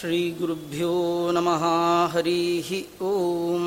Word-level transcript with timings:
श्रीगुरुभ्यो 0.00 0.92
नमः 1.36 1.62
हरिः 2.12 2.68
ॐ 3.06 3.64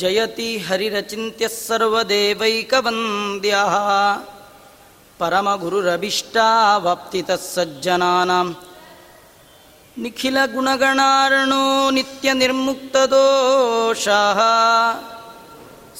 जयति 0.00 0.46
हरिरचिन्त्यः 0.66 1.54
सर्वदेवैकवन्द्यः 1.54 3.74
परमगुरुरभिष्टावाप्तितः 5.20 7.40
सज्जनानां 7.54 8.46
निखिलगुणगणार्णो 10.04 11.64
नित्यनिर्मुक्तदोषः 11.98 14.40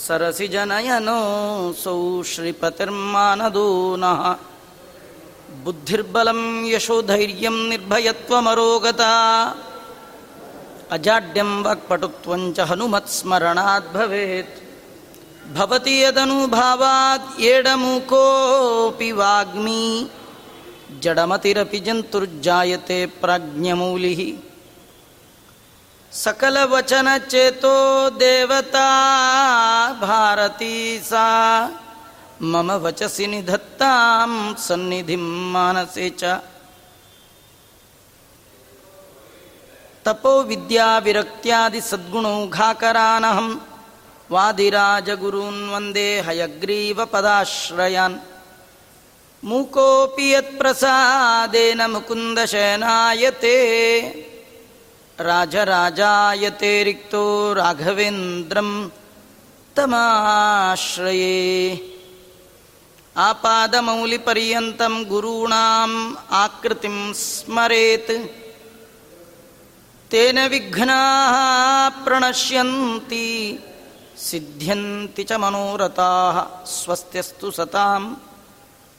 सरसिजनयनोऽसौ 0.07 1.97
श्रीपतिर्मानदो 2.35 3.69
नः 4.05 4.23
बुद्धिर्बलं 5.67 6.41
यशोधैर्यं 6.73 7.57
निर्भयत्वमरोगता 7.71 9.13
अजाड्यं 10.97 11.51
वाक्पटुत्वं 11.67 12.43
च 12.57 12.67
हनुमत्स्मरणात् 12.71 13.93
भवेत् 13.95 14.55
एडमुकोऽपि 17.53 19.11
वाग्मी 19.21 19.83
जडमतिरपि 21.05 21.81
जन्तुर्जायते 21.87 22.99
प्राज्ञमौलिः 23.23 24.21
सकलवचनचेतो 26.13 27.75
देवता 28.23 28.87
भारती 30.05 30.77
सा 31.11 31.27
मम 32.43 32.69
वचसि 32.85 33.27
निधत्तां 33.27 34.31
सन्निधिं 34.67 35.25
मानसे 35.53 36.09
च। 36.21 36.23
तपो 40.05 40.35
विद्याविरक्त्यादिसद्गुणौघाकरानहं 40.51 43.49
वादिराजगुरून् 44.35 45.71
वन्दे 45.73 46.09
हयग्रीवपदाश्रयान् 46.27 48.23
मूकोऽपि 49.43 50.27
यत्प्रसादेन 50.35 51.81
मुकुन्दशयनायते 51.95 53.57
राजराजायते 55.19 56.73
रिक्तो 56.85 57.25
राघवेन्द्रं 57.59 58.71
तमाश्रये 59.77 61.37
आपादमौलिपर्यन्तं 63.17 65.05
गुरूणाम् 65.05 66.17
आकृतिं 66.31 67.13
स्मरेत्। 67.13 68.27
तेन 70.11 70.49
विघ्नाः 70.49 72.05
प्रणश्यन्ति 72.05 73.59
सिद्ध्यन्ति 74.19 75.25
च 75.25 75.33
मनोरथाः 75.33 76.67
स्वस्त्यस्तु 76.67 77.51
सताम्। 77.51 78.17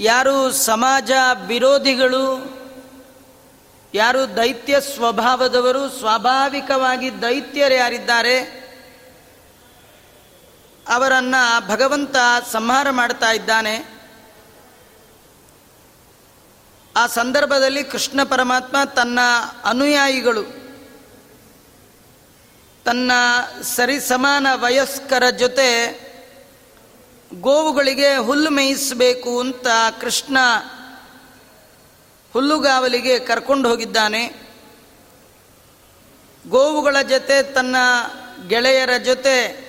ಯಾರು 0.00 0.52
ಸಮಾಜ 0.52 1.10
ವಿರೋಧಿಗಳು, 1.46 2.26
ಯಾರು 3.94 4.36
ದೈತ್ಯ 4.36 4.80
ಸ್ವಭಾವದವರು, 4.80 5.88
ಸ್ವಾಭಾವಿಕವಾಗಿ 5.88 7.22
ದೈತ್ಯರು 7.22 7.74
ಯಾರಿದ್ದಾರೆ 7.74 8.61
ಅವರನ್ನ 10.88 11.34
ಭಗವಂತ 11.68 12.16
ಸಂಹಾರ 12.52 12.90
ಮಾಡ್ತಾ 12.90 13.32
ಇದ್ದಾನೆ. 13.32 14.02
ಆ 16.96 17.06
ಸಂದರ್ಭದಲ್ಲಿ 17.06 17.84
ಕೃಷ್ಣ 17.84 18.22
ಪರಮಾತ್ಮ 18.24 18.76
ತನ್ನ 18.84 19.18
ಅನುಯಾಯಿಗಳು, 19.64 20.42
ತನ್ನ 22.84 23.12
ಸರಿಸಮಾನ 23.62 24.46
ವಯಸ್ಕರ 24.52 25.30
ಜೊತೆ 25.30 26.02
ಗೋವುಗಳಿಗೆ 27.40 28.16
ಹುಲ್ಲು 28.16 28.50
ಮೇಯಿಸಬೇಕು 28.50 29.40
ಅಂತ 29.40 29.66
ಕೃಷ್ಣ 30.00 30.38
ಹುಲ್ಲುಗಾವಲಿಗೆ 32.32 33.18
ಕರ್ಕೊಂಡು 33.18 33.68
ಹೋಗಿದ್ದಾನೆ. 33.68 34.42
ಗೋವುಗಳ 36.48 36.96
ಜೊತೆ 37.02 37.42
ತನ್ನ 37.42 37.76
ಗೆಳೆಯರ 38.48 38.90
ಜೊತೆ 39.04 39.61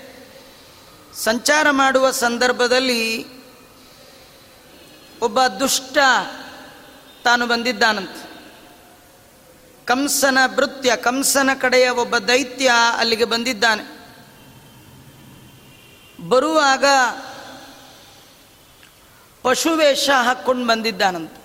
ಸಂಚಾರ 1.18 1.68
ಮಾಡುವ 1.72 2.12
ಸಂದರ್ಭದಲ್ಲಿ 2.12 3.26
ಒಬ್ಬ 5.20 5.46
ದುಷ್ಟ 5.46 5.98
ತಾನು 7.24 7.48
ಬಂದಿದ್ದಾನಂತೆ. 7.48 8.34
ಕಂಸನ 9.86 10.38
ಭೃತ್ಯ, 10.56 10.96
ಕಂಸನ 10.96 11.50
ಕಡೆಯ 11.62 11.90
ಒಬ್ಬ 11.90 12.18
ದೈತ್ಯ 12.18 12.72
ಅಲ್ಲಿಗೆ 12.98 13.26
ಬಂದಿದ್ದಾನೆ. 13.26 14.04
ಬರುವಾಗ 16.30 16.86
ಪಶುವೇಷ 19.42 20.10
ಹಾಕ್ಕೊಂಡು 20.10 20.68
ಬಂದಿದ್ದಾನಂತೆ. 20.68 21.44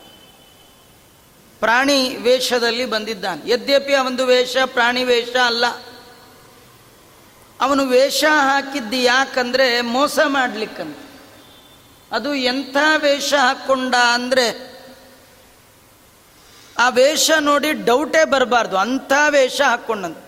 ಪ್ರಾಣಿ 1.58 2.16
ವೇಷದಲ್ಲಿ 2.16 2.84
ಬಂದಿದ್ದಾನೆ. 2.86 3.50
ಯದ್ಯಪಿ 3.50 3.94
ಒಂದು 3.94 4.26
ವೇಷ, 4.26 4.56
ಪ್ರಾಣಿ 4.66 5.04
ವೇಷ 5.04 5.36
ಅಲ್ಲ. 5.36 5.64
ಅವನು 7.60 7.84
ವೇಷ 7.86 8.24
ಹಾಕಿದ್ದು 8.24 8.96
ಯಾಕಂದರೆ 8.96 9.80
ಮೋಸ 9.80 10.18
ಮಾಡಲಿಕ್ಕಂತ. 10.26 10.98
ಅದು 12.12 12.34
ಎಂಥ 12.34 12.76
ವೇಷ 12.96 13.34
ಹಾಕ್ಕೊಂಡ 13.34 13.94
ಅಂದರೆ 13.94 14.78
ಆ 16.78 16.88
ವೇಷ 16.88 17.30
ನೋಡಿ 17.40 17.72
ಡೌಟೇ 17.72 18.24
ಬರಬಾರ್ದು, 18.24 18.76
ಅಂಥ 18.78 19.12
ವೇಷ 19.28 19.60
ಹಾಕ್ಕೊಂಡಂತ 19.60 20.18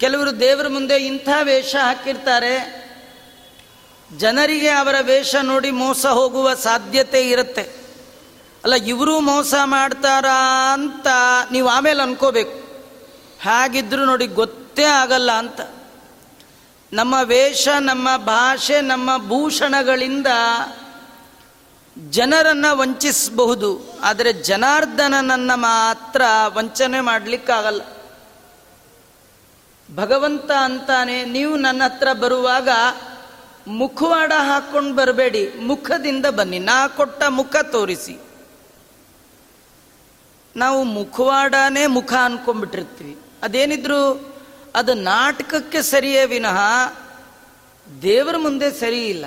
ಕೆಲವರು 0.00 0.40
ದೇವರ 0.40 0.68
ಮುಂದೆ 0.68 0.96
ಇಂಥ 0.96 1.28
ವೇಷ 1.42 1.76
ಹಾಕಿರ್ತಾರೆ, 1.76 2.54
ಜನರಿಗೆ 4.18 4.68
ಅವರ 4.68 4.94
ವೇಷ 5.00 5.34
ನೋಡಿ 5.42 5.70
ಮೋಸ 5.70 6.06
ಹೋಗುವ 6.06 6.54
ಸಾಧ್ಯತೆ 6.54 7.30
ಇರುತ್ತೆ. 7.30 7.64
ಅಲ್ಲ, 8.64 8.74
ಇವರು 8.74 9.20
ಮೋಸ 9.20 9.54
ಮಾಡ್ತಾರಾ 9.64 10.38
ಅಂತ 10.72 11.06
ನೀವು 11.52 11.68
ಆಮೇಲೆ 11.68 12.02
ಅನ್ಕೋಬೇಕು. 12.02 12.54
ಹಾಗಿದ್ರು 13.42 14.04
ನೋಡಿ 14.04 14.26
ಗೊತ್ತೇ. 14.26 14.63
ಆಗಲ್ಲ 14.82 15.32
ಅಂತ. 15.32 15.60
ನಮ್ಮ 16.92 17.14
ವೇಷ, 17.24 17.68
ನಮ್ಮ 17.80 18.16
ಭಾಷೆ, 18.16 18.80
ನಮ್ಮ 18.80 19.18
ಭೂಷಣಗಳಿಂದ 19.28 20.26
ಜನರನ್ನು 22.10 22.78
ವಂಚಿಸಬಹುದು. 22.78 24.00
ಆದರೆ 24.02 24.32
ಜನಾರ್ದನನನ್ನು 24.32 25.56
ಮಾತ್ರ 25.56 26.22
ವಂಚನೆ 26.46 27.00
ಮಾಡಲಿಕ್ಕಾಗಲ್ಲ. 27.00 27.82
ಭಗವಂತ 29.94 30.50
ಅಂತಾನೆ, 30.50 31.24
ನೀವು 31.24 31.56
ನನ್ನ 31.56 31.82
ಹತ್ರ 31.84 32.12
ಬರುವಾಗ 32.12 32.68
ಮುಖವಾಡ 33.66 34.32
ಹಾಕ್ಕೊಂಡು 34.38 34.94
ಬರಬೇಡಿ, 34.94 35.54
ಮುಖದಿಂದ 35.54 36.26
ಬನ್ನಿ. 36.26 36.58
ನಾ 36.58 36.88
ಕೊಟ್ಟ 36.88 37.22
ಮುಖ 37.28 37.56
ತೋರಿಸಿ. 37.56 38.18
ನಾವು 40.56 40.84
ಮುಖವಾಡನೇ 40.84 41.86
ಮುಖ 41.86 42.14
ಅನ್ಕೊಂಡ್ಬಿಟ್ಟಿರ್ತೀವಿ. 42.24 43.18
ಅದೇನಿದ್ರು 43.42 44.33
ಅದು 44.74 44.94
ನಾಟಕಕ್ಕೆ 44.94 45.82
ಸರಿಯೇ 45.82 46.24
ವಿನಃ 46.24 46.58
ದೇವರ 48.02 48.36
ಮುಂದೆ 48.36 48.72
ಸರಿ 48.72 49.06
ಇಲ್ಲ. 49.06 49.24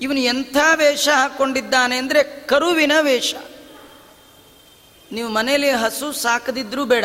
ಇವನು 0.00 0.18
ಎಂಥ 0.18 0.56
ವೇಷ 0.74 1.08
ಹಾಕ್ಕೊಂಡಿದ್ದಾನೆ 1.08 1.96
ಅಂದರೆ 1.96 2.22
ಕರುವಿನ 2.22 2.92
ವೇಷ. 3.00 3.34
ನೀವು 5.12 5.28
ಮನೇಲಿ 5.28 5.70
ಹಸು 5.70 6.12
ಸಾಕದಿದ್ರೂ 6.12 6.84
ಬೇಡ. 6.84 7.04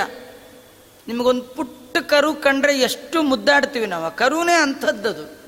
ನಿಮಗೊಂದು 1.07 1.43
ಪುಟ್ಟ 1.43 1.97
ಕರು 1.97 2.35
ಕಂಡ್ರೆ 2.35 2.79
ಎಷ್ಟು 2.79 3.23
ಮುದ್ದಾಡ್ತೀವಿ 3.23 3.85
ನಾವು. 3.85 4.15
ಕರುವೇ 4.15 4.41
ಕರುನೇ 4.41 4.53
ಅಂಥದ್ದದು. 4.53 5.43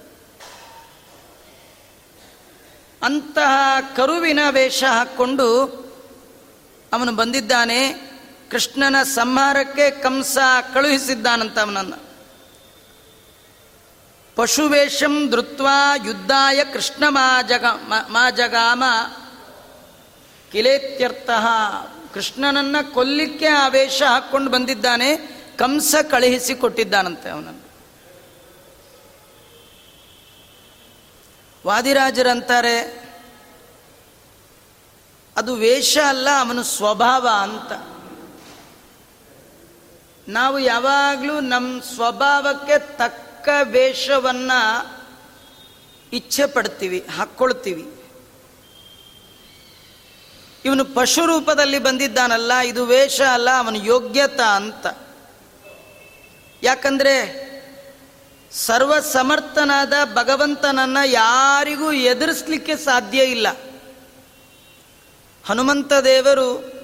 ಅಂತಹ 3.03 3.75
ಕರುವಿನ 3.95 4.39
ವೇಷ 4.49 4.83
ಹಾಕ್ಕೊಂಡು 4.83 5.65
ಅವನು 6.93 7.15
ಬಂದಿದ್ದಾನೆ. 7.15 8.14
ಕೃಷ್ಣನ 8.51 9.03
ಸಂಹಾರಕ್ಕೆ 9.03 9.91
ಕಂಸ 9.91 10.37
ಕಳುಹಿಸಿದ್ದಾನಂತ 10.73 11.59
ಅವನನ್ನು 11.59 12.05
ಪಶುವೇಷಂ 14.35 15.29
ಧೃತ್ವ 15.29 15.67
ಯುದ್ಧಾಯ 16.05 16.63
ಕೃಷ್ಣ 16.63 17.03
ಮಾ 17.07 17.41
ಜಗ 17.41 17.65
ಮಾ 17.87 18.29
ಜಗಾಮ 18.29 18.83
ಕಿಲೇತ್ಯರ್ಥ. 20.51 21.29
ಕೃಷ್ಣನನ್ನ 22.13 22.75
ಕೊಲ್ಲಿಕ್ಕೆ 22.93 23.45
ಆ 23.45 23.67
ವೇಷ 23.67 24.01
ಹಾಕ್ಕೊಂಡು 24.01 24.51
ಬಂದಿದ್ದಾನೆ, 24.51 25.15
ಕಂಸ 25.57 25.95
ಕಳುಹಿಸಿ 26.11 26.55
ಕೊಟ್ಟಿದ್ದಾನಂತೆ 26.55 27.29
ಅವನನ್ನು. 27.29 27.65
ವಾದಿರಾಜರಂತಾರೆ, 31.67 32.79
ಅದು 35.37 35.55
ವೇಷ 35.55 35.97
ಅಲ್ಲ, 36.07 36.29
ಅವನು 36.39 36.63
ಸ್ವಭಾವ 36.63 37.29
ಅಂತ. 37.41 37.94
ನಾವು 40.27 40.59
ಯಾವಾಗಲೂ 40.59 41.39
ನಮ್ಮ 41.39 41.81
ಸ್ವಭಾವಕ್ಕೆ 41.81 42.79
ತಕ್ಕ 42.79 43.49
ವೇಷವನ್ನು 43.63 44.95
ಇಚ್ಛೆ 46.13 46.45
ಪಡ್ತೀವಿ 46.45 47.07
ಹಾಕ್ಕೊಳ್ತೀವಿ. 47.17 48.03
ಇವನು 50.65 50.85
ಪಶು 50.85 51.25
ರೂಪದಲ್ಲಿ 51.25 51.79
ಬಂದಿದ್ದಾನಲ್ಲ, 51.79 52.53
ಇದು 52.53 52.85
ವೇಷ 52.85 53.21
ಅಲ್ಲ, 53.21 53.49
ಅವನ 53.57 53.75
ಯೋಗ್ಯತ 53.75 54.39
ಅಂತ. 54.41 54.87
ಯಾಕಂದರೆ 56.63 57.45
ಸರ್ವ 58.51 58.99
ಸಮರ್ಥನಾದ 58.99 59.93
ಭಗವಂತನನ್ನ 60.13 60.97
ಯಾರಿಗೂ 61.05 61.91
ಎದುರಿಸ್ಲಿಕ್ಕೆ 61.91 62.77
ಸಾಧ್ಯ 62.77 63.23
ಇಲ್ಲ. 63.23 63.47
ಹನುಮಂತ 65.45 65.93
ದೇವರು 65.93 66.74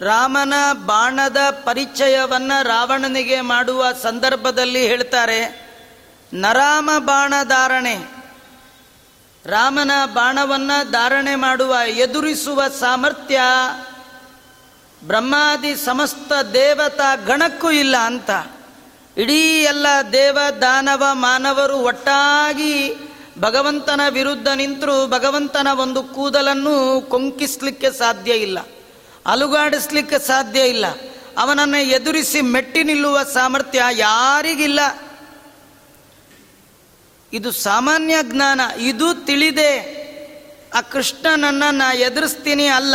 ರಾಮನ 0.00 0.54
ಬಾಣದ 0.72 1.36
ಪರಿಚಯವನ್ನ 1.50 2.52
ರಾವಣನಿಗೆ 2.62 3.40
ಮಾಡುವ 3.40 3.86
ಸಂದರ್ಭದಲ್ಲಿ 4.02 4.86
ಹೇಳ್ತಾರೆ, 4.86 5.64
ನರಾಮ 6.34 6.90
ಬಾಣ 6.98 7.34
ಧಾರಣೆ. 7.44 7.98
ರಾಮನ 9.46 9.90
ಬಾಣವನ್ನ 10.04 10.70
ಧಾರಣೆ 10.90 11.34
ಮಾಡುವ 11.34 11.76
ಎದುರಿಸುವ 11.88 12.62
ಸಾಮರ್ಥ್ಯ 12.80 13.40
ಬ್ರಹ್ಮಾದಿ 15.06 15.76
ಸಮಸ್ತ 15.76 16.32
ದೇವತಾ 16.52 17.14
ಗಣಕ್ಕೂ 17.14 17.70
ಇಲ್ಲ 17.70 17.96
ಅಂತ. 17.96 18.30
ಇಡೀ 19.16 19.62
ಎಲ್ಲ 19.62 19.86
ದೇವ, 20.12 20.38
ದಾನವ, 20.60 21.04
ಮಾನವರು 21.12 21.76
ಒಟ್ಟಾಗಿ 21.76 22.94
ಭಗವಂತನ 23.38 24.00
ವಿರುದ್ಧ 24.10 24.48
ನಿಂತರೂ 24.54 25.06
ಭಗವಂತನ 25.06 25.68
ಒಂದು 25.78 26.02
ಕೂದಲನ್ನು 26.02 27.00
ಕೊಂಕಿಸ್ಲಿಕ್ಕೆ 27.00 27.90
ಸಾಧ್ಯ 27.90 28.32
ಇಲ್ಲ. 28.32 28.58
ಅಲುಗಾಡಿಸ್ಲಿಕ್ಕೆ 29.26 30.18
ಸಾಧ್ಯ 30.18 30.60
ಇಲ್ಲ. 30.60 30.86
ಅವನನ್ನು 31.38 31.82
ಎದುರಿಸಿ 31.82 32.40
ಮೆಟ್ಟಿ 32.40 32.82
ನಿಲ್ಲುವ 32.82 33.22
ಸಾಮರ್ಥ್ಯ 33.22 33.82
ಯಾರಿಗಿಲ್ಲ. 33.92 34.80
ಇದು 37.32 37.52
ಸಾಮಾನ್ಯ 37.52 38.14
ಜ್ಞಾನ, 38.22 38.60
ಇದು 38.78 39.14
ತಿಳಿದೆ. 39.14 40.04
ಆ 40.74 40.80
ಕೃಷ್ಣನನ್ನ 40.80 41.62
ನಾ 41.70 41.92
ಎದುರಿಸ್ತೀನಿ 41.94 42.66
ಅಲ್ಲ, 42.66 42.94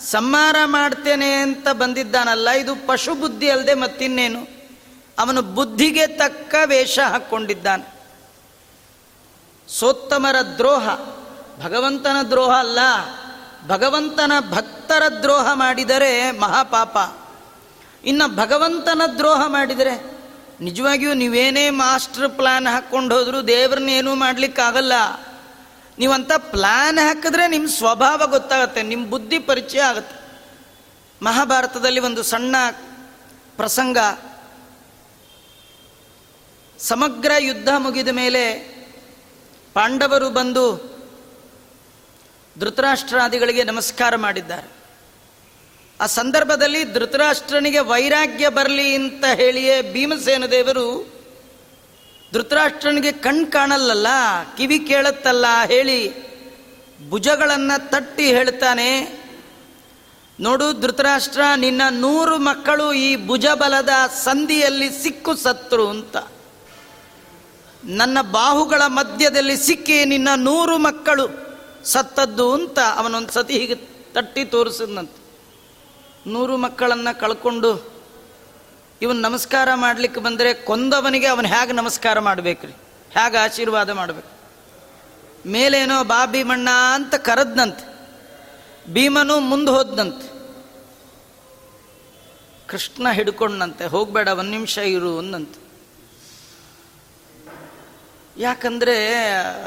ಸಂಹಾರ 0.00 0.56
ಮಾಡ್ತೇನೆ 0.64 1.32
ಅಂತ 1.32 1.68
ಬಂದಿದ್ದಾನಲ್ಲ, 1.68 2.50
ಇದು 2.50 2.86
ಪಶು 2.86 3.14
ಬುದ್ಧಿ 3.14 3.50
ಅಲ್ಲದೆ 3.50 3.74
ಮತ್ತಿನ್ನೇನು? 3.74 4.46
ಅವನು 5.18 5.42
ಬುದ್ಧಿಗೆ 5.42 6.06
ತಕ್ಕ 6.06 6.54
ವೇಷ 6.64 6.98
ಹಾಕ್ಕೊಂಡಿದ್ದಾನೆ. 6.98 7.96
ಸೋತ್ತಮರ 9.68 10.36
ದ್ರೋಹ, 10.58 10.88
ಭಗವಂತನ 11.64 12.16
ದ್ರೋಹ 12.30 12.58
ಅಲ್ಲ. 12.58 12.78
ಭಗವಂತನ 13.66 14.32
ಭಕ್ತರ 14.50 15.02
ದ್ರೋಹ 15.22 15.52
ಮಾಡಿದರೆ 15.52 16.30
ಮಹಾಪಾಪ. 16.30 16.96
ಇನ್ನು 18.04 18.36
ಭಗವಂತನ 18.36 19.02
ದ್ರೋಹ 19.18 19.46
ಮಾಡಿದರೆ 19.46 20.18
ನಿಜವಾಗಿಯೂ 20.60 21.14
ನೀವೇನೇ 21.14 21.70
ಮಾಸ್ಟರ್ 21.70 22.28
ಪ್ಲಾನ್ 22.28 22.66
ಹಾಕ್ಕೊಂಡು 22.66 23.18
ಹೋದರೂ 23.18 23.42
ದೇವ್ರನ್ನೇನೂ 23.42 24.14
ಮಾಡಲಿಕ್ಕಾಗಲ್ಲ. 24.14 24.92
ನೀವಂಥ 25.98 26.32
ಪ್ಲಾನ್ 26.38 26.98
ಹಾಕಿದ್ರೆ 26.98 27.48
ನಿಮ್ಮ 27.48 27.68
ಸ್ವಭಾವ 27.68 28.22
ಗೊತ್ತಾಗತ್ತೆ 28.26 28.82
ನಿಮ್ಮ 28.82 29.06
ಬುದ್ಧಿ 29.06 29.38
ಪರಿಚಯ 29.38 29.80
ಆಗುತ್ತೆ. 29.80 30.42
ಮಹಾಭಾರತದಲ್ಲಿ 31.22 32.00
ಒಂದು 32.00 32.22
ಸಣ್ಣ 32.22 32.56
ಪ್ರಸಂಗ. 33.56 33.98
ಸಮಗ್ರ 36.78 37.30
ಯುದ್ಧ 37.38 37.68
ಮುಗಿದ 37.78 38.08
ಮೇಲೆ 38.08 38.76
ಪಾಂಡವರು 39.74 40.30
ಬಂದು 40.30 40.95
ಧೃತರಾಷ್ಟ್ರಾದಿಗಳಿಗೆ 42.60 43.64
ನಮಸ್ಕಾರ 43.64 44.16
ಮಾಡಿದ್ದಾರೆ. 44.16 44.68
ಆ 46.00 46.06
ಸಂದರ್ಭದಲ್ಲಿ 46.06 46.92
ಧೃತರಾಷ್ಟ್ರನಿಗೆ 46.92 47.78
ವೈರಾಗ್ಯ 47.78 48.48
ಬರಲಿ 48.48 48.94
ಅಂತ 48.94 49.24
ಹೇಳಿಯೇ 49.34 49.92
ಭೀಮಸೇನ 49.92 50.46
ದೇವರು 50.46 50.86
ಧೃತರಾಷ್ಟ್ರನಿಗೆ 52.32 53.12
ಕಣ್ 53.12 53.46
ಕಾಣಲ್ಲಲ್ಲ, 53.46 54.08
ಕಿವಿ 54.56 54.78
ಕೇಳುತ್ತಲ್ಲ 54.78 55.46
ಹೇಳಿ 55.66 56.00
ಭುಜಗಳನ್ನು 57.10 57.90
ತಟ್ಟಿ 57.90 58.26
ಹೇಳ್ತಾನೆ, 58.26 58.90
ನೋಡು 60.40 60.66
ಧೃತರಾಷ್ಟ್ರ, 60.80 61.40
ನಿನ್ನ 61.56 61.82
ನೂರು 61.90 62.38
ಮಕ್ಕಳು 62.38 62.92
ಈ 62.92 63.26
ಭುಜಬಲದ 63.26 63.92
ಸಂಧಿಯಲ್ಲಿ 64.24 64.88
ಸಿಕ್ಕು 65.02 65.34
ಸತ್ರು 65.36 65.88
ಅಂತ. 65.88 66.16
ನನ್ನ 67.84 68.18
ಬಾಹುಗಳ 68.20 68.82
ಮಧ್ಯದಲ್ಲಿ 68.86 69.56
ಸಿಕ್ಕಿ 69.56 70.04
ನಿನ್ನ 70.04 70.28
ನೂರು 70.36 70.78
ಮಕ್ಕಳು. 70.78 71.45
ಸತ್ತದ್ದು 71.86 72.52
ಅಂತ 72.52 72.78
ಅವನೊಂದು 72.78 73.32
ಸತಿ 73.32 73.58
ಹೀಗೆ 73.58 73.74
ತಟ್ಟಿ 74.12 74.44
ತೋರಿಸಿದ್ನಂತೆ. 74.44 75.26
ನೂರು 76.30 76.56
ಮಕ್ಕಳನ್ನು 76.56 77.20
ಕಳ್ಕೊಂಡು 77.20 77.96
ಇವನು 79.02 79.20
ನಮಸ್ಕಾರ 79.20 79.68
ಮಾಡ್ಲಿಕ್ಕೆ 79.74 80.20
ಬಂದರೆ 80.20 80.54
ಕೊಂದವನಿಗೆ 80.54 81.26
ಅವನು 81.26 81.48
ಹೇಗೆ 81.48 81.72
ನಮಸ್ಕಾರ 81.72 82.18
ಮಾಡಬೇಕ್ರಿ? 82.18 82.72
ಹೇಗೆ 83.10 83.38
ಆಶೀರ್ವಾದ 83.38 83.90
ಮಾಡಬೇಕು? 83.90 84.30
ಮೇಲೇನೋ 85.48 86.04
ಬಾ 86.04 86.26
ಭೀಮಣ್ಣ 86.26 86.68
ಅಂತ 86.94 87.14
ಕರೆದ್ನಂತೆ. 87.14 87.84
ಭೀಮನು 88.92 89.40
ಮುಂದೆ 89.40 89.70
ಹೋದ್ನಂತೆ. 89.70 90.36
ಕೃಷ್ಣ 92.68 93.10
ಹಿಡ್ಕೊಂಡಂತೆ 93.10 93.84
ಹೋಗಬೇಡ, 93.86 94.28
ಒಂದು 94.28 94.50
ನಿಮಿಷ 94.50 94.78
ಇರು 94.78 95.18
ಅಂದಂತೆ 95.18 95.65
ಯಾಕಂದ್ರೆ, 98.38 99.26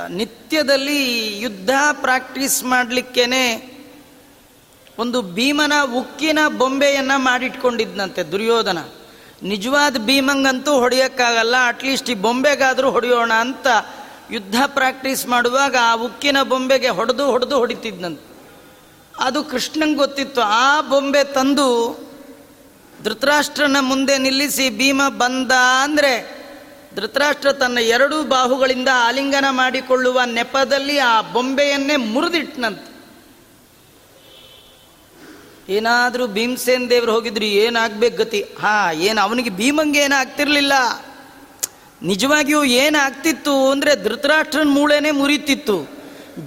ನಿತ್ಯದಲ್ಲಿ 0.09 0.99
ಯುದ್ಧ 1.39 1.69
ಪ್ರಾಕ್ಟೀಸ್ 2.01 2.63
ಮಾಡಲಿಕ್ಕೇನೆ 2.63 3.79
ಒಂದು 4.97 5.21
ಭೀಮನ 5.21 5.73
ಉಕ್ಕಿನ 5.97 6.39
ಬೊಂಬೆಯನ್ನು 6.57 7.19
ಮಾಡಿಟ್ಕೊಂಡಿದ್ನಂತೆ 7.19 8.23
ದುರ್ಯೋಧನ. 8.23 8.77
ನಿಜವಾದ 9.43 9.97
ಭೀಮಂಗಂತೂ 9.97 10.71
ಹೊಡೆಯೋಕ್ಕಾಗಲ್ಲ 10.71 11.55
ಅಟ್ಲೀಸ್ಟ್ 11.67 12.09
ಈ 12.09 12.13
ಬೊಂಬೆಗಾದರೂ 12.13 12.91
ಹೊಡೆಯೋಣ 12.91 13.33
ಅಂತ 13.33 13.67
ಯುದ್ಧ 14.31 14.55
ಪ್ರಾಕ್ಟೀಸ್ 14.67 15.27
ಮಾಡುವಾಗ 15.27 15.75
ಆ 15.81 15.93
ಉಕ್ಕಿನ 15.93 16.41
ಬೊಂಬೆಗೆ 16.43 16.89
ಹೊಡೆದು 16.89 17.25
ಹೊಡೆದು 17.25 17.57
ಹೊಡಿತಿದ್ನಂತೆ. 17.57 18.29
ಅದು 19.17 19.43
ಕೃಷ್ಣಂಗೆ 19.43 19.95
ಗೊತ್ತಿತ್ತು, 19.95 20.41
ಆ 20.41 20.81
ಬೊಂಬೆ 20.81 21.23
ತಂದು 21.23 21.97
ಧೃತರಾಷ್ಟ್ರನ 23.03 23.77
ಮುಂದೆ 23.79 24.17
ನಿಲ್ಲಿಸಿ 24.17 24.69
ಭೀಮ 24.69 25.01
ಬಂದ 25.09 25.51
ಅಂದರೆ 25.83 26.38
ಧೃತರಾಷ್ಟ್ರ 26.99 27.51
ತನ್ನ 27.51 27.77
ಎರಡೂ 27.77 28.23
ಬಾಹುಗಳಿಂದ 28.23 28.87
ಆಲಿಂಗನ 28.93 29.45
ಮಾಡಿಕೊಳ್ಳುವ 29.49 30.21
ನೆಪದಲ್ಲಿ 30.25 30.97
ಆ 30.97 31.21
ಬೊಂಬೆಯನ್ನೇ 31.21 31.95
ಮುರಿದಿಟ್ನಂತೆ. 31.95 32.89
ಏನಾದರೂ 35.73 36.27
ಭೀಮಸೇನ್ 36.27 36.89
ದೇವ್ರು 36.89 37.11
ಹೋಗಿದ್ರು 37.11 37.45
ಏನಾಗ್ಬೇಕು 37.45 38.17
ಗತಿ? 38.17 38.45
ಹಾ, 38.61 38.91
ಏನು 38.91 39.21
ಅವನಿಗೆ 39.21 39.49
ಭೀಮಂಗೆ 39.49 39.99
ಏನಾಗ್ತಿರ್ಲಿಲ್ಲ? 39.99 40.73
ನಿಜವಾಗಿಯೂ 42.01 42.63
ಏನಾಗ್ತಿತ್ತು 42.63 43.71
ಅಂದರೆ 43.71 44.03
ಧೃತರಾಷ್ಟ್ರನ 44.03 44.67
ಮೂಳೆನೇ 44.67 45.11
ಮುರಿತಿತ್ತು. 45.11 45.89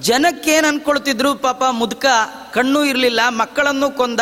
ಜನಕ್ಕೇನು 0.01 0.69
ಅನ್ಕೊಳ್ತಿದ್ರು, 0.69 1.35
ಪಾಪ 1.35 1.63
ಮುದುಕ, 1.71 2.07
ಕಣ್ಣು 2.53 2.85
ಇರಲಿಲ್ಲ, 2.85 3.21
ಮಕ್ಕಳನ್ನು 3.29 3.91
ಕೊಂದ, 3.91 4.21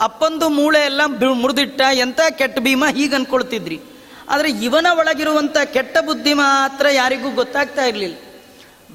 ಅಪ್ಪಂದು 0.00 0.48
ಮೂಳೆ 0.48 0.84
ಎಲ್ಲ 0.84 1.00
ಮುರಿದಿಟ್ಟ 1.32 1.80
ಎಂಥ 1.92 2.20
ಕೆಟ್ಟ 2.30 2.58
ಭೀಮ 2.58 2.84
ಹೀಗೆ 2.86 3.14
ಅನ್ಕೊಳ್ತಿದ್ರಿ? 3.14 3.80
ಆದರೆ 4.28 4.50
ಇವನ 4.50 4.86
ಒಳಗಿರುವಂಥ 4.90 5.56
ಕೆಟ್ಟ 5.72 5.96
ಬುದ್ಧಿ 6.00 6.32
ಮಾತ್ರ 6.32 6.86
ಯಾರಿಗೂ 6.90 7.30
ಗೊತ್ತಾಗ್ತಾ 7.30 7.84
ಇರಲಿಲ್ಲ. 7.84 8.16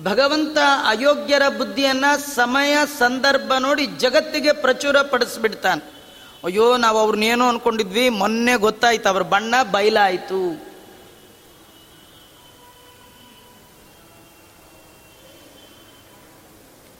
ಭಗವಂತ 0.03 0.57
ಅಯೋಗ್ಯರ 0.87 1.49
ಬುದ್ಧಿಯನ್ನ 1.49 2.05
ಸಮಯ, 2.35 2.77
ಸಂದರ್ಭ 2.99 3.51
ನೋಡಿ 3.59 3.85
ಜಗತ್ತಿಗೆ 3.85 4.51
ಪ್ರಚುರ 4.51 5.01
ಪಡಿಸ್ಬಿಡ್ತಾನೆ. 5.01 5.81
ಅಯ್ಯೋ, 6.43 6.77
ನಾವು 6.77 6.97
ಅವ್ರನ್ನೇನೋ 6.97 7.47
ಅನ್ಕೊಂಡಿದ್ವಿ, 7.47 8.09
ಮೊನ್ನೆ 8.09 8.55
ಗೊತ್ತಾಯ್ತು, 8.55 9.09
ಅವ್ರ 9.09 9.21
ಬಣ್ಣ 9.21 9.55
ಬಯಲಾಯಿತು 9.71 10.69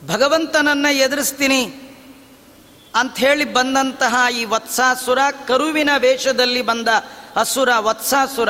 ಭಗವಂತನನ್ನ 0.06 0.86
ಎದುರಿಸ್ತೀನಿ. 0.92 1.79
ಅಂತ 2.94 3.16
ಹೇಳಿ 3.16 3.44
ಬಂದಂತಹ 3.44 4.34
ಈ 4.34 4.44
ವತ್ಸಾಸುರ 4.44 5.18
ಕರುವಿನ 5.48 5.90
ವೇಷದಲ್ಲಿ 5.98 6.62
ಬಂದ 6.62 6.88
ಅಸುರ 7.36 7.68
ವತ್ಸಾಸುರ. 7.78 8.48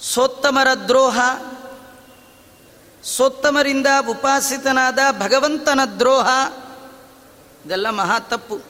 ಸೋತ್ತಮರ 0.00 0.74
ದ್ರೋಹ, 0.88 1.20
ಸೋತ್ತಮರಿಂದ 3.02 3.86
ಉಪಾಸಿತನಾದ 4.08 4.98
ಭಗವಂತನ 5.18 5.80
ದ್ರೋಹ, 5.98 6.28
ಇದೆಲ್ಲ 7.66 7.90
ಮಹಾ 7.90 8.18
ತಪ್ಪು. 8.18 8.60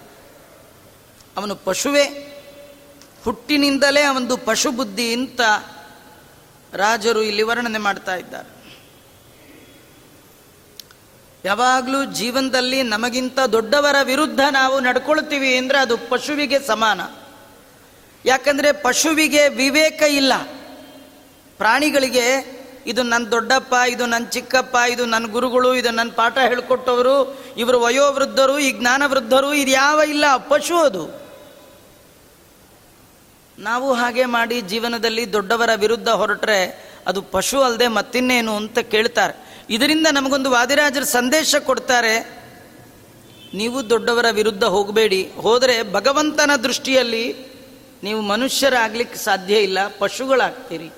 ಅವನು 1.36 1.56
ಪಶುವೇ, 1.56 2.04
ಹುಟ್ಟಿನಿಂದಲೇ 3.24 4.02
ಅವನದು 4.02 4.36
ಪಶು 4.36 4.70
ಬುದ್ಧಿ 4.70 5.14
ಅಂತ 5.14 5.40
ರಾಜರು 6.72 7.22
ಇಲ್ಲಿ 7.22 7.42
ವರ್ಣನೆ 7.42 7.78
ಮಾಡ್ತಾ 7.78 8.14
ಇದ್ದಾರೆ. 8.14 8.53
ಯಾವಾಗಲೂ 11.44 12.04
ಜೀವನದಲ್ಲಿ 12.04 12.82
ನಮಗಿಂತ 12.82 13.38
ದೊಡ್ಡವರ 13.40 13.96
ವಿರುದ್ಧ 14.02 14.40
ನಾವು 14.50 14.80
ನಡ್ಕೊಳ್ತೀವಿ 14.80 15.56
ಅಂದರೆ 15.56 15.78
ಅದು 15.78 15.96
ಪಶುವಿಗೆ 15.96 16.58
ಸಮಾನ. 16.58 17.00
ಯಾಕಂದರೆ 18.24 18.72
ಪಶುವಿಗೆ 18.72 19.48
ವಿವೇಕ 19.48 20.02
ಇಲ್ಲ. 20.02 20.32
ಪ್ರಾಣಿಗಳಿಗೆ 21.58 22.54
ಇದು 22.86 23.02
ನನ್ನ 23.02 23.26
ದೊಡ್ಡಪ್ಪ, 23.26 23.74
ಇದು 23.88 24.06
ನನ್ನ 24.06 24.24
ಚಿಕ್ಕಪ್ಪ, 24.24 24.76
ಇದು 24.90 25.06
ನನ್ನ 25.06 25.26
ಗುರುಗಳು, 25.26 25.74
ಇದು 25.74 25.90
ನನ್ನ 25.90 26.10
ಪಾಠ 26.10 26.38
ಹೇಳ್ಕೊಟ್ಟವರು, 26.38 27.38
ಇವರು 27.56 27.80
ವಯೋವೃದ್ಧರು, 27.80 28.58
ಈ 28.58 28.70
ಜ್ಞಾನವೃದ್ಧರು, 28.70 29.54
ಇದು 29.54 29.70
ಯಾವ 29.70 30.02
ಇಲ್ಲ, 30.08 30.36
ಪಶು 30.36 30.76
ಅದು. 30.76 31.24
ನಾವು 33.58 33.94
ಹಾಗೆ 33.94 34.24
ಮಾಡಿ 34.24 34.60
ಜೀವನದಲ್ಲಿ 34.60 35.32
ದೊಡ್ಡವರ 35.32 35.70
ವಿರುದ್ಧ 35.76 36.08
ಹೊರಟ್ರೆ 36.08 36.94
ಅದು 37.06 37.22
ಪಶು 37.22 37.62
ಅಲ್ಲದೆ 37.62 37.88
ಮತ್ತಿನ್ನೇನು 37.88 38.56
ಅಂತ 38.56 38.78
ಕೇಳ್ತಾರೆ. 38.78 39.53
ಇದರಿಂದ 39.70 40.06
ನಮಗೊಂದು 40.10 40.50
ವಾದಿರಾಜರು 40.50 41.04
ಸಂದೇಶ 41.04 41.56
ಕೊಡ್ತಾರೆ, 41.56 42.14
ನೀವು 43.54 43.90
ದೊಡ್ಡವರ 43.90 44.26
ವಿರುದ್ಧ 44.30 44.64
ಹೋಗಬೇಡಿ. 44.64 45.30
ಹೋದರೆ 45.30 45.92
ಭಗವಂತನ 45.92 46.50
ದೃಷ್ಟಿಯಲ್ಲಿ 46.56 47.24
ನೀವು 48.02 48.20
ಮನುಷ್ಯರಾಗಲಿಕ್ಕೆ 48.20 49.18
ಸಾಧ್ಯ 49.18 49.54
ಇಲ್ಲ, 49.54 49.78
ಪಶುಗಳಾಗ್ತೀರಿ. 49.88 50.88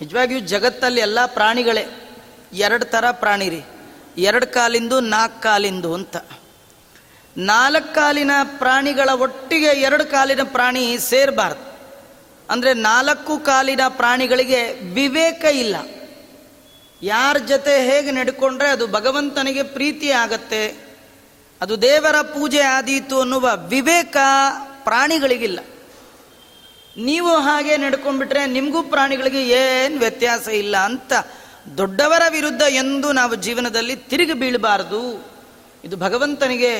ನಿಜವಾಗಿಯೂ 0.00 0.40
ಜಗತ್ತಲ್ಲಿ 0.40 1.00
ಎಲ್ಲ 1.00 1.26
ಪ್ರಾಣಿಗಳೇ, 1.26 1.86
ಎರಡು 2.52 2.84
ಥರ 2.84 3.04
ಪ್ರಾಣಿ 3.10 3.48
ರೀ 3.48 3.62
ಎರಡು 4.18 4.46
ಕಾಲಿಂದು, 4.46 5.00
ನಾಲ್ಕು 5.00 5.42
ಕಾಲಿಂದು 5.42 5.94
ಅಂತ. 5.94 6.16
ನಾಲ್ಕು 7.36 7.94
ಕಾಲಿನ 7.94 8.30
ಪ್ರಾಣಿಗಳ 8.42 9.08
ಒಟ್ಟಿಗೆ 9.08 9.66
ಎರಡು 9.66 10.04
ಕಾಲಿನ 10.04 10.40
ಪ್ರಾಣಿ 10.44 10.98
ಸೇರಬಾರ್ದು. 10.98 11.64
ಅಂದರೆ 12.50 12.74
ನಾಲ್ಕು 12.74 13.38
ಕಾಲಿನ 13.38 13.80
ಪ್ರಾಣಿಗಳಿಗೆ 13.88 14.62
ವಿವೇಕ 14.94 15.44
ಇಲ್ಲ. 15.44 15.76
ಯಾರ 17.02 17.36
ಜೊತೆ 17.38 17.74
ಹೇಗೆ 17.90 18.10
ನಡ್ಕೊಂಡ್ರೆ 18.10 18.68
ಅದು 18.70 18.86
ಭಗವಂತನಿಗೆ 18.86 19.62
ಪ್ರೀತಿ 19.62 20.10
ಆಗತ್ತೆ, 20.10 20.62
ಅದು 21.60 21.82
ದೇವರ 21.82 22.20
ಪೂಜೆ 22.20 22.60
ಆದೀತು 22.60 23.20
ಅನ್ನುವ 23.20 23.50
ವಿವೇಕ 23.68 24.16
ಪ್ರಾಣಿಗಳಿಗಿಲ್ಲ. 24.84 25.58
ನೀವು 26.96 27.32
ಹಾಗೆ 27.38 27.76
ನಡ್ಕೊಂಡ್ಬಿಟ್ರೆ 27.76 28.46
ನಿಮಗೂ 28.46 28.82
ಪ್ರಾಣಿಗಳಿಗೆ 28.82 29.48
ಏನು 29.48 29.98
ವ್ಯತ್ಯಾಸ 29.98 30.48
ಇಲ್ಲ 30.48 30.76
ಅಂತ 30.76 31.12
ದೊಡ್ಡವರ 31.76 32.22
ವಿರುದ್ಧ 32.30 32.62
ಎಂದು 32.62 33.12
ನಾವು 33.12 33.34
ಜೀವನದಲ್ಲಿ 33.34 33.96
ತಿರುಗಿ 33.96 34.32
ಬೀಳಬಾರದು. 34.32 35.02
ಇದು 35.84 35.96
ಭಗವಂತನಿಗೆ 35.96 36.72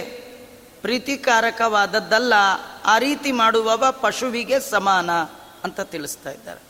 ಪ್ರೀತಿಕಾರಕವಾದದ್ದಲ್ಲ, 0.81 2.35
ಆ 2.85 2.99
ರೀತಿ 2.99 3.33
ಮಾಡುವವ 3.33 3.85
ಪಶುವಿಗೆ 4.00 4.61
ಸಮಾನ 4.61 5.11
ಅಂತ 5.65 5.81
ತಿಳಿಸ್ತಾ 5.81 6.31
ಇದ್ದಾರೆ. 6.31 6.70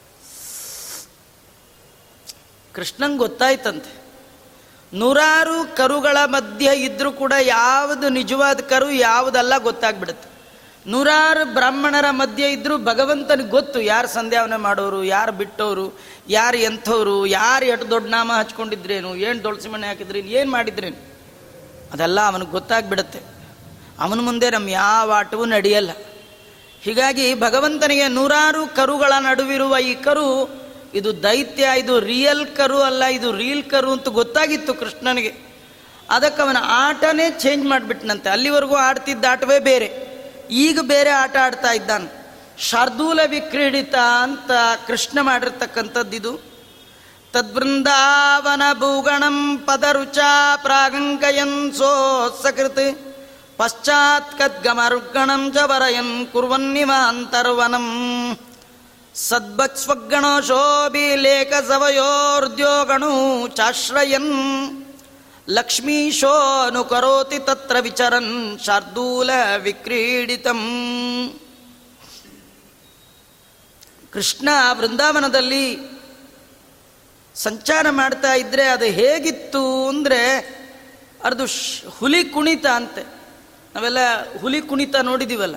ಕೃಷ್ಣಂಗೆ 2.74 3.18
ಗೊತ್ತಾಯ್ತಂತೆ. 3.18 4.00
ನೂರಾರು 4.94 5.76
ಕರುಗಳ 5.76 6.16
ಮಧ್ಯೆ 6.24 6.74
ಇದ್ದರೂ 6.74 7.12
ಕೂಡ 7.12 7.32
ಯಾವುದು 7.40 8.08
ನಿಜವಾದ 8.08 8.60
ಕರು, 8.60 8.90
ಯಾವುದಲ್ಲ 8.90 9.58
ಗೊತ್ತಾಗ್ಬಿಡುತ್ತೆ. 9.58 10.30
ನೂರಾರು 10.86 11.54
ಬ್ರಾಹ್ಮಣರ 11.54 12.04
ಮಧ್ಯೆ 12.10 12.52
ಇದ್ದರೂ 12.52 12.78
ಭಗವಂತನಿಗೆ 12.78 13.48
ಗೊತ್ತು 13.48 13.80
ಯಾರು 13.80 14.08
ಸಂಧ್ಯಾವನೆ 14.08 14.56
ಮಾಡೋರು, 14.56 15.04
ಯಾರು 15.04 15.32
ಬಿಟ್ಟವರು 15.32 15.98
ಯಾರು 16.28 16.56
ಎಂಥವ್ರು 16.56 17.26
ಯಾರು 17.26 17.66
ಎಷ್ಟು 17.66 17.90
ದೊಡ್ಡ 17.90 18.08
ನಾಮ 18.08 18.32
ಹಚ್ಕೊಂಡಿದ್ರೇನು, 18.38 19.16
ಏನು 19.16 19.42
ದೊಳಸಿ 19.42 19.68
ಮನೆ 19.68 19.86
ಹಾಕಿದ್ರೇನು, 19.86 20.28
ಏನು 20.28 20.50
ಮಾಡಿದ್ರೇನು. 20.50 20.96
ಅದೆಲ್ಲ 21.92 22.20
ಅವನಿಗೆ 22.20 22.50
ಗೊತ್ತಾಗ್ಬಿಡುತ್ತೆ. 22.50 23.20
ಅವನ 24.00 24.20
ಮುಂದೆ 24.20 24.50
ನಮ್ಮ 24.50 24.68
ಯಾವ 24.68 25.12
ಆಟವೂ 25.12 25.44
ನಡೆಯಲ್ಲ. 25.44 25.90
ಹೀಗಾಗಿ 26.80 27.40
ಭಗವಂತನಿಗೆ 27.40 28.08
ನೂರಾರು 28.08 28.76
ಕರುಗಳ 28.76 29.12
ನಡುವಿರುವ 29.18 29.78
ಈ 29.78 29.94
ಕರು 29.94 30.59
ಇದು 30.94 31.22
ದೈತ್ಯ, 31.22 31.68
ಇದು 31.78 32.00
ರಿಯಲ್ 32.00 32.46
ಕರು 32.46 32.82
ಅಲ್ಲ, 32.82 33.04
ಇದು 33.04 33.32
ರೀಲ್ 33.32 33.70
ಕರು 33.70 33.92
ಅಂತ 33.92 34.08
ಗೊತ್ತಾಗಿತ್ತು 34.08 34.74
ಕೃಷ್ಣನಿಗೆ. 34.74 35.50
ಅದಕ್ಕೆ 36.10 36.42
ಅವನ 36.42 36.56
ಆಟನೇ 36.60 37.30
ಚೇಂಜ್ 37.30 37.66
ಮಾಡಿಬಿಟ್ನಂತೆ. 37.66 38.28
ಅಲ್ಲಿವರೆಗೂ 38.28 38.76
ಆಡ್ತಿದ್ದ 38.76 39.24
ಆಟವೇ 39.30 39.58
ಬೇರೆ. 39.58 40.10
ಈಗ 40.50 40.78
ಬೇರೆ 40.82 41.10
ಆಟ 41.10 41.36
ಆಡ್ತಾ 41.36 41.72
ಇದ್ದಾನೆ. 41.72 42.20
ಶಾರ್ದೂಲ 42.58 43.20
ವಿಕ್ರೀಡಿತ 43.26 43.94
ಅಂತ 43.94 44.50
ಕೃಷ್ಣ 44.86 45.20
ಮಾಡಿರ್ತಕ್ಕಂಥದ್ದಿದು 45.20 46.50
ತದ್ಬೃಂದಾವನ 47.32 48.62
ಭೂಗಣಂ 48.72 49.58
ಪದರುಚ 49.58 50.18
ಪ್ರಾಗಂಕಯನ್ 50.62 51.72
ಸಕೃತ್ 52.42 53.16
ಪಶ್ಚಾತ್ 53.58 54.38
ಕದ್ಗಮರುಗಣಂ 54.38 55.52
ಚ 55.52 55.56
ವರಯನ್ 55.56 56.26
ಕುರ್ವನ್ನಿವ 56.26 56.90
ಅಂತರ್ವನಂ 59.16 59.50
ಸದ್ಭಕ್ಸ್ವಗಣೋ 59.50 60.40
ಶೋಭಿ 60.40 61.16
ಲೇಖ 61.16 61.52
ಸವಯೋರ್ದ್ಯೋಗಣು 61.68 63.48
ಚಾಶ್ರಯನ್ 63.48 64.84
ಲಕ್ಷ್ಮೀಶೋ 65.48 66.62
ಅನುಕರೋತಿ 66.66 67.38
ತತ್ರ 67.38 67.76
ವಿಚರನ್ 67.80 68.58
ಶಾರ್ದೂಲ 68.60 69.30
ವಿಕ್ರೀಡಿತಂ. 69.62 70.60
ಕೃಷ್ಣ 74.12 74.48
ವೃಂದಾವನದಲ್ಲಿ 74.72 75.76
ಸಂಚಾರ 77.34 77.86
ಮಾಡ್ತಾ 77.90 78.34
ಇದ್ರೆ 78.34 78.68
ಅದು 78.68 78.84
ಹೇಗಿತ್ತು 78.84 79.88
ಅಂದರೆ 79.88 80.20
ಅದು 81.24 81.44
ಹುಲಿ 81.90 82.24
ಕುಣಿತ 82.24 82.66
ಅಂತೆ. 82.66 83.02
ನಾವೆಲ್ಲ 83.74 83.98
ಹುಲಿ 84.40 84.62
ಕುಣಿತ 84.62 84.96
ನೋಡಿದೀವಲ್ಲ. 84.96 85.54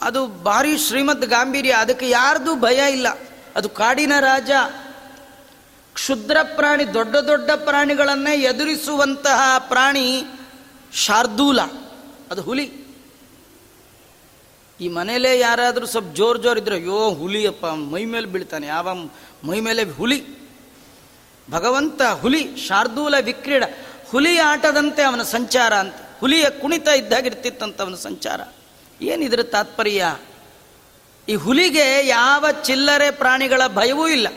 ಅದು 0.00 0.26
ಭಾರಿ 0.26 0.78
ಶ್ರೀಮದ್ 0.78 1.26
ಗಾಂಭೀರ್ಯ. 1.26 1.70
ಅದಕ್ಕೆ 1.70 2.10
ಯಾರ್ದು 2.10 2.54
ಭಯ 2.54 2.92
ಇಲ್ಲ. 2.92 3.06
ಅದು 3.56 3.68
ಕಾಡಿನ 3.68 4.12
ರಾಜ. 4.20 4.50
ಕ್ಷುದ್ರ 5.94 6.36
ಪ್ರಾಣಿ, 6.56 6.94
ದೊಡ್ಡ 6.94 7.16
ದೊಡ್ಡ 7.16 7.50
ಪ್ರಾಣಿಗಳನ್ನೇ 7.50 8.36
ಎದುರಿಸುವಂತಹ 8.36 9.58
ಪ್ರಾಣಿ 9.58 10.24
ಶಾರ್ದೂಲ. 10.92 11.62
ಅದು 12.30 12.42
ಹುಲಿ. 12.42 12.80
ಈ 14.80 14.88
ಮನೇಲೇ 14.88 15.38
ಯಾರಾದರೂ 15.38 15.86
ಸ್ವಲ್ಪ 15.86 16.14
ಜೋರ್ 16.14 16.42
ಜೋರ್ 16.42 16.58
ಇದ್ರೆ, 16.58 16.74
ಅಯ್ಯೋ, 16.74 17.10
ಹುಲಿಯಪ್ಪ, 17.10 17.66
ಮೈ 17.66 18.04
ಮೇಲೆ 18.04 18.26
ಬೀಳ್ತಾನೆ, 18.26 18.66
ಯಾವ 18.66 18.94
ಮೈ 19.44 19.60
ಮೇಲೆ 19.60 19.84
ಹುಲಿ. 19.84 20.40
ಭಗವಂತ 21.50 22.02
ಹುಲಿ, 22.02 22.56
ಶಾರ್ದೂಲ 22.56 23.14
ವಿಕ್ರೀಡ. 23.20 23.64
ಹುಲಿ 24.08 24.38
ಆಟದಂತೆ 24.38 25.02
ಅವನ 25.02 25.22
ಸಂಚಾರ 25.22 25.74
ಅಂತ. 25.74 25.94
ಹುಲಿಯ 26.20 26.50
ಕುಣಿತ 26.50 26.88
ಇದ್ದಾಗಿರ್ತಿತ್ತಂತ 26.88 27.80
ಅವನ 27.80 27.94
ಸಂಚಾರ. 27.94 28.40
ಏನಿದ್ರ 29.00 29.42
ತಾತ್ಪರ್ಯ? 29.42 30.16
ಈ 31.28 31.34
ಹುಲಿಗೆ 31.34 32.06
ಯಾವ 32.06 32.44
ಚಿಲ್ಲರೆ 32.64 33.10
ಪ್ರಾಣಿಗಳ 33.10 33.62
ಭಯವೂ 33.66 34.08
ಇಲ್ಲ. 34.08 34.28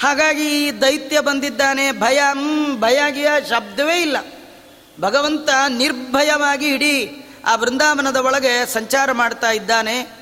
ಹಾಗಾಗಿ 0.00 0.68
ಈ 0.68 0.70
ದೈತ್ಯ 0.80 1.20
ಬಂದಿದ್ದಾನೆ, 1.20 1.92
ಭಯ, 1.92 2.20
ಭಯಾಗಿಯ 2.78 3.28
ಶಬ್ದವೇ 3.48 4.02
ಇಲ್ಲ. 4.02 4.16
ಭಗವಂತ 5.00 5.48
ನಿರ್ಭಯವಾಗಿ 5.68 6.68
ಇಡೀ 6.68 7.24
ಆ 7.44 7.54
ವೃಂದಾವನದ 7.54 8.16
ಒಳಗೆ 8.16 8.72
ಸಂಚಾರ 8.72 9.12
ಮಾಡ್ತಾ 9.12 9.50
ಇದ್ದಾನೆ. 9.50 10.20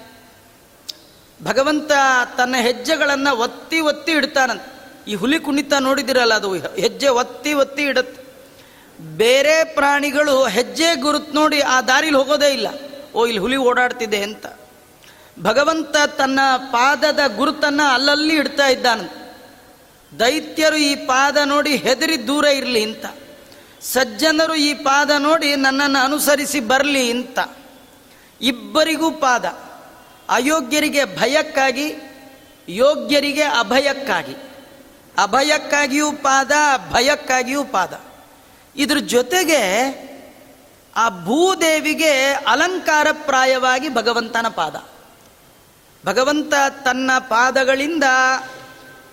ಭಗವಂತ 1.43 1.93
ತನ್ನ 2.37 2.55
ಹೆಜ್ಜೆಗಳನ್ನು 2.61 3.37
ಒತ್ತಿ 3.37 3.81
ಒತ್ತಿ 3.81 4.13
ಇಡ್ತಾನಂತ. 4.13 4.63
ಈ 5.09 5.15
ಹುಲಿ 5.15 5.41
ಕುಣಿತ 5.41 5.73
ನೋಡಿದಿರಲ್ಲ 5.81 6.35
ಅದು, 6.35 6.55
ಹೆಜ್ಜೆ 6.55 7.09
ಒತ್ತಿ 7.09 7.53
ಒತ್ತಿ 7.53 7.83
ಇಡುತ್ತೆ. 7.83 8.28
ಬೇರೆ 9.01 9.65
ಪ್ರಾಣಿಗಳು 9.65 10.47
ಹೆಜ್ಜೆ 10.47 11.01
ಗುರುತು 11.01 11.33
ನೋಡಿ 11.33 11.61
ಆ 11.61 11.81
ದಾರಿಲಿ 11.81 12.17
ಹೋಗೋದೇ 12.17 12.53
ಇಲ್ಲ. 12.53 12.69
ಓ, 13.15 13.27
ಇಲ್ಲಿ 13.27 13.41
ಹುಲಿ 13.41 13.57
ಓಡಾಡ್ತಿದೆ 13.57 14.23
ಅಂತ. 14.23 14.47
ಭಗವಂತ 15.43 15.97
ತನ್ನ 15.97 16.41
ಪಾದದ 16.57 17.21
ಗುರುತನ್ನು 17.37 17.95
ಅಲ್ಲಲ್ಲಿ 17.95 18.35
ಇಡ್ತಾ 18.35 18.67
ಇದ್ದಾನೆ. 18.67 19.29
ದೈತ್ಯರು 20.21 20.77
ಈ 20.77 20.95
ಪಾದ 20.95 21.37
ನೋಡಿ 21.45 21.77
ಹೆದರಿ 21.77 22.27
ದೂರ 22.27 22.45
ಇರಲಿ 22.45 22.83
ಅಂತ. 22.83 23.07
ಸಜ್ಜನರು 23.83 24.55
ಈ 24.55 24.75
ಪಾದ 24.75 25.11
ನೋಡಿ 25.19 25.57
ನನ್ನನ್ನು 25.57 26.05
ಅನುಸರಿಸಿ 26.05 26.61
ಬರಲಿ 26.61 27.11
ಅಂತ. 27.11 27.39
ಇಬ್ಬರಿಗೂ 28.41 29.11
ಪಾದ. 29.11 29.45
ಅಯೋಗ್ಯರಿಗೆ 30.29 31.05
ಭಯಕ್ಕಾಗಿ, 31.05 31.95
ಯೋಗ್ಯರಿಗೆ 32.69 33.43
ಅಭಯಕ್ಕಾಗಿ. 33.43 34.35
ಅಭಯಕ್ಕಾಗಿಯೂ 35.19 36.13
ಪಾದ, 36.13 36.51
ಭಯಕ್ಕಾಗಿಯೂ 36.93 37.65
ಪಾದ. 37.65 38.08
ಇದ್ರ 38.79 38.99
ಜೊತೆಗೆ 38.99 39.63
ಆ 40.97 41.09
ಭೂದೇವಿಗೆ 41.09 42.33
ಅಲಂಕಾರಪ್ರಾಯವಾಗಿ 42.33 43.89
ಭಗವಂತನ 43.89 44.49
ಪಾದ. 44.49 44.77
ಭಗವಂತ 46.07 46.55
ತನ್ನ 46.85 47.11
ಪಾದಗಳಿಂದ 47.19 48.05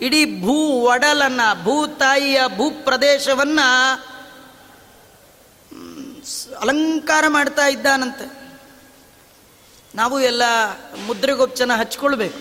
ಇಡೀ 0.01 0.41
ಭೂ 0.41 0.53
ಒಡಲನ್ನ 0.67 1.41
ಭೂತಾಯಿಯ 1.63 2.41
ಭೂಪ್ರದೇಶವನ್ನ 2.55 3.59
ಅಲಂಕಾರ 6.61 7.23
ಮಾಡ್ತಾ 7.27 7.67
ಇದ್ದಾನಂತೆ. 7.67 8.49
ನಾವು 9.95 10.19
ಎಲ್ಲ 10.19 10.43
ಮುದ್ರೆಗೊಪ್ಚನ 11.07 11.71
ಹಚ್ಕೊಳ್ಬೇಕು. 11.75 12.39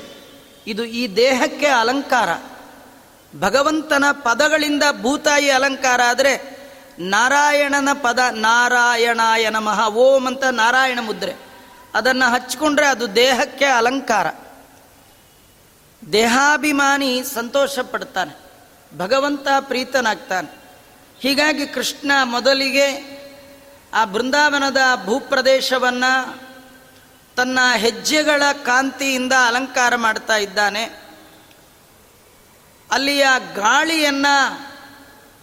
ಇದು 0.66 0.85
ಈ 0.85 1.16
ದೇಹಕ್ಕೆ 1.16 1.66
ಅಲಂಕಾರ. 1.66 2.28
ಭಗವಂತನ 3.40 4.04
ಪದಗಳಿಂದ 4.12 4.83
ಭೂತಾಯಿ 5.00 5.50
ಅಲಂಕಾರ 5.50 6.00
ಆದರೆ 6.09 6.63
ನಾರಾಯಣನ 6.99 7.89
ಪದ 7.93 8.19
ನಾರಾಯಣಾಯ 8.19 9.51
ನಮಃ, 9.51 9.89
ಓಂ 9.89 10.27
ಅಂತ 10.27 10.45
ನಾರಾಯಣ 10.45 10.99
ಮುದ್ರೆ. 11.01 11.35
ಅದನ್ನು 11.95 12.33
ಹಚ್ಕೊಂಡ್ರೆ 12.33 12.87
ಅದು 12.87 13.15
ದೇಹಕ್ಕೆ 13.15 13.65
ಅಲಂಕಾರ. 13.65 14.27
ದೇಹಾಭಿಮಾನಿ 16.13 17.25
ಸಂತೋಷ 17.35 17.79
ಪಡ್ತಾನೆ 17.79 18.45
ಭಗವಂತ 18.99 19.49
ಪ್ರೀತನಾಗ್ತಾನೆ. 19.61 20.65
ಹೀಗಾಗಿ 21.21 21.66
ಕೃಷ್ಣ 21.66 22.12
ಮೊದಲಿಗೆ 22.25 23.14
ಆ 23.95 24.05
ಬೃಂದಾವನದ 24.05 24.79
ಭೂಪ್ರದೇಶವನ್ನು 25.05 26.42
ತನ್ನ 27.37 27.59
ಹೆಜ್ಜೆಗಳ 27.77 28.42
ಕಾಂತಿಯಿಂದ 28.64 29.33
ಅಲಂಕಾರ 29.47 29.97
ಮಾಡ್ತಾ 29.97 30.37
ಇದ್ದಾನೆ. 30.37 30.83
ಅಲ್ಲಿಯ 32.90 33.27
ಗಾಳಿಯನ್ನ 33.55 34.27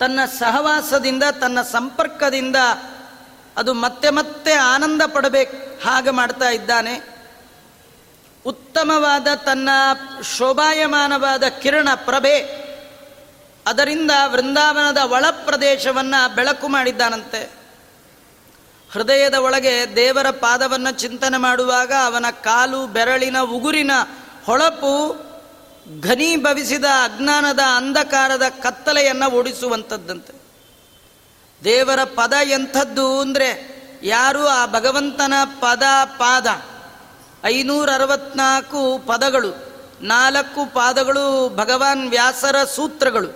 ತನ್ನ 0.01 0.19
ಸಹವಾಸದಿಂದ, 0.39 1.23
ತನ್ನ 1.41 1.61
ಸಂಪರ್ಕದಿಂದ 1.61 2.55
ಅದು 3.57 3.73
ಮತ್ತೆ 3.73 4.09
ಮತ್ತೆ 4.09 4.53
ಆನಂದ 4.53 5.01
ಪಡಬೇಕು. 5.07 5.87
ಹಾಗೆ 5.87 6.09
ಮಾಡ್ತಾ 6.09 6.49
ಇದ್ದಾನೆ. 6.49 7.09
ಉತ್ತಮವಾದ 8.45 9.27
ತನ್ನ 9.45 9.69
ಶೋಭಾಯಮಾನವಾದ 10.37 11.43
ಕಿರಣ 11.43 11.89
ಪ್ರಭೆ. 11.95 12.37
ಅದರಿಂದ 13.67 14.11
ವೃಂದಾವನದ 14.25 14.97
ಒಳ 14.97 15.25
ಪ್ರದೇಶವನ್ನು 15.45 16.35
ಬೆಳಕು 16.35 16.67
ಮಾಡಿದ್ದಾನಂತೆ. 16.67 17.51
ಹೃದಯದ 18.91 19.33
ಒಳಗೆ 19.33 19.95
ದೇವರ 19.95 20.29
ಪಾದವನ್ನು 20.29 20.91
ಚಿಂತನೆ 20.91 21.37
ಮಾಡುವಾಗ 21.37 21.93
ಅವನ 22.05 22.25
ಕಾಲು 22.43 22.87
ಬೆರಳಿನ 22.87 23.39
ಉಗುರಿನ 23.39 23.91
ಹೊಳಪು 24.45 25.30
ಘನೀಭವಿಸಿದ 25.99 26.83
ಅಜ್ಞಾನದ 26.83 27.59
ಅಂಧಕಾರದ 27.75 28.43
ಕತ್ತಲೆಯನ್ನು 28.59 29.31
ಓಡಿಸುವಂಥದ್ದಂತೆ. 29.31 30.33
ದೇವರ 31.63 32.03
ಪದ 32.03 32.33
ಎಂಥದ್ದು 32.43 33.19
ಅಂದರೆ 33.19 33.81
ಯಾರು 34.03 34.47
ಆ 34.47 34.65
ಭಗವಂತನ 34.65 35.33
ಪದ 35.59 35.83
ಪಾದ? 36.05 36.47
ಐನೂರ 37.43 37.89
ಅರವತ್ನಾಲ್ಕು 37.95 38.97
ಪದಗಳು, 38.97 39.51
ನಾಲ್ಕು 40.01 40.65
ಪಾದಗಳು 40.65 41.55
ಭಗವಾನ್ 41.55 42.09
ವ್ಯಾಸರ 42.09 42.63
ಸೂತ್ರಗಳು. 42.63 43.29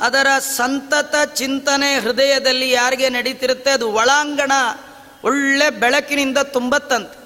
ಅದರ 0.00 0.26
ಸಂತತ 0.38 1.14
ಚಿಂತನೆ 1.34 2.00
ಹೃದಯದಲ್ಲಿ 2.00 2.70
ಯಾರಿಗೆ 2.70 3.08
ನಡೀತಿರುತ್ತೆ? 3.08 3.70
ಅದು 3.70 3.92
ಒಳಾಂಗಣ, 3.92 4.52
ಒಳ್ಳೆ 5.24 5.70
ಬೆಳಕಿನಿಂದ 5.70 6.38
ತುಂಬತ್ತಂತೆ. 6.38 7.18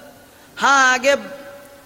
ಹಾಗೆ 0.61 1.40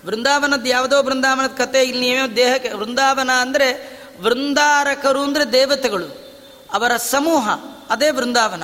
ವೃಂದಾವನದ 0.05 0.67
ಯಾವುದೋ 0.67 1.03
ವೃಂದಾವನದ 1.03 1.53
ಕತೆ, 1.57 1.83
ಇಲ್ಲಿ 1.83 2.13
ನೀವೇ 2.13 2.35
ದೇಹಕ್ಕೆ, 2.35 2.69
ವೃಂದಾವನ 2.69 3.31
ಅಂದರೆ 3.31 3.99
ವೃಂದಾರಕರು 4.21 5.21
ಅಂದರೆ 5.23 5.51
ದೇವತೆಗಳು, 5.51 6.07
ಅವರ 6.73 6.97
ಸಮೂಹ, 6.97 7.49
ಅದೇ 7.89 8.09
ವೃಂದಾವನ. 8.09 8.63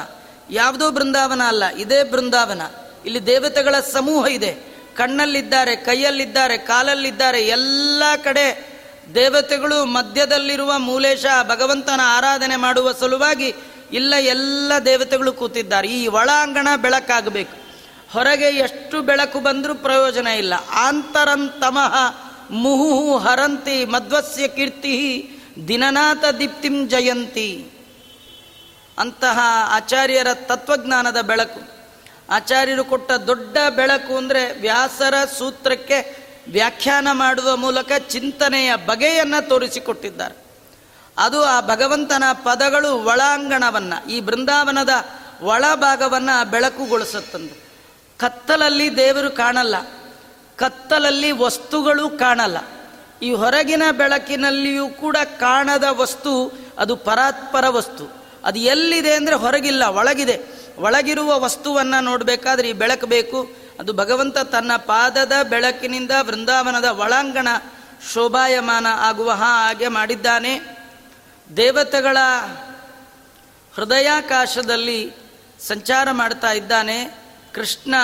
ಯಾವುದೋ 0.49 0.91
ಬೃಂದಾವನ 0.91 1.41
ಅಲ್ಲ, 1.47 1.69
ಇದೇ 1.69 2.04
ಬೃಂದಾವನ 2.04 2.62
ಇಲ್ಲಿ 3.06 3.25
ದೇವತೆಗಳ 3.25 3.75
ಸಮೂಹ 3.80 4.27
ಇದೆ. 4.27 4.51
ಕಣ್ಣಲ್ಲಿದ್ದಾರೆ, 4.95 5.75
ಕೈಯಲ್ಲಿದ್ದಾರೆ, 5.75 6.58
ಕಾಲಲ್ಲಿದ್ದಾರೆ, 6.58 7.41
ಎಲ್ಲ 7.47 8.04
ಕಡೆ 8.23 8.71
ದೇವತೆಗಳು 9.15 9.86
ಮಧ್ಯದಲ್ಲಿರುವ 9.86 10.77
ಮೂಲೇಶ, 10.77 11.25
ಭಗವಂತನ 11.43 11.99
ಆರಾಧನೆ 12.04 12.56
ಮಾಡುವ 12.56 12.91
ಸಲುವಾಗಿ, 12.91 13.56
ಇಲ್ಲ 13.91 14.13
ಎಲ್ಲ 14.15 14.71
ದೇವತೆಗಳು 14.86 15.34
ಕೂತಿದ್ದಾರೆ. 15.34 15.88
ಈ 15.88 16.08
ಒಳಾಂಗಣ 16.08 16.67
ಬೆಳಕಾಗಬೇಕು. 16.77 17.61
ಹೊರಗೆ 18.13 18.45
ಎಷ್ಟು 18.45 19.02
ಬೆಳಕು 19.02 19.39
ಬಂದರೂ 19.39 19.76
ಪ್ರಯೋಜನ 19.76 20.28
ಇಲ್ಲ. 20.28 20.54
ಆಂತರಂತಮಃ 20.69 21.95
ಮುಹುಹು 22.52 23.17
ಹರಂತಿ 23.17 23.86
ಮಧ್ವಸ್ಯ 23.86 24.47
ಕೀರ್ತಿ 24.47 25.30
ದಿನನಾಥ 25.67 26.26
ದೀಪ್ತಿಂ 26.39 26.88
ಜಯಂತಿ. 26.88 27.71
ಅಂತಹ 28.97 29.39
ಆಚಾರ್ಯರ 29.67 30.28
ತತ್ವಜ್ಞಾನದ 30.34 31.21
ಬೆಳಕು. 31.21 31.62
ಆಚಾರ್ಯರು 32.30 32.84
ಕೊಟ್ಟ 32.84 33.12
ದೊಡ್ಡ 33.12 33.58
ಬೆಳಕು 33.76 34.17
ಅಂದರೆ 34.17 34.60
ವ್ಯಾಸರ 34.60 35.13
ಸೂತ್ರಕ್ಕೆ 35.38 36.17
ವ್ಯಾಖ್ಯಾನ 36.52 37.08
ಮಾಡುವ 37.12 37.56
ಮೂಲಕ 37.56 37.91
ಚಿಂತನೆಯ 38.10 38.76
ಬಗೆಯನ್ನು 38.76 39.47
ತೋರಿಸಿಕೊಟ್ಟಿದ್ದಾರೆ. 39.47 40.45
ಅದು 41.17 41.43
ಆ 41.43 41.62
ಭಗವಂತನ 41.62 42.24
ಪದಗಳು 42.34 42.95
ಒಳಾಂಗಣವನ್ನು, 42.95 44.10
ಈ 44.10 44.19
ಬೃಂದಾವನದ 44.19 44.89
ಒಳಭಾಗವನ್ನು 45.41 46.52
ಬೆಳಕುಗೊಳಿಸುತ್ತಂದು 46.52 47.61
ಕತ್ತಲಲ್ಲಿ 48.21 48.97
ದೇವರು 48.97 49.31
ಕಾಣಲ್ಲ, 49.31 49.75
ಕತ್ತಲಲ್ಲಿ 50.55 51.31
ವಸ್ತುಗಳು 51.31 52.10
ಕಾಣಲ್ಲ. 52.10 52.57
ಈ 53.21 53.31
ಹೊರಗಿನ 53.34 53.84
ಬೆಳಕಿನಲ್ಲಿಯೂ 53.91 54.89
ಕೂಡ 54.89 55.17
ಕಾಣದ 55.39 55.84
ವಸ್ತು, 55.89 56.51
ಅದು 56.77 56.95
ಪರಾತ್ಪರ 56.95 57.69
ವಸ್ತು. 57.69 58.25
ಅದು 58.43 58.60
ಎಲ್ಲಿದೆ 58.60 59.13
ಅಂದರೆ 59.13 59.36
ಹೊರಗಿಲ್ಲ, 59.36 59.84
ಒಳಗಿದೆ. 59.86 60.41
ಒಳಗಿರುವ 60.77 61.39
ವಸ್ತುವನ್ನು 61.39 62.03
ನೋಡಬೇಕಾದ್ರೆ 62.03 62.69
ಈ 62.69 62.73
ಬೆಳಕು 62.73 63.05
ಬೇಕು. 63.05 63.49
ಅದು 63.79 63.93
ಭಗವಂತ 63.93 64.38
ತನ್ನ 64.38 64.71
ಪಾದದ 64.75 65.34
ಬೆಳಕಿನಿಂದ 65.49 66.12
ವೃಂದಾವನದ 66.21 66.86
ಒಳಾಂಗಣ 66.86 67.47
ಶೋಭಾಯಮಾನ 68.13 68.88
ಆಗುವ 68.88 69.31
ಹಾಗೆ 69.31 69.88
ಮಾಡಿದ್ದಾನೆ. 69.88 70.53
ದೇವತೆಗಳ 71.57 72.17
ಹೃದಯಾಕಾಶದಲ್ಲಿ 73.75 75.13
ಸಂಚಾರ 75.67 76.07
ಮಾಡ್ತಾ 76.12 76.51
ಇದ್ದಾನೆ. 76.51 77.20
ಕೃಷ್ಣ 77.54 77.96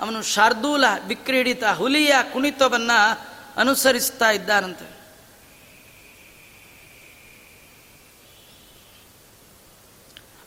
ಅವನು 0.00 0.22
ಶಾರ್ದೂಲ 0.22 0.84
ವಿಕ್ರೀಡಿತ 1.06 1.64
ಹುಲಿಯ 1.64 2.14
ಕುಣಿತವನ್ನು 2.32 3.20
ಅನುಸರಿಸ್ತಾ 3.56 4.30
ಇದ್ದಾನಂತೆ. 4.30 5.02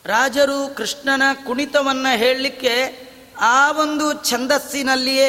ರಾಜರು 0.04 0.74
ಕೃಷ್ಣನ 0.74 1.22
ಕುಣಿತವನ್ನು 1.46 2.18
ಹೇಳಲಿಕ್ಕೆ 2.18 3.06
ಆ 3.40 3.72
ಒಂದು 3.72 4.24
ಛಂದಸ್ಸಿನಲ್ಲಿಯೇ 4.24 5.28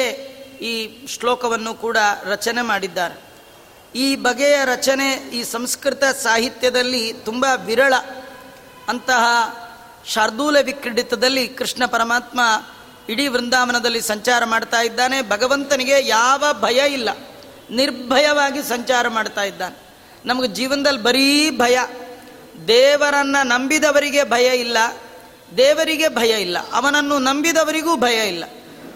ಈ 0.60 1.06
ಶ್ಲೋಕವನ್ನು 1.06 1.74
ಕೂಡ 1.74 1.96
ರಚನೆ 2.22 2.62
ಮಾಡಿದ್ದಾರೆ. 2.62 3.28
ಈ 3.94 4.16
ಬಗೆಯ 4.16 4.56
ರಚನೆ 4.64 5.12
ಈ 5.12 5.44
ಸಂಸ್ಕೃತ 5.44 6.04
ಸಾಹಿತ್ಯದಲ್ಲಿ 6.04 7.12
ತುಂಬ 7.12 7.46
ವಿರಳ. 7.56 7.94
ಅಂತಹ 8.88 9.24
ಶಾರ್ದೂಲ 10.06 10.58
ವಿಕ್ರೀಡಿತದಲ್ಲಿ 10.60 11.48
ಕೃಷ್ಣ 11.48 11.86
ಪರಮಾತ್ಮ 11.86 12.40
ಇಡೀ 13.08 13.28
ವೃಂದಾವನದಲ್ಲಿ 13.28 14.00
ಸಂಚಾರ 14.00 14.44
ಮಾಡ್ತಾ 14.44 14.80
ಇದ್ದಾನೆ. 14.80 15.28
ಭಗವಂತನಿಗೆ 15.28 16.06
ಯಾವ 16.06 16.44
ಭಯ 16.60 16.92
ಇಲ್ಲ. 16.92 17.08
ನಿರ್ಭಯವಾಗಿ 17.70 18.62
ಸಂಚಾರ 18.68 19.08
ಮಾಡ್ತಾ 19.08 19.42
ಇದ್ದಾನೆ. 19.42 19.78
ನಮಗೆ 20.26 20.48
ಜೀವನದಲ್ಲಿ 20.48 21.02
ಬರೀ 21.02 21.50
ಭಯ. 21.50 21.78
ದೇವರನ್ನು 22.68 23.46
ನಂಬಿದವರಿಗೆ 23.46 24.24
ಭಯ 24.24 24.56
ಇಲ್ಲ. 24.56 24.78
ದೇವರಿಗೆ 25.56 26.08
ಭಯ 26.08 26.40
ಇಲ್ಲ. 26.40 26.58
ಅವನನ್ನು 26.72 27.18
ನಂಬಿದವರಿಗೂ 27.18 27.96
ಭಯ 27.96 28.28
ಇಲ್ಲ. 28.28 28.44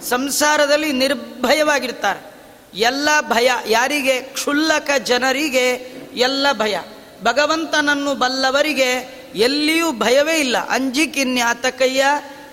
ಸಂಸಾರದಲ್ಲಿ 0.08 0.92
ನಿರ್ಭಯವಾಗಿರ್ತಾರೆ. 0.92 2.32
ಎಲ್ಲ 2.74 3.08
ಭಯ, 3.20 3.50
ಯಾರಿಗೆ? 3.66 4.20
ಕ್ಷುಲ್ಲಕ 4.20 4.90
ಜನರಿಗೆ 4.98 5.94
ಎಲ್ಲ 6.14 6.52
ಭಯ. 6.52 6.78
ಭಗವಂತನನ್ನು 7.22 8.14
ಬಲ್ಲವರಿಗೆ 8.14 8.90
ಎಲ್ಲಿಯೂ 9.34 9.92
ಭಯವೇ 9.92 10.40
ಇಲ್ಲ. 10.40 10.58
ಅಂಜಿಕಿನ್ಯಾತಕಯ್ಯ 10.68 12.04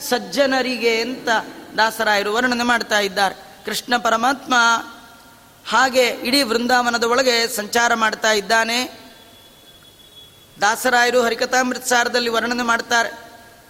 ಸಜ್ಜನರಿಗೆ 0.02 1.02
ಅಂತ 1.02 1.30
ದಾಸರಾಯರು 1.78 2.34
ವರ್ಣನೆ 2.34 2.64
ಮಾಡ್ತಾ 2.64 3.00
ಇದ್ದಾರೆ. 3.00 3.36
ಕೃಷ್ಣ 3.66 3.98
ಪರಮಾತ್ಮ 3.98 4.54
ಹಾಗೆ 5.70 6.08
ಇಡೀ 6.08 6.42
ವೃಂದಾವನದ 6.42 7.04
ಒಳಗೆ 7.04 7.56
ಸಂಚಾರ 7.56 7.94
ಮಾಡ್ತಾ 7.94 8.32
ಇದ್ದಾನೆ. 8.32 9.00
ದಾಸರಾಯರು 10.62 11.22
ಹರಿಕಥಾಮೃತಸಾರದಲ್ಲಿ 11.22 12.30
ವರ್ಣನೆ 12.30 12.64
ಮಾಡ್ತಾರೆ. 12.64 13.20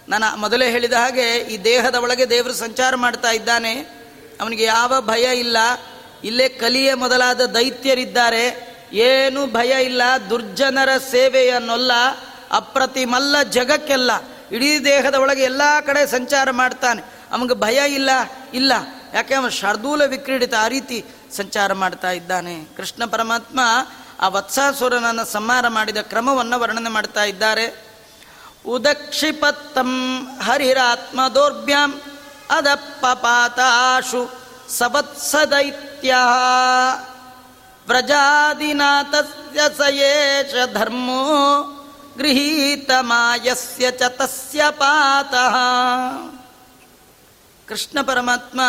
ನಾನು 0.08 0.36
ಮೊದಲೇ 0.36 0.70
ಹೇಳಿದ 0.70 0.92
ಹಾಗೆ 0.92 1.36
ಈ 1.36 1.64
ದೇಹದ 1.64 1.94
ಒಳಗೆ 1.94 2.30
ದೇವರು 2.30 2.52
ಸಂಚಾರ 2.52 2.94
ಮಾಡ್ತಾ 2.94 3.30
ಇದ್ದಾನೆ. 3.30 3.74
ಅವನಿಗೆ 4.40 4.64
ಯಾವ 4.64 5.00
ಭಯ 5.00 5.38
ಇಲ್ಲ. 5.38 5.56
ಇಲ್ಲೇ 6.24 6.48
ಕಲಿಯ 6.48 6.94
ಮೊದಲಾದ 6.94 7.40
ದೈತ್ಯರಿದ್ದಾರೆ. 7.40 8.70
ಏನು 8.92 9.46
ಭಯ 9.46 9.84
ಇಲ್ಲ. 9.84 10.02
ದುರ್ಜನರ 10.30 10.88
ಸೇವೆಯನ್ನೊಲ್ಲ. 11.10 11.92
ಅಪ್ರತಿಮಲ್ಲ 12.50 13.42
ಜಗಕ್ಕೆಲ್ಲ. 13.42 14.10
ಇಡೀ 14.52 14.84
ದೇಹದ 14.84 15.14
ಒಳಗೆ 15.14 15.42
ಎಲ್ಲ 15.42 15.62
ಕಡೆ 15.86 16.06
ಸಂಚಾರ 16.06 16.50
ಮಾಡ್ತಾನೆ. 16.50 17.02
ಅವನಿಗೆ 17.32 17.54
ಭಯ 17.54 17.94
ಇಲ್ಲ 17.94 18.10
ಇಲ್ಲ. 18.54 18.72
ಯಾಕೆ 19.14 19.34
ಅವನು 19.34 19.50
ಶಾರ್ದೂಲ 19.50 20.04
ವಿಕ್ರೀಡಿತ 20.04 20.54
ಆ 20.54 20.68
ರೀತಿ 20.68 21.04
ಸಂಚಾರ 21.36 21.72
ಮಾಡ್ತಾ 21.72 22.10
ಇದ್ದಾನೆ. 22.10 22.64
ಕೃಷ್ಣ 22.76 23.04
ಪರಮಾತ್ಮ 23.04 23.60
ಆ 24.20 24.28
ವತ್ಸಾಸುರನನ್ನು 24.28 25.24
ಸಂಹಾರ 25.24 25.68
ಮಾಡಿದ 25.68 25.96
ಕ್ರಮವನ್ನು 25.96 26.60
ವರ್ಣನೆ 26.60 26.90
ಮಾಡ್ತಾ 26.90 27.24
ಇದ್ದಾರೆ. 27.24 27.84
ಉದಕ್ಷಿಪತ್ತಂ 28.66 30.24
ಹರಿರಾತ್ಮ 30.42 31.28
ದೌರ್ಭ್ಯಾಂ 31.34 32.02
ಅದಪ್ಪಪಾತಾಶು 32.50 34.32
ಸವತ್ಸದೈತ್ಯ. 34.78 36.14
ವ್ರಜಾದಿನಾಥಸ್ಯ 37.88 39.60
ಸಯೇಷ 39.78 40.72
ಧರ್ಮೋ 40.74 41.64
ಗೃಹೀತಮಾಯಸ್ಯ 42.20 43.90
ಚ 43.90 44.02
ತಸ್ಯ 44.08 44.62
ಪಾತಃ 44.70 45.56
ಕೃಷ್ಣ 47.68 48.02
ಪರಮಾತ್ಮ 48.02 48.60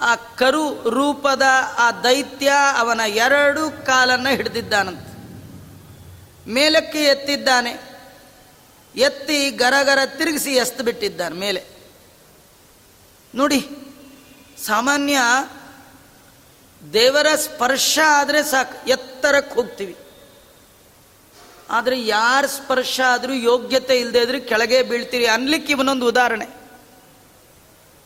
ಆ 0.00 0.14
ಕರು 0.14 0.90
ರೂಪದ 0.90 1.42
ಆ 1.78 1.90
ದೈತ್ಯ 1.90 2.52
ಅವನ 2.76 3.00
ಎರಡು 3.06 3.86
ಕಾಲನ್ನು 3.86 4.28
ಹಿಡಿದಿದ್ದಾನಂತೆ. 4.28 5.12
ಮೇಲಕ್ಕೆ 6.50 7.04
ಎತ್ತಿದ್ದಾನೆ. 7.04 7.70
ಎತ್ತಿ 8.94 9.50
ಗರಗರ 9.50 9.98
ತಿರುಗಿಸಿ 10.06 10.52
ಎಸ್ತು 10.52 10.84
ಬಿಟ್ಟಿದ್ದಾನೆ 10.84 11.34
ಮೇಲೆ. 11.34 11.64
ನೋಡಿ, 13.34 13.68
ಸಾಮಾನ್ಯ 14.66 15.18
ದೇವರ 16.92 17.26
ಸ್ಪರ್ಶ 17.36 17.98
ಆದರೆ 18.06 18.42
ಸಾಕು, 18.42 18.88
ಎತ್ತರಕ್ಕೆ 18.88 19.54
ಹೋಗ್ತೀವಿ. 19.54 19.96
ಆದರೆ 21.70 22.06
ಯಾರ 22.06 22.46
ಸ್ಪರ್ಶ 22.46 23.00
ಆದರೂ 23.06 23.32
ಯೋಗ್ಯತೆ 23.32 23.98
ಇಲ್ಲದೆ 23.98 24.18
ಇದ್ರೆ 24.18 24.40
ಕೆಳಗೆ 24.40 24.82
ಬೀಳ್ತೀರಿ 24.82 25.26
ಅನ್ಲಿಕ್ಕೆ 25.26 25.72
ಇವನೊಂದು 25.72 26.06
ಉದಾಹರಣೆ. 26.06 26.46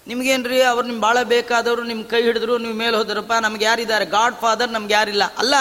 ನಿಮ್ಗೇನ್ರಿ 0.07 0.63
ಅವ್ರು 0.63 0.87
ನಿಮ್ಗೆ 0.87 1.03
ಭಾಳ 1.03 1.23
ಬೇಕಾದವರು 1.23 1.83
ನಿಮ್ಮ 1.83 2.05
ಕೈ 2.05 2.23
ಹಿಡಿದ್ರು, 2.23 2.59
ನೀವು 2.59 2.75
ಮೇಲೆ 2.75 2.97
ಹೋದ್ರಪ್ಪ, 2.97 3.33
ನಮ್ಗೆ 3.33 3.65
ಯಾರಿದ್ದಾರೆ? 3.65 4.07
ಗಾಡ್ 4.07 4.35
ಫಾದರ್ 4.41 4.73
ನಮ್ಗೆ 4.73 4.95
ಯಾರಿಲ್ಲ. 4.95 5.23
ಅಲ್ಲ, 5.39 5.55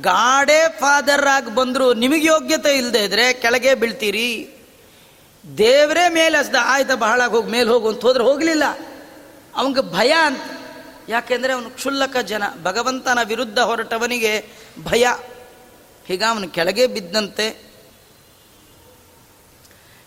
ಗಾಡೇ 0.00 0.76
ಫಾದರ್ 0.80 1.26
ಆಗಿ 1.26 1.54
ಬಂದರು 1.54 1.94
ನಿಮಗೆ 1.94 2.26
ಯೋಗ್ಯತೆ 2.26 2.76
ಇಲ್ಲದೆ 2.76 3.04
ಇದ್ರೆ 3.04 3.32
ಕೆಳಗೆ 3.32 3.74
ಬೀಳ್ತೀರಿ. 3.74 4.50
ದೇವರೇ 5.58 6.08
ಮೇಲೆ 6.08 6.38
ಹಸ್ದ, 6.38 6.54
ಆಯ್ತಾ 6.62 6.94
ಬಹಳ 6.94 7.26
ಹೋಗಿ, 7.26 7.50
ಮೇಲೆ 7.50 7.70
ಹೋಗು 7.70 7.88
ಅಂತ 7.88 8.02
ಹೋದ್ರೆ 8.02 8.24
ಹೋಗಲಿಲ್ಲ. 8.24 8.64
ಅವನಿಗೆ 9.56 9.94
ಭಯ 9.94 10.14
ಅಂತ. 10.22 10.42
ಯಾಕೆಂದರೆ 11.08 11.52
ಅವನು 11.52 11.70
ಕ್ಷುಲ್ಲಕ 11.70 12.16
ಜನ. 12.16 12.42
ಭಗವಂತನ 12.62 13.18
ವಿರುದ್ಧ 13.24 13.58
ಹೊರಟವನಿಗೆ 13.58 14.48
ಭಯ. 14.84 15.06
ಹೀಗ 16.10 16.22
ಅವನು 16.30 16.48
ಕೆಳಗೆ 16.48 16.86
ಬಿದ್ದಂತೆ? 16.86 17.72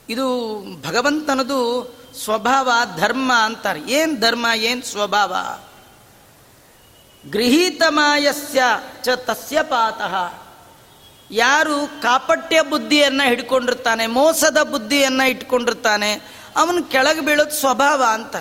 ಇದು 0.09 0.25
ಭಗವಂತನದು 0.81 1.93
ಸ್ವಭಾವ, 2.23 2.71
ಧರ್ಮ 2.97 3.31
ಅಂತಾರೆ. 3.43 3.81
ಏನು 3.87 4.19
ಧರ್ಮ, 4.19 4.45
ಏನು 4.55 4.81
ಸ್ವಭಾವ? 4.81 5.35
ಗೃಹೀತಮಾಯಸ್ಯ 7.29 8.63
ಚ 9.03 9.09
ತಸ್ಯ 9.09 9.63
ಪಾತಃ. 9.63 10.43
ಯಾರು 11.31 12.01
ಕಾಪಟ್ಯ 12.01 12.61
ಬುದ್ಧಿಯನ್ನು 12.61 13.27
ಹಿಡ್ಕೊಂಡಿರ್ತಾನೆ, 13.27 14.07
ಮೋಸದ 14.07 14.63
ಬುದ್ಧಿಯನ್ನು 14.63 15.29
ಇಟ್ಕೊಂಡಿರ್ತಾನೆ, 15.29 16.13
ಅವನು 16.55 16.83
ಕೆಳಗೆ 16.83 17.21
ಬೀಳೋದು 17.21 17.51
ಸ್ವಭಾವ 17.51 18.03
ಅಂತ 18.09 18.35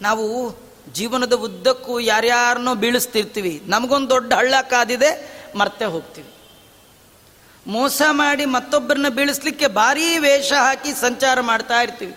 ನಾವು 0.00 0.56
ಜೀವನದ 0.92 1.32
ಉದ್ದಕ್ಕೂ 1.32 2.00
ಯಾರ್ಯಾರನ್ನೋ 2.00 2.74
ಬೀಳಿಸ್ತಿರ್ತೀವಿ. 2.74 3.62
ನಮಗೊಂದು 3.66 4.10
ದೊಡ್ಡ 4.10 4.32
ಹಳ್ಳ 4.32 4.54
ಕಾದಿದೆ 4.70 5.34
ಮರ್ತೆ 5.54 5.84
ಹೋಗ್ತೀವಿ. 5.84 6.28
ಮೋಸ 7.66 8.02
ಮಾಡಿ 8.10 8.44
ಮತ್ತೊಬ್ಬರನ್ನ 8.44 9.08
ಬೀಳಿಸ್ಲಿಕ್ಕೆ 9.08 9.66
ಭಾರೀ 9.66 10.18
ವೇಷ 10.18 10.52
ಹಾಕಿ 10.52 10.92
ಸಂಚಾರ 10.92 11.40
ಮಾಡ್ತಾ 11.40 11.82
ಇರ್ತೀವಿ. 11.82 12.16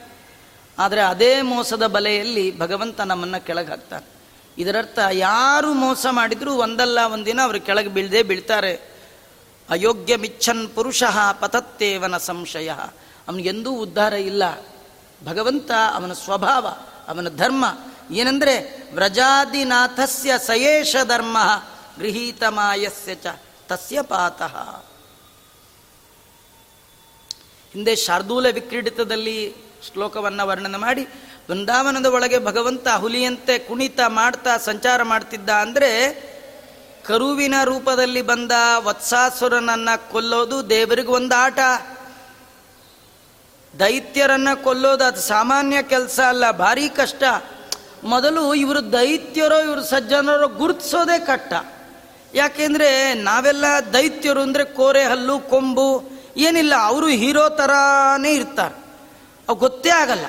ಆದರೆ 0.80 1.02
ಅದೇ 1.02 1.42
ಮೋಸದ 1.42 1.88
ಬಲೆಯಲ್ಲಿ 1.88 2.60
ಭಗವಂತ 2.60 3.02
ನಮ್ಮನ್ನು 3.02 3.46
ಕೆಳಗೆ 3.46 3.68
ಹಾಕ್ತಾನೆ. 3.68 4.18
ಇದರರ್ಥ 4.58 5.00
ಯಾರು 5.12 5.74
ಮೋಸ 5.74 6.06
ಮಾಡಿದರೂ 6.10 6.54
ಒಂದಲ್ಲ 6.54 7.00
ಒಂದಿನ 7.14 7.42
ಅವರು 7.44 7.62
ಕೆಳಗೆ 7.62 7.88
ಬೀಳದೆ 7.88 8.24
ಬೀಳ್ತಾರೆ. 8.24 8.98
ಅಯೋಗ್ಯ 9.70 10.16
ಮಿಚ್ಚನ್ 10.16 10.76
ಪುರುಷ 10.76 11.04
ಪತತ್ತೇವನ 11.40 12.18
ಸಂಶಯ. 12.18 12.70
ಅವನಿಗೆಂದೂ 13.28 13.72
ಉದ್ಧಾರ 13.72 14.14
ಇಲ್ಲ. 14.14 14.44
ಭಗವಂತ 15.26 15.72
ಅವನ 15.94 16.14
ಸ್ವಭಾವ, 16.14 16.68
ಅವನ 17.08 17.28
ಧರ್ಮ. 17.30 17.66
ಏನಂದ್ರೆ 18.12 18.84
ವ್ರಜಾದಿನಾಥಸ್ಯ 18.94 20.32
ಸಯೇಷ 20.38 20.96
ಧರ್ಮ. 21.04 21.38
ಗೃಹೀತಮಾಯಸ್ಯ 21.98 23.16
ಚ. 23.16 23.28
ತಸ್ಯ 23.68 24.02
ಪಾತಃ. 24.02 24.84
ಹಿಂದೆ 27.74 27.96
ಶಾರ್ದೂಲ 27.96 28.50
ವಿಕ್ರೀಡಿತದಲ್ಲಿ 28.50 29.56
ಶ್ಲೋಕವನ್ನು 29.92 30.48
ವರ್ಣನೆ 30.48 30.78
ಮಾಡಿ 30.78 31.04
ವೃಂದಾವನದ 31.50 32.06
ಒಳಗೆ 32.06 32.46
ಭಗವಂತ 32.46 32.88
ಹುಲಿಯಂತೆ 32.98 33.60
ಕುಣಿತ 33.60 34.00
ಮಾಡ್ತಾ 34.08 34.58
ಸಂಚಾರ 34.58 35.04
ಮಾಡ್ತಿದ್ದ 35.04 35.50
ಅಂದರೆ, 35.50 35.92
ಕರುವಿನ 37.06 37.54
ರೂಪದಲ್ಲಿ 37.64 38.22
ಬಂದ 38.22 38.52
ವತ್ಸಾಸುರನನ್ನು 38.78 40.12
ಕೊಲ್ಲೋದು 40.12 40.70
ದೇವರಿಗೆ 40.70 41.08
ಒಂದು 41.08 41.36
ಆಟ. 41.36 41.60
ದೈತ್ಯರನ್ನು 43.80 44.64
ಕೊಲ್ಲೋದು 44.64 45.04
ಅದು 45.04 45.20
ಸಾಮಾನ್ಯ 45.20 45.84
ಕೆಲಸ 45.84 46.20
ಅಲ್ಲ, 46.20 46.52
ಭಾರಿ 46.52 46.90
ಕಷ್ಟ. 46.90 47.24
ಮೊದಲು 48.04 48.54
ಇವರು 48.54 48.94
ದೈತ್ಯರೋ 48.94 49.60
ಇವರು 49.60 49.84
ಸಜ್ಜನರೋ 49.84 50.48
ಗುರುತಿಸೋದೇ 50.48 51.20
ಕಷ್ಟ. 51.20 51.54
ಯಾಕೆಂದ್ರೆ 52.34 53.14
ನಾವೆಲ್ಲ 53.14 53.66
ದೈತ್ಯರು 53.94 54.42
ಅಂದರೆ 54.42 54.66
ಕೋರೆ 54.66 55.04
ಹಲ್ಲು, 55.04 55.40
ಕೊಂಬು, 55.40 56.04
ಏನಿಲ್ಲ, 56.38 56.74
ಅವರು 56.82 57.08
ಹೀರೋ 57.08 57.50
ಥರಾನೇ 57.50 58.34
ಇರ್ತಾರೆ. 58.34 58.76
ಅವು 59.50 59.58
ಗೊತ್ತೇ 59.58 59.90
ಆಗಲ್ಲ. 59.90 60.26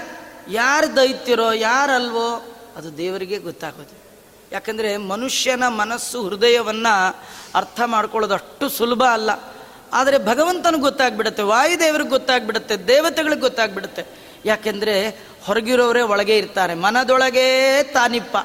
ಯಾರು 0.50 0.96
ದೈತ್ಯರೋ 0.96 1.52
ಯಾರಲ್ವೋ 1.52 2.54
ಅದು 2.76 2.96
ದೇವರಿಗೆ 2.96 3.38
ಗೊತ್ತಾಗೋದು. 3.38 3.98
ಯಾಕಂದರೆ 4.52 4.96
ಮನುಷ್ಯನ 4.96 5.68
ಮನಸ್ಸು, 5.68 6.28
ಹೃದಯವನ್ನು 6.28 7.16
ಅರ್ಥ 7.54 7.80
ಮಾಡ್ಕೊಳ್ಳೋದು 7.84 8.34
ಅಷ್ಟು 8.34 8.68
ಸುಲಭ 8.68 9.02
ಅಲ್ಲ. 9.04 9.30
ಆದರೆ 9.92 10.18
ಭಗವಂತನಿಗೆ 10.18 10.82
ಗೊತ್ತಾಗ್ಬಿಡುತ್ತೆ, 10.82 11.42
ವಾಯುದೇವರಿಗೆ 11.42 12.10
ಗೊತ್ತಾಗ್ಬಿಡುತ್ತೆ, 12.10 12.76
ದೇವತೆಗಳಿಗೆ 12.76 13.40
ಗೊತ್ತಾಗ್ಬಿಡುತ್ತೆ. 13.40 14.04
ಯಾಕೆಂದರೆ 14.44 15.08
ಹೊರಗಿರೋರೇ 15.44 16.00
ಒಳಗೆ 16.00 16.38
ಇರ್ತಾರೆ. 16.38 16.74
ಮನದೊಳಗೆ 16.74 17.82
ತಾನಿಪ್ಪ. 17.82 18.36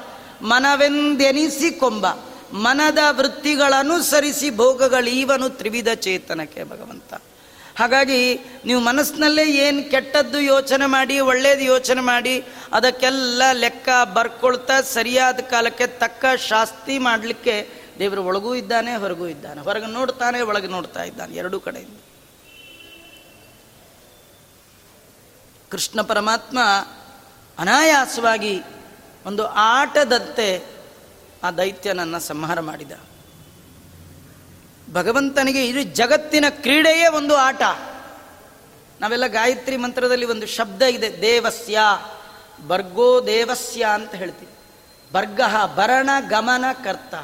ಮನವೆಂದೆನಿಸಿ 0.41 1.71
ಕೊಂಬ. 1.71 2.05
ಮನದ 2.53 2.97
ವೃತ್ತಿಗಳನುಸರಿಸಿ 3.09 4.55
ಭೋಗಗಳೀವನು 4.55 5.49
ತ್ರಿವಿಧ 5.49 5.87
ಚೇತನಕ್ಕೆ 5.95 6.63
ಭಗವಂತ. 6.63 7.13
ಹಾಗಾಗಿ 7.79 8.39
ನೀವು 8.65 8.81
ಮನಸ್ಸಿನಲ್ಲೇ 8.81 9.45
ಏನು 9.51 9.91
ಕೆಟ್ಟದ್ದು 9.91 10.39
ಯೋಚನೆ 10.39 10.85
ಮಾಡಿ, 10.85 11.19
ಒಳ್ಳೇದು 11.19 11.61
ಯೋಚನೆ 11.61 12.01
ಮಾಡಿ, 12.01 12.43
ಅದಕ್ಕೆಲ್ಲ 12.73 13.43
ಲೆಕ್ಕ 13.51 13.89
ಬರ್ಕೊಳ್ತಾ 14.13 14.81
ಸರಿಯಾದ 14.81 15.39
ಕಾಲಕ್ಕೆ 15.39 15.87
ತಕ್ಕ 15.87 16.25
ಶಾಸ್ತಿ 16.37 16.97
ಮಾಡಲಿಕ್ಕೆ 16.97 17.69
ದೇವರು 17.99 18.23
ಒಳಗೂ 18.23 18.55
ಇದ್ದಾನೆ, 18.55 18.95
ಹೊರಗೂ 18.95 19.27
ಇದ್ದಾನೆ. 19.27 19.61
ಹೊರಗೆ 19.61 19.85
ನೋಡ್ತಾನೆ, 19.85 20.41
ಒಳಗೆ 20.41 20.67
ನೋಡ್ತಾ 20.67 21.03
ಇದ್ದಾನೆ, 21.03 21.35
ಎರಡೂ 21.35 21.59
ಕಡೆಯಿಂದ. 21.59 21.97
ಕೃಷ್ಣ 25.71 26.01
ಪರಮಾತ್ಮ 26.01 26.59
ಅನಾಯಾಸವಾಗಿ 27.57 28.61
ಒಂದು 29.25 29.47
ಆಟದಂತೆ 29.47 30.72
ಆ 31.43 31.51
ದೈತ್ಯನನ್ನು 31.51 32.19
ಸಂಹಾರ 32.19 32.59
ಮಾಡಿದ. 32.59 32.91
ಭಗವಂತನಿಗೆ 34.93 35.67
ಇದು 35.67 35.83
ಜಗತ್ತಿನ 35.83 36.45
ಕ್ರೀಡೆಯೇ 36.49 37.07
ಒಂದು 37.07 37.35
ಆಟ. 37.35 37.61
ನಾವೆಲ್ಲ 39.01 39.27
ಗಾಯತ್ರಿ 39.27 39.77
ಮಂತ್ರದಲ್ಲಿ 39.77 40.25
ಒಂದು 40.25 40.47
ಶಬ್ದ 40.47 40.81
ಇದೆ, 40.81 41.21
ದೇವಸ್ಯ, 41.21 41.79
ಬರ್ಗೋ 42.67 43.25
ದೇವಸ್ಯ 43.25 43.85
ಅಂತ 43.93 44.15
ಹೇಳ್ತೀವಿ. 44.15 44.51
ಬರ್ಗ 45.13 45.41
ಭರಣ 45.75 46.09
ಗಮನ 46.29 46.65
ಕರ್ತ. 46.83 47.15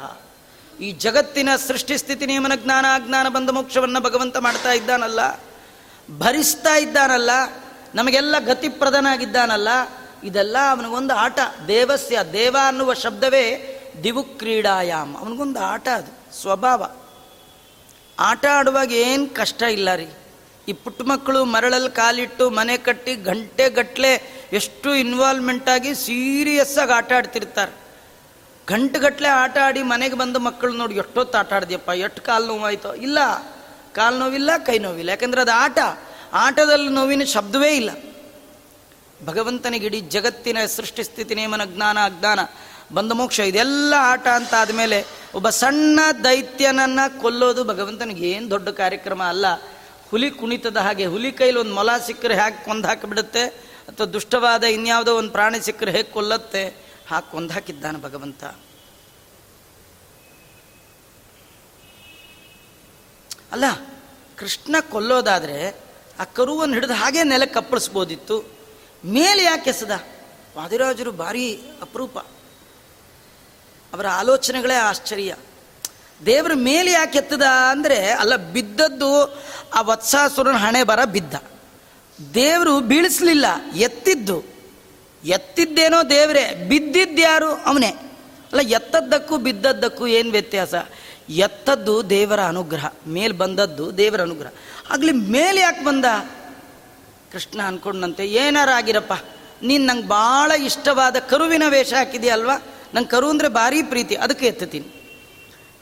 ಈ 0.80 0.92
ಜಗತ್ತಿನ 0.92 1.48
ಸೃಷ್ಟಿ 1.56 1.98
ಸ್ಥಿತಿ 1.98 2.26
ನಿಯಮನ 2.26 2.52
ಜ್ಞಾನ 2.54 2.86
ಅಜ್ಞಾನ 2.94 3.28
ಬಂದ 3.28 3.50
ಮೋಕ್ಷವನ್ನು 3.50 4.00
ಭಗವಂತ 4.00 4.36
ಮಾಡ್ತಾ 4.36 4.72
ಇದ್ದಾನಲ್ಲ, 4.72 5.20
ಭರಿಸ್ತಾ 6.18 6.76
ಇದ್ದಾನಲ್ಲ, 6.76 7.30
ನಮಗೆಲ್ಲ 7.94 8.38
ಗತಿಪ್ರದನಾಗಿದ್ದಾನಲ್ಲ, 8.38 9.68
ಇದೆಲ್ಲ 10.24 10.56
ಅವನಿಗೊಂದು 10.70 11.14
ಆಟ. 11.14 11.38
ದೇವಸ್ಯ, 11.68 12.18
ದೇವ 12.32 12.56
ಅನ್ನುವ 12.66 12.94
ಶಬ್ದವೇ 12.94 13.76
ದಿವು 14.02 14.22
ಕ್ರೀಡಾಯಾಮ್ 14.22 15.16
ಅವನಿಗೊಂದು 15.16 15.60
ಆಟ 15.60 15.88
ಅದು, 15.88 16.40
ಸ್ವಭಾವ. 16.40 16.90
ಆಟ 18.18 18.46
ಆಡುವಾಗ 18.46 18.92
ಏನು 18.92 19.34
ಕಷ್ಟ 19.34 19.62
ಇಲ್ಲ 19.62 19.94
ರೀ. 19.94 20.08
ಈ 20.68 20.72
ಪುಟ್ಟ 20.72 21.02
ಮಕ್ಕಳು 21.02 21.44
ಮರಳಲ್ಲಿ 21.44 21.90
ಕಾಲಿಟ್ಟು 21.90 22.50
ಮನೆ 22.50 22.76
ಕಟ್ಟಿ 22.76 23.14
ಗಂಟೆ 23.14 23.70
ಗಟ್ಟಲೆ 23.70 24.44
ಎಷ್ಟು 24.52 24.94
ಇನ್ವಾಲ್ವ್ಮೆಂಟ್ 24.94 25.68
ಆಗಿ 25.68 25.94
ಸೀರಿಯಸ್ 25.94 26.78
ಆಗಿ 26.78 26.92
ಆಟ 26.92 27.12
ಆಡ್ತಿರ್ತಾರೆ. 27.12 27.72
ಗಂಟೆಗಟ್ಟಲೆ 28.68 29.28
ಆಟ 29.28 29.58
ಆಡಿ 29.58 29.82
ಮನೆಗೆ 29.82 30.14
ಬಂದು 30.14 30.38
ಮಕ್ಕಳು 30.38 30.72
ನೋಡಿ 30.72 30.94
ಎಷ್ಟೊತ್ತು 30.94 31.38
ಆಟ 31.38 31.52
ಆಡಿದ್ಯಪ್ಪ, 31.52 31.88
ಎಷ್ಟು 31.88 32.22
ಕಾಲು 32.22 32.46
ನೋವಾಯ್ತೋ. 32.46 32.94
ಇಲ್ಲ, 32.94 33.18
ಕಾಲು 33.94 34.18
ನೋವಿಲ್ಲ, 34.18 34.50
ಕೈ 34.66 34.78
ನೋವಿಲ್ಲ. 34.78 35.10
ಯಾಕಂದ್ರೆ 35.10 35.40
ಅದು 35.40 35.52
ಆಟ. 35.52 35.78
ಆಟದಲ್ಲಿ 36.32 36.88
ನೋವಿನ 36.88 37.22
ಶಬ್ದವೇ 37.24 37.76
ಇಲ್ಲ. 37.76 37.90
ಭಗವಂತನಿಗೆ 39.26 39.86
ಇಡೀ 39.86 40.00
ಜಗತ್ತಿನ 40.00 40.66
ಸೃಷ್ಟಿ 40.66 41.04
ಸ್ಥಿತಿ, 41.04 41.34
ನೇಮನ 41.34 41.64
ಜ್ಞಾನ, 41.64 41.98
ಅಜ್ಞಾನ. 42.04 42.40
ಬಂದ 42.92 43.12
ಮೋಕ್ಷ, 43.12 43.40
ಇದೆಲ್ಲ 43.40 43.94
ಆಟ 43.98 44.26
ಅಂತ 44.26 44.54
ಆದಮೇಲೆ 44.54 45.06
ಒಬ್ಬ 45.34 45.48
ಸಣ್ಣ 45.50 46.00
ದೈತ್ಯನನ್ನು 46.24 47.20
ಕೊಲ್ಲೋದು 47.20 47.64
ಭಗವಂತನಿಗೆ 47.64 48.30
ಏನು 48.30 48.50
ದೊಡ್ಡ 48.50 48.68
ಕಾರ್ಯಕ್ರಮ 48.68 49.22
ಅಲ್ಲ. 49.22 49.46
ಹುಲಿ 50.08 50.30
ಕುಣಿತದ 50.30 50.76
ಹಾಗೆ, 50.76 51.06
ಹುಲಿ 51.06 51.32
ಕೈಲಿ 51.32 51.58
ಒಂದು 51.58 51.74
ಮೊಲ 51.74 51.90
ಸಿಕ್ಕರೆ 52.06 52.34
ಹೇಗೆ 52.34 52.64
ಕೊಂದು 52.64 52.88
ಹಾಕಿಬಿಡುತ್ತೆ? 52.88 53.42
ಅಥವಾ 53.88 54.06
ದುಷ್ಟವಾದ 54.06 54.64
ಇನ್ಯಾವುದೋ 54.64 55.16
ಒಂದು 55.16 55.30
ಪ್ರಾಣಿ 55.30 55.60
ಸಿಕ್ಕರೆ 55.60 55.90
ಹೇಗೆ 55.90 56.10
ಕೊಲ್ಲತ್ತೆ? 56.10 56.68
ಹಾಕಿ 57.08 57.32
ಕೊಂದು 57.32 57.54
ಹಾಕಿದ್ದಾನೆ 57.54 58.02
ಭಗವಂತ. 58.02 58.44
ಅಲ್ಲ, 63.52 63.64
ಕೃಷ್ಣ 64.36 64.76
ಕೊಲ್ಲೋದಾದರೆ 64.90 65.80
ಆ 66.20 66.24
ಕರುವನ್ನು 66.24 66.74
ಹಿಡಿದು 66.74 66.94
ಹಾಗೆ 66.94 67.22
ನೆಲಕ್ಕೆ 67.22 67.54
ಕಪ್ಪಳಿಸ್ಬೋದಿತ್ತು 67.54 68.44
ಮೇಲೆ 69.04 69.44
ಯಾಕೆ 69.44 69.70
ಎಸದ? 69.70 69.90
ವಾದಿರಾಜರು 70.56 71.12
ಭಾರಿ 71.12 71.56
ಅಪರೂಪ. 71.82 72.18
ಅವರ 73.94 74.08
ಆಲೋಚನೆಗಳೇ 74.08 74.74
ಆಶ್ಚರ್ಯ. 74.74 75.36
ದೇವರ 76.26 76.52
ಮೇಲೆ 76.54 76.90
ಯಾಕೆ 76.90 77.18
ಎತ್ತದ 77.18 77.42
ಅಂದರೆ, 77.42 78.12
ಅಲ್ಲ, 78.12 78.36
ಬಿದ್ದದ್ದು 78.36 79.42
ಆ 79.74 79.80
ವತ್ಸಾಸುರನ 79.80 80.56
ಹಣೆ 80.56 80.82
ಬರ 80.82 81.04
ಬಿದ್ದ. 81.04 81.34
ದೇವರು 82.34 82.80
ಬೀಳಿಸ್ಲಿಲ್ಲ, 82.80 83.46
ಎತ್ತಿದ್ದು. 83.76 84.44
ಎತ್ತಿದ್ದೇನೋ 85.24 86.10
ದೇವರೇ, 86.10 86.66
ಬಿದ್ದಿದ್ದ್ಯಾರು? 86.68 87.54
ಅವನೇ. 87.54 87.88
ಅಲ್ಲ, 88.52 88.60
ಎತ್ತದ್ದಕ್ಕೂ 88.60 89.36
ಬಿದ್ದದ್ದಕ್ಕೂ 89.36 90.06
ಏನು 90.06 90.30
ವ್ಯತ್ಯಾಸ? 90.30 90.74
ಎತ್ತದ್ದು 91.28 92.10
ದೇವರ 92.10 92.40
ಅನುಗ್ರಹ, 92.40 92.86
ಮೇಲೆ 93.06 93.32
ಬಂದದ್ದು 93.32 93.96
ದೇವರ 93.96 94.20
ಅನುಗ್ರಹ. 94.20 94.50
ಆಗಲಿ, 94.90 95.12
ಮೇಲೆ 95.12 95.60
ಯಾಕೆ 95.60 95.84
ಬಂದ? 95.84 96.04
ಕೃಷ್ಣ 97.32 97.60
ಅನ್ಕೊಂಡಂತೆ, 97.66 98.26
ಏನಾರ 98.26 98.68
ಆಗಿರಪ್ಪ, 98.70 99.12
ನೀನು 99.62 99.84
ನಂಗೆ 99.84 100.08
ಭಾಳ 100.08 100.50
ಇಷ್ಟವಾದ 100.50 101.16
ಕರುವಿನ 101.16 101.62
ವೇಷ 101.68 101.92
ಹಾಕಿದೆಯಲ್ವಾ? 101.92 102.56
ನಂಗೆ 102.94 103.10
ಕರು 103.10 103.28
ಅಂದರೆ 103.30 103.48
ಭಾರಿ 103.58 103.80
ಪ್ರೀತಿ, 103.92 104.14
ಅದಕ್ಕೆ 104.24 104.46
ಎತ್ತತೀನಿ 104.46 104.88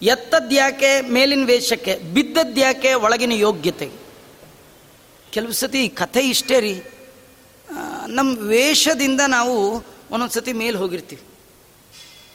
ಎತ್ತದ್ಯಾಕೆ 0.02 0.90
ಮೇಲಿನ 1.14 1.44
ವೇಷಕ್ಕೆ 1.46 1.94
ಬಿದ್ದದ್ಯಾಕೆ 2.14 2.90
ಒಳಗಿನ 3.04 3.34
ಯೋಗ್ಯತೆ. 3.46 3.88
ಕೆಲವು 5.32 5.52
ಸತಿ 5.52 5.82
ಕಥೆ 6.00 6.22
ಇಷ್ಟೇ 6.28 6.58
ರೀ. 6.60 6.74
ನಮ್ಮ 8.08 8.30
ವೇಷದಿಂದ 8.48 9.22
ನಾವು 9.26 9.56
ಒಂದೊಂದು 10.10 10.34
ಸತಿ 10.34 10.52
ಮೇಲೆ 10.60 10.76
ಹೋಗಿರ್ತೀವಿ. 10.78 11.24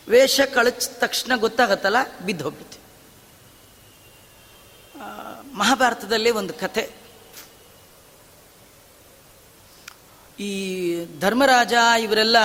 ವೇಷ 0.10 0.42
ಕಳಚ 0.56 0.88
ತಕ್ಷಣ 1.00 1.32
ಗೊತ್ತಾಗತ್ತಲ್ಲ, 1.36 2.00
ಬಿದ್ದು 2.26 2.44
ಹೋಗ್ಬಿಡ್ತೀವಿ. 2.44 2.82
ಮಹಾಭಾರತದಲ್ಲೇ 5.54 6.32
ಒಂದು 6.42 6.54
ಕಥೆ. 6.54 6.84
ಈ 10.40 10.52
ಧರ್ಮರಾಜ, 11.20 11.74
ಇವರೆಲ್ಲ 12.04 12.38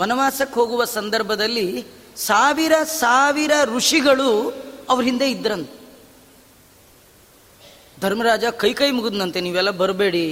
ವನವಾಸಕ್ಕೆ 0.00 0.54
ಹೋಗುವ 0.60 0.84
ಸಂದರ್ಭದಲ್ಲಿ 0.84 1.86
ಸಾವಿರ 2.16 2.74
ಸಾವಿರ 2.82 3.52
ಋಷಿಗಳು 3.76 4.30
ಅವ್ರ 4.90 5.02
ಹಿಂದೆ 5.04 5.30
ಇದ್ರಂತೆ. 5.30 5.74
ಧರ್ಮರಾಜ 8.00 8.44
ಕೈ 8.44 8.72
ಕೈ 8.72 8.90
ಮುಗಿದ್ನಂತೆ, 8.90 9.40
ನೀವೆಲ್ಲ 9.40 9.70
ಬರಬೇಡಿ. 9.70 10.26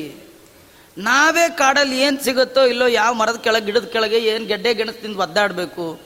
ನಾವೇ 0.99 1.49
ಕಾಡಲ್ಲಿ 1.49 2.01
ಏನು 2.01 2.25
ಸಿಗುತ್ತೋ 2.25 2.65
ಇಲ್ಲೋ 2.65 2.87
ಯಾವ 2.87 3.15
ಮರದ 3.15 3.37
ಕೆಳಗೆ, 3.37 3.67
ಗಿಡದ 3.67 3.85
ಕೆಳಗೆ 3.85 4.19
ಏನು 4.19 4.45
ಗೆಡ್ಡೆ 4.45 4.75
ಗೆಣಸ್ತಿಂದ 4.75 5.17
ಒದ್ದಾಡಬೇಕು. 5.17 6.01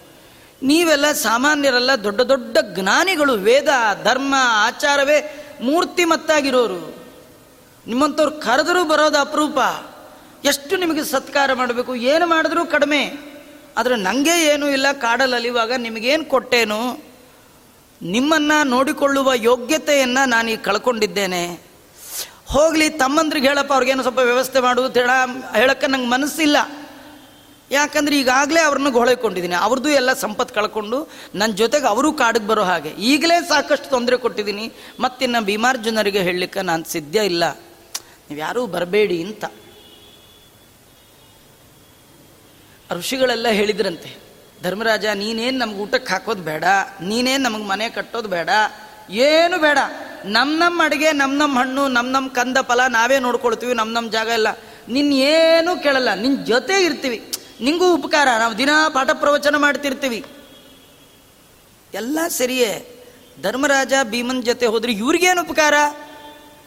ನೀವೆಲ್ಲ 0.63 1.13
ಸಾಮಾನ್ಯರೆಲ್ಲ 1.13 1.95
ದೊಡ್ಡ 2.05 2.21
ದೊಡ್ಡ 2.21 2.57
ಜ್ಞಾನಿಗಳು, 2.75 3.33
ವೇದ, 3.33 3.69
ಧರ್ಮ, 4.05 4.35
ಆಚಾರವೇ 4.39 5.19
ಮೂರ್ತಿಮತ್ತಾಗಿರೋರು. 5.61 6.97
ನಿಮ್ಮಂಥವ್ರು 7.87 8.33
ಕರೆದರೂ 8.33 8.85
ಬರೋದು 8.85 9.19
ಅಪರೂಪ. 9.19 9.59
ಎಷ್ಟು 10.45 10.77
ನಿಮಗೆ 10.77 11.05
ಸತ್ಕಾರ 11.05 11.53
ಮಾಡಬೇಕು, 11.53 11.95
ಏನು 11.95 12.27
ಮಾಡಿದ್ರೂ 12.27 12.67
ಕಡಿಮೆ. 12.67 13.28
ಆದರೆ 13.79 13.97
ನನಗೆ 13.97 14.47
ಏನೂ 14.47 14.69
ಇಲ್ಲ, 14.69 14.87
ಕಾಡಲ್ಲಿ 14.93 15.37
ಅಲಿವಾಗ 15.37 15.73
ನಿಮಗೇನು 15.73 16.25
ಕೊಟ್ಟೇನು? 16.25 17.05
ನಿಮ್ಮನ್ನು 18.03 18.67
ನೋಡಿಕೊಳ್ಳುವ 18.67 19.33
ಯೋಗ್ಯತೆಯನ್ನು 19.35 20.29
ನಾನೀಗ 20.29 20.59
ಕಳ್ಕೊಂಡಿದ್ದೇನೆ. 20.63 21.61
ಹೋಗಲಿ, 22.47 22.91
ತಮ್ಮಂದ್ರಿಗೆ 22.91 23.49
ಹೇಳಪ್ಪ, 23.49 23.73
ಅವ್ರಿಗೇನು 23.73 24.03
ಸ್ವಲ್ಪ 24.03 24.19
ವ್ಯವಸ್ಥೆ 24.19 24.61
ಮಾಡು 24.61 24.89
ಹೇಳ 24.89 25.11
ಹೇಳಕ್ಕೆ 25.57 25.87
ನಂಗೆ 25.87 26.07
ಮನಸ್ಸಿಲ್ಲ. 26.07 26.57
ಯಾಕಂದ್ರೆ 27.71 28.19
ಈಗಾಗಲೇ 28.19 28.61
ಅವ್ರನ್ನ 28.61 28.89
ಹೊಳೆಕೊಂಡಿದ್ದೀನಿ 28.89 29.55
ಅವ್ರದ್ದು 29.55 29.89
ಎಲ್ಲ 29.89 30.13
ಸಂಪತ್ತು 30.13 30.55
ಕಳ್ಕೊಂಡು 30.55 31.09
ನನ್ನ 31.35 31.53
ಜೊತೆಗೆ 31.53 31.87
ಅವರು 31.87 32.13
ಕಾಡಿಗೆ 32.13 32.47
ಬರೋ 32.47 32.63
ಹಾಗೆ. 32.63 32.89
ಈಗಲೇ 32.89 33.49
ಸಾಕಷ್ಟು 33.49 33.91
ತೊಂದರೆ 33.91 34.17
ಕೊಟ್ಟಿದ್ದೀನಿ. 34.17 34.73
ಮತ್ತಿನ್ನು 35.01 35.45
ಭೀಮಾರ್ಜುನರಿಗೆ 35.45 36.19
ಹೇಳಲಿಕ್ಕೆ 36.19 36.63
ನಾನು 36.63 36.85
ಸಿದ್ಧ 36.85 37.17
ಇಲ್ಲ. 37.17 37.53
ನೀವು 38.31 38.39
ಯಾರೂ 38.39 38.67
ಬರಬೇಡಿ 38.67 39.23
ಅಂತ. 39.23 39.45
ಋಷಿಗಳೆಲ್ಲ 42.91 43.49
ಹೇಳಿದ್ರಂತೆ, 43.49 44.17
ಧರ್ಮರಾಜ, 44.63 45.07
ನೀನೇನು 45.15 45.59
ನಮ್ಗೆ 45.59 45.79
ಊಟಕ್ಕೆ 45.79 46.13
ಹಾಕೋದು 46.13 46.43
ಬೇಡ, 46.43 46.65
ನೀನೇನು 47.01 47.43
ನಮಗೆ 47.43 47.65
ಮನೆ 47.65 47.89
ಕಟ್ಟೋದು 47.89 48.29
ಬೇಡ, 48.29 48.49
ಏನು 49.11 49.59
ಬೇಡ. 49.59 49.79
ನಮ್ಮ 50.25 50.65
ನಮ್ಮ 50.65 50.85
ಅಡುಗೆ 50.85 51.13
ನಮ್ಮ 51.13 51.39
ನಮ್ಮ 51.39 51.59
ಹಣ್ಣು 51.59 51.89
ನಮ್ಮ 51.89 52.11
ನಮ್ಮ 52.11 52.29
ಕಂದ 52.29 52.59
ಫಲ 52.63 52.81
ನಾವೇ 52.89 53.19
ನೋಡ್ಕೊಳ್ತೀವಿ 53.19 53.75
ನಮ್ಮ 53.75 53.95
ನಮ್ಮ 53.95 54.11
ಜಾಗ 54.11 54.29
ಎಲ್ಲ. 54.29 54.49
ಏನು 55.13 55.83
ಕೇಳಲ್ಲ 55.83 56.15
ನಿನ್ನ 56.15 56.45
ಜೊತೆ 56.45 56.85
ಇರ್ತೀವಿ. 56.85 57.33
ನಿಂಗೂ 57.61 57.95
ಉಪಕಾರ, 57.95 58.29
ನಾವು 58.39 58.59
ದಿನ 58.59 58.71
ಪಾಠ 58.89 59.11
ಪ್ರವಚನ 59.15 59.57
ಮಾಡ್ತಿರ್ತೀವಿ. 59.57 60.25
ಎಲ್ಲ 61.95 62.19
ಸರಿಯೇ, 62.29 62.71
ಧರ್ಮರಾಜ, 63.43 63.93
ಭೀಮನ್ 64.03 64.43
ಜೊತೆ 64.43 64.67
ಹೋದ್ರೆ 64.67 64.93
ಇವ್ರಿಗೇನು 64.93 65.43
ಉಪಕಾರ? 65.43 65.75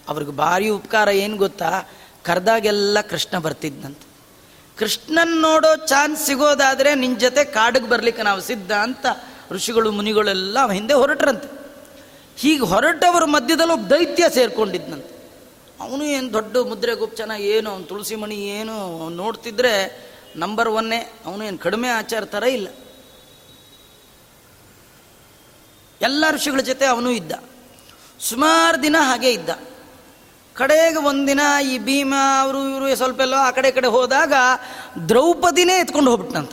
ಅವ್ರಿಗೆ 0.08 0.32
ಭಾರಿ 0.32 0.70
ಉಪಕಾರ, 0.70 1.10
ಏನು 1.10 1.38
ಗೊತ್ತಾ? 1.38 1.90
ಕರೆದಾಗೆಲ್ಲ 2.24 3.02
ಕೃಷ್ಣ 3.02 3.38
ಬರ್ತಿದ್ದಂತೆ 3.38 4.11
ಕೃಷ್ಣನ್ 4.82 5.42
ನೋಡೋ 5.42 5.86
ಚಾನ್ಸ್ 5.86 6.26
ಸಿಗೋದಾದರೆ 6.26 6.96
ನಿನ್ನ 6.96 7.18
ಜೊತೆ 7.18 7.44
ಕಾಡಿಗೆ 7.44 7.90
ಬರ್ಲಿಕ್ಕೆ 7.90 8.24
ನಾವು 8.24 8.42
ಸಿದ್ಧ 8.42 8.72
ಅಂತ 8.72 9.06
ಋಷಿಗಳು, 9.52 9.92
ಮುನಿಗಳೆಲ್ಲ 9.92 10.72
ಹಿಂದೆ 10.72 10.94
ಹೊರಟ್ರಂತೆ. 10.94 11.50
ಹೀಗೆ 12.38 12.62
ಹೊರಟವರ 12.62 13.26
ಮಧ್ಯದಲ್ಲಿ 13.26 13.74
ಒಬ್ಬ 13.74 13.88
ದೈತ್ಯ 13.88 14.30
ಸೇರ್ಕೊಂಡಿದ್ನಂತೆ. 14.30 15.14
ಅವನು 15.80 16.04
ಏನು 16.04 16.34
ದೊಡ್ಡ 16.34 16.58
ಮುದ್ರೆ 16.58 16.96
ಗುಪ್ಚನ 16.96 17.32
ಏನು 17.38 17.70
ಅವನು 17.70 17.84
ತುಳಸಿ 17.84 18.16
ಮಣಿ 18.16 18.36
ಏನು 18.36 19.10
ನೋಡ್ತಿದ್ರೆ 19.10 19.74
ನಂಬರ್ 20.36 20.70
ಒನ್ನೇ, 20.70 21.14
ಅವನು 21.26 21.44
ಏನು 21.44 21.58
ಕಡಿಮೆ 21.58 21.88
ಆಚಾರ 21.88 22.26
ಥರ 22.26 22.44
ಇಲ್ಲ. 22.44 22.68
ಎಲ್ಲ 26.02 26.26
ಋಷಿಗಳ 26.32 26.60
ಜೊತೆ 26.60 26.86
ಅವನು 26.86 27.12
ಇದ್ದ. 27.12 27.32
ಸುಮಾರು 28.20 28.84
ದಿನ 28.84 28.96
ಹಾಗೆ 29.00 29.32
ಇದ್ದ. 29.32 29.50
ಕಡೆಗೆ 30.62 30.98
ಒಂದಿನ 30.98 31.42
ಈ 31.72 31.78
ಭೀಮ 31.78 32.14
ಅವರು 32.42 32.60
ಇವರು 32.70 32.96
ಸ್ವಲ್ಪ 32.96 33.22
ಎಲ್ಲ 33.22 33.36
ಆ 33.38 33.52
ಕಡೆ 33.52 33.70
ಕಡೆ 33.72 33.88
ಹೋದಾಗ 33.88 34.34
ದ್ರೌಪದಿನೇ 35.10 35.76
ಎತ್ಕೊಂಡು 35.80 36.12
ಹೋಗ್ಬಿಟ್ನಂತ. 36.12 36.52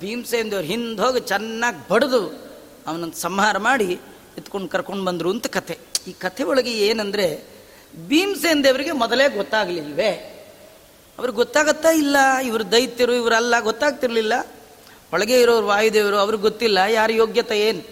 ಭೀಮಸೇನ್ 0.00 0.50
ದೇವ್ರು 0.50 0.66
ಹಿಂದೆ 0.66 1.02
ಹೋಗಿ 1.02 1.20
ಚೆನ್ನಾಗಿ 1.20 1.80
ಬಡಿದು, 1.88 2.22
ಅವನನ್ನು 2.86 3.16
ಸಂಹಾರ 3.20 3.58
ಮಾಡಿ 3.58 4.00
ಎತ್ಕೊಂಡು 4.38 4.68
ಕರ್ಕೊಂಡು 4.68 5.04
ಬಂದರು 5.04 5.30
ಅಂತ 5.30 5.46
ಕತೆ 5.46 5.78
ಈ 6.06 6.12
ಕಥೆ 6.12 6.42
ಒಳಗೆ 6.42 6.72
ಏನಂದರೆ 6.72 7.26
ಭೀಮಸೇನ್ 8.08 8.64
ದೇವರಿಗೆ 8.64 8.92
ಮೊದಲೇ 8.92 9.28
ಗೊತ್ತಾಗಲಿಲ್ವೇ? 9.36 10.10
ಅವ್ರಿಗೆ 11.18 11.36
ಗೊತ್ತಾಗತ್ತಾ 11.36 11.90
ಇಲ್ಲ? 11.90 12.16
ಇವರು 12.44 12.72
ದೈತ್ಯರು 12.72 13.12
ಇವರೆಲ್ಲ 13.12 13.60
ಗೊತ್ತಾಗ್ತಿರ್ಲಿಲ್ಲ. 13.60 14.34
ಒಳಗೆ 15.12 15.40
ಇರೋರು 15.40 15.66
ವಾಯುದೇವರು, 15.66 16.16
ಅವ್ರಿಗೆ 16.16 16.42
ಗೊತ್ತಿಲ್ಲ. 16.42 16.78
ಯಾರ 16.88 17.10
ಯೋಗ್ಯತೆ 17.12 17.56
ಏನು? 17.60 17.82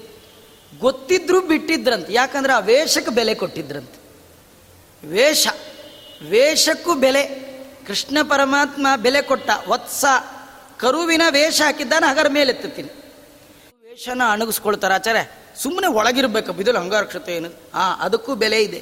ಗೊತ್ತಿದ್ರು 0.79 1.41
ಬಿಟ್ಟಿದ್ರಂತೆ. 1.41 2.13
ಯಾಕಂದ್ರೆ 2.13 2.53
ಆ 2.53 2.59
ವೇಷಕ್ಕೆ 2.59 3.11
ಬೆಲೆ 3.11 3.35
ಕೊಟ್ಟಿದ್ರಂತೆ. 3.35 3.96
ವೇಷ, 5.03 5.47
ವೇಷಕ್ಕೂ 6.31 6.95
ಬೆಲೆ. 6.95 7.23
ಕೃಷ್ಣ 7.87 8.19
ಪರಮಾತ್ಮ 8.23 8.87
ಬೆಲೆ 8.97 9.23
ಕೊಟ್ಟ 9.23 9.51
ವತ್ಸ, 9.69 10.05
ಕರುವಿನ 10.79 11.23
ವೇಷ 11.31 11.63
ಹಾಕಿದ್ದಾನೆ, 11.63 12.07
ಹಗರ 12.11 12.29
ಮೇಲೆ 12.29 12.53
ಮೇಲೆತ್ತೀನಿ 12.53 12.89
ವೇಷನ 13.89 14.23
ಅಣಗಿಸ್ಕೊಳ್ತಾರೆ 14.31 14.95
ಆಚಾರ್ಯ. 14.95 15.25
ಸುಮ್ಮನೆ 15.57 15.87
ಒಳಗಿರ್ಬೇಕು, 15.87 16.53
ಬಿದಲು 16.53 16.79
ಹಂಗಾರಕ್ಷತೆ 16.79 17.37
ಏನು? 17.37 17.49
ಹಾಂ 17.49 18.01
ಅದಕ್ಕೂ 18.01 18.35
ಬೆಲೆ 18.35 18.63
ಇದೆ. 18.63 18.81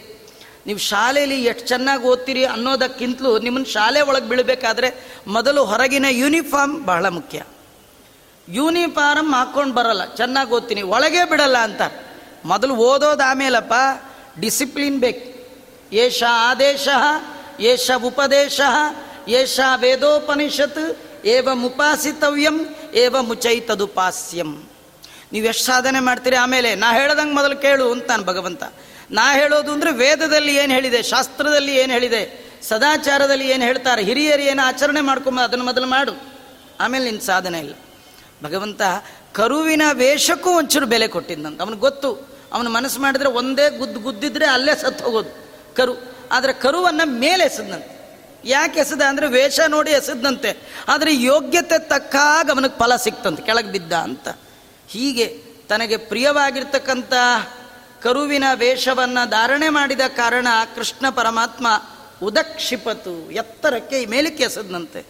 ನೀವು 0.67 0.79
ಶಾಲೆಯಲ್ಲಿ 0.79 1.45
ಎಷ್ಟು 1.45 1.69
ಚೆನ್ನಾಗಿ 1.69 2.05
ಓದ್ತೀರಿ 2.05 2.45
ಅನ್ನೋದಕ್ಕಿಂತಲೂ 2.45 3.39
ನಿಮ್ಮನ್ನು 3.39 3.73
ಶಾಲೆ 3.73 4.01
ಒಳಗೆ 4.01 4.29
ಬೀಳಬೇಕಾದ್ರೆ 4.29 5.21
ಮೊದಲು 5.27 5.65
ಹೊರಗಿನ 5.65 6.07
ಯೂನಿಫಾರ್ಮ್ 6.11 6.85
ಬಹಳ 6.85 7.09
ಮುಖ್ಯ. 7.09 7.43
ಯೂನಿಫಾರ್ಮ್ 8.49 9.35
ಹಾಕ್ಕೊಂಡು 9.35 9.75
ಬರಲ್ಲ, 9.75 10.15
ಚೆನ್ನಾಗಿ 10.15 10.51
ಓದ್ತೀನಿ, 10.51 10.83
ಒಳಗೆ 10.83 11.25
ಬಿಡಲ್ಲ 11.25 11.59
ಅಂತ 11.59 11.83
ಮೊದಲು 12.45 12.75
ಓದೋದು 12.75 13.23
ಆಮೇಲಪ್ಪ, 13.23 13.75
ಡಿಸಿಪ್ಲಿನ್ 14.41 15.01
ಬೇಕು. 15.01 15.34
ಏಷ 15.95 16.23
ಆದೇಶ, 16.29 16.89
ಏಷ 17.61 17.91
ಉಪದೇಶ, 18.05 18.61
ಏಷ 19.29 19.61
ವೇದೋಪನಿಷತ್, 19.77 20.99
ಏವ 21.25 21.49
ಮುಪಾಸಿತವ್ಯಂ, 21.55 22.67
ಏವ 22.95 23.17
ಮುಚೈತದುಪಾಸ್ಯಂ. 23.21 24.69
ನೀವು 25.33 25.47
ಎಷ್ಟು 25.47 25.65
ಸಾಧನೆ 25.65 26.01
ಮಾಡ್ತೀರಿ 26.01 26.37
ಆಮೇಲೆ, 26.37 26.75
ನಾ 26.75 26.93
ಹೇಳ್ದಂಗೆ 26.93 27.35
ಮೊದಲು 27.35 27.57
ಕೇಳು 27.57 27.93
ಅಂತಾನೆ 27.93 28.25
ಭಗವಂತ. 28.25 28.63
ನಾ 29.11 29.33
ಹೇಳೋದು 29.33 29.73
ಅಂದರೆ 29.73 29.93
ವೇದದಲ್ಲಿ 29.93 30.57
ಏನು 30.57 30.73
ಹೇಳಿದೆ, 30.73 31.03
ಶಾಸ್ತ್ರದಲ್ಲಿ 31.03 31.77
ಏನು 31.77 31.93
ಹೇಳಿದೆ, 31.93 32.55
ಸದಾಚಾರದಲ್ಲಿ 32.63 33.51
ಏನು 33.51 33.65
ಹೇಳ್ತಾರೆ, 33.65 34.03
ಹಿರಿಯರು 34.03 34.43
ಏನು 34.43 34.67
ಆಚರಣೆ 34.67 35.01
ಮಾಡ್ಕೊಂಬ 35.01 35.41
ಅದನ್ನು 35.41 35.65
ಮೊದಲು 35.65 35.87
ಮಾಡು. 35.87 36.13
ಆಮೇಲೆ 36.81 37.05
ನಿನ್ನ 37.05 37.21
ಸಾಧನೆ 37.21 37.59
ಇಲ್ಲ. 37.59 37.75
ಭಗವಂತ 38.45 38.83
ಕರುವಿನ 39.33 39.83
ವೇಷಕ್ಕೂ 39.93 40.51
ಒಂಚೂರು 40.51 40.87
ಬೆಲೆ 40.87 41.09
ಕೊಟ್ಟಿದ್ದಂತ. 41.09 41.61
ಅವನಿಗೆ 41.61 41.81
ಗೊತ್ತು, 41.81 42.29
ಅವನು 42.53 42.71
ಮನಸ್ಸು 42.71 43.01
ಮಾಡಿದ್ರೆ 43.01 43.29
ಒಂದೇ 43.29 43.71
ಗುದ್ದು 43.71 44.01
ಗುದ್ದಿದ್ರೆ 44.01 44.47
ಅಲ್ಲೇ 44.47 44.75
ಸತ್ತು 44.75 45.05
ಹೋಗೋದು 45.05 45.44
ಕರು. 45.77 45.95
ಆದರೆ 46.33 46.53
ಕರುವನ್ನು 46.53 47.07
ಮೇಲೆ 47.09 47.45
ಎಸೆದಂತೆ 47.45 47.95
ಯಾಕೆ 48.45 48.81
ಎಸೆದ? 48.81 49.03
ಅಂದರೆ 49.03 49.27
ವೇಷ 49.29 49.61
ನೋಡಿ 49.69 49.91
ಎಸೆದಂತೆ 49.91 50.51
ಆದರೆ 50.89 51.23
ಯೋಗ್ಯತೆ 51.23 51.79
ತಕ್ಕ 51.89 52.17
ಅವನಿಗೆ 52.51 52.79
ಫಲ 52.79 52.97
ಸಿಕ್ತಂತೆ. 52.97 53.43
ಕೆಳಗೆ 53.43 53.73
ಬಿದ್ದ 53.73 53.93
ಅಂತ. 53.93 54.29
ಹೀಗೆ 54.89 55.27
ತನಗೆ 55.69 55.97
ಪ್ರಿಯವಾಗಿರ್ತಕ್ಕಂಥ 55.97 57.13
ಕರುವಿನ 58.03 58.45
ವೇಷವನ್ನು 58.55 59.31
ಧಾರಣೆ 59.31 59.69
ಮಾಡಿದ 59.69 60.01
ಕಾರಣ 60.17 60.49
ಕೃಷ್ಣ 60.75 61.11
ಪರಮಾತ್ಮ 61.11 61.67
ಉದಕ್ಷಿಪತು, 62.23 63.31
ಎತ್ತರಕ್ಕೆ 63.31 64.07
ಮೇಲಕ್ಕೆ 64.07 64.45
ಎಸೆದಂತೆ 64.45 65.07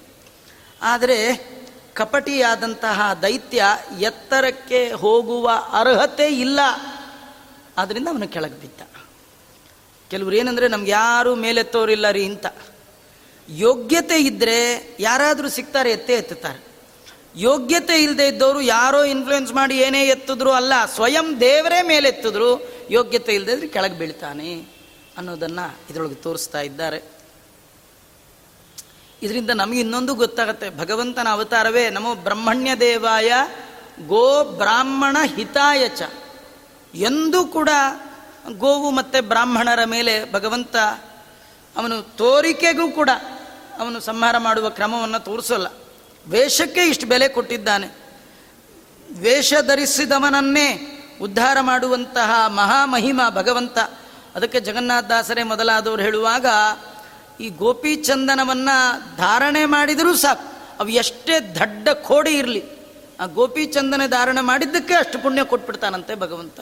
ಆದರೆ 0.82 1.18
ಕಪಟಿಯಾದಂತಹ 1.94 3.12
ದೈತ್ಯ 3.22 3.64
ಎತ್ತರಕ್ಕೆ 4.00 4.92
ಹೋಗುವ 4.92 5.50
ಅರ್ಹತೆ 5.72 6.26
ಇಲ್ಲ. 6.26 6.60
ಆದ್ದರಿಂದ 7.78 8.08
ಅವನು 8.08 8.28
ಕೆಳಗೆ 8.28 8.60
ಬಿದ್ದ. 8.60 8.93
ಕೆಲವ್ರು 10.14 10.36
ಏನಂದ್ರೆ, 10.36 10.68
ನಮ್ಗೆ 10.68 10.90
ಯಾರು 10.90 11.34
ಮೇಲೆತ್ತೋರಿಲ್ಲ 11.34 12.10
ರೀ 12.10 12.24
ಅಂತ. 12.24 12.46
ಯೋಗ್ಯತೆ 13.48 14.16
ಇದ್ದರೆ 14.22 14.96
ಯಾರಾದರೂ 15.00 15.48
ಸಿಗ್ತಾರೆ 15.48 15.90
ಎತ್ತೇ 15.90 16.14
ಎತ್ತುತ್ತಾರೆ. 16.14 16.64
ಯೋಗ್ಯತೆ 17.36 18.02
ಇಲ್ಲದೆ 18.02 18.28
ಇದ್ದವರು 18.28 18.60
ಯಾರೋ 18.60 19.04
ಇನ್ಫ್ಲುಯೆನ್ಸ್ 19.04 19.52
ಮಾಡಿ 19.52 19.78
ಏನೇ 19.78 20.04
ಎತ್ತಿದ್ರು 20.04 20.52
ಅಲ್ಲ, 20.52 20.72
ಸ್ವಯಂ 20.94 21.40
ದೇವರೇ 21.40 21.82
ಮೇಲೆತ್ತಿದ್ರು, 21.82 22.72
ಯೋಗ್ಯತೆ 22.90 23.34
ಇಲ್ಲದೆ 23.34 23.52
ಇದ್ರೆ 23.52 23.68
ಕೆಳಗೆ 23.68 23.98
ಬೀಳ್ತಾನೆ 23.98 24.66
ಅನ್ನೋದನ್ನ 25.18 25.60
ಇದರೊಳಗೆ 25.90 26.14
ತೋರಿಸ್ತಾ 26.14 26.60
ಇದ್ದಾರೆ. 26.60 27.02
ಇದರಿಂದ 29.22 29.50
ನಮಗೆ 29.50 29.80
ಇನ್ನೊಂದು 29.80 30.14
ಗೊತ್ತಾಗತ್ತೆ, 30.14 30.78
ಭಗವಂತನ 30.78 31.28
ಅವತಾರವೇ 31.30 31.90
ನಮೋ 31.90 32.14
ಬ್ರಹ್ಮಣ್ಯ 32.14 32.74
ದೇವಾಯ 32.76 33.32
ಗೋ 34.06 34.44
ಬ್ರಾಹ್ಮಣ 34.44 35.16
ಹಿತಾಯಚ. 35.24 36.02
ಎಂದೂ 36.94 37.44
ಕೂಡ 37.44 37.68
ಗೋವು 38.52 38.90
ಮತ್ತು 38.90 39.28
ಬ್ರಾಹ್ಮಣರ 39.28 39.84
ಮೇಲೆ 39.84 40.32
ಭಗವಂತ 40.32 40.76
ಅವನು 41.76 42.02
ತೋರಿಕೆಗೂ 42.02 42.90
ಕೂಡ 42.90 43.10
ಅವನು 43.78 44.00
ಸಂಹಾರ 44.00 44.38
ಮಾಡುವ 44.38 44.68
ಕ್ರಮವನ್ನು 44.68 45.18
ತೋರಿಸೋಲ್ಲ. 45.18 45.66
ವೇಷಕ್ಕೆ 46.28 46.84
ಇಷ್ಟು 46.84 47.06
ಬೆಲೆ 47.06 47.28
ಕೊಟ್ಟಿದ್ದಾನೆ. 47.28 47.86
ವೇಷ 49.20 49.54
ಧರಿಸಿದವನನ್ನೇ 49.66 50.90
ಉದ್ಧಾರ 51.22 51.56
ಮಾಡುವಂತಹ 51.60 52.46
ಮಹಾಮಹಿಮ 52.46 53.20
ಭಗವಂತ. 53.30 53.78
ಅದಕ್ಕೆ 54.34 54.60
ಜಗನ್ನಾಥದಾಸರೇ 54.60 55.42
ಮೊದಲಾದವರು 55.42 56.02
ಹೇಳುವಾಗ, 56.02 56.46
ಈ 57.40 57.48
ಗೋಪಿಚಂದನವನ್ನು 57.48 59.16
ಧಾರಣೆ 59.16 59.64
ಮಾಡಿದರೂ 59.64 60.14
ಸಾಕು. 60.14 60.52
ಅವು 60.80 60.88
ಎಷ್ಟೇ 60.88 61.40
ದಡ್ಡ 61.40 61.88
ಕೋಡಿ 61.88 62.34
ಇರಲಿ, 62.38 62.64
ಆ 63.20 63.26
ಗೋಪಿಚಂದನ 63.26 64.06
ಧಾರಣೆ 64.06 64.40
ಮಾಡಿದ್ದಕ್ಕೆ 64.40 64.94
ಅಷ್ಟು 64.94 65.18
ಪುಣ್ಯ 65.18 65.44
ಕೊಟ್ಬಿಡ್ತಾನಂತೆ 65.44 66.14
ಭಗವಂತ. 66.14 66.60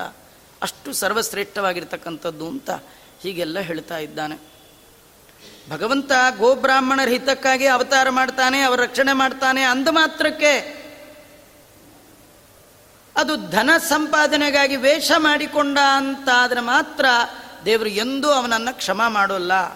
ಅಷ್ಟು 0.63 0.93
ಸರ್ವಶ್ರೇಷ್ಠವಾಗಿರ್ತಕ್ಕಂಥದ್ದು 0.93 2.49
ಅಂತ 2.49 2.71
ಹೀಗೆಲ್ಲ 3.23 3.59
ಹೇಳ್ತಾ 3.59 3.99
ಇದ್ದಾನೆ. 3.99 4.39
ಭಗವಂತ 5.71 6.13
ಗೋಬ್ರಾಹ್ಮಣರ 6.39 7.09
ಹಿತಕ್ಕಾಗಿ 7.09 7.67
ಅವತಾರ 7.67 8.11
ಮಾಡ್ತಾನೆ, 8.11 8.61
ಅವರ 8.61 8.81
ರಕ್ಷಣೆ 8.81 9.13
ಮಾಡ್ತಾನೆ 9.13 9.63
ಅಂದ 9.63 9.89
ಮಾತ್ರಕ್ಕೆ 9.91 10.83
ಅದು 13.17 13.51
ಧನ 13.51 13.71
ಸಂಪಾದನೆಗಾಗಿ 13.79 14.77
ವೇಷ 14.77 15.13
ಮಾಡಿಕೊಂಡ 15.17 15.79
ಅಂತಾದರೆ 15.97 16.61
ಮಾತ್ರ 16.61 17.05
ದೇವರು 17.65 17.89
ಎಂದೂ 17.89 18.31
ಅವನನ್ನು 18.31 18.77
ಕ್ಷಮ 18.77 19.03
ಮಾಡೋಲ್ಲ. 19.09 19.75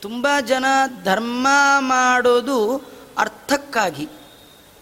ತುಂಬ 0.00 0.28
ಜನ 0.40 0.64
ಧರ್ಮ 1.04 1.48
ಮಾಡೋದು 1.78 2.76
ಅರ್ಥಕ್ಕಾಗಿ. 3.18 4.08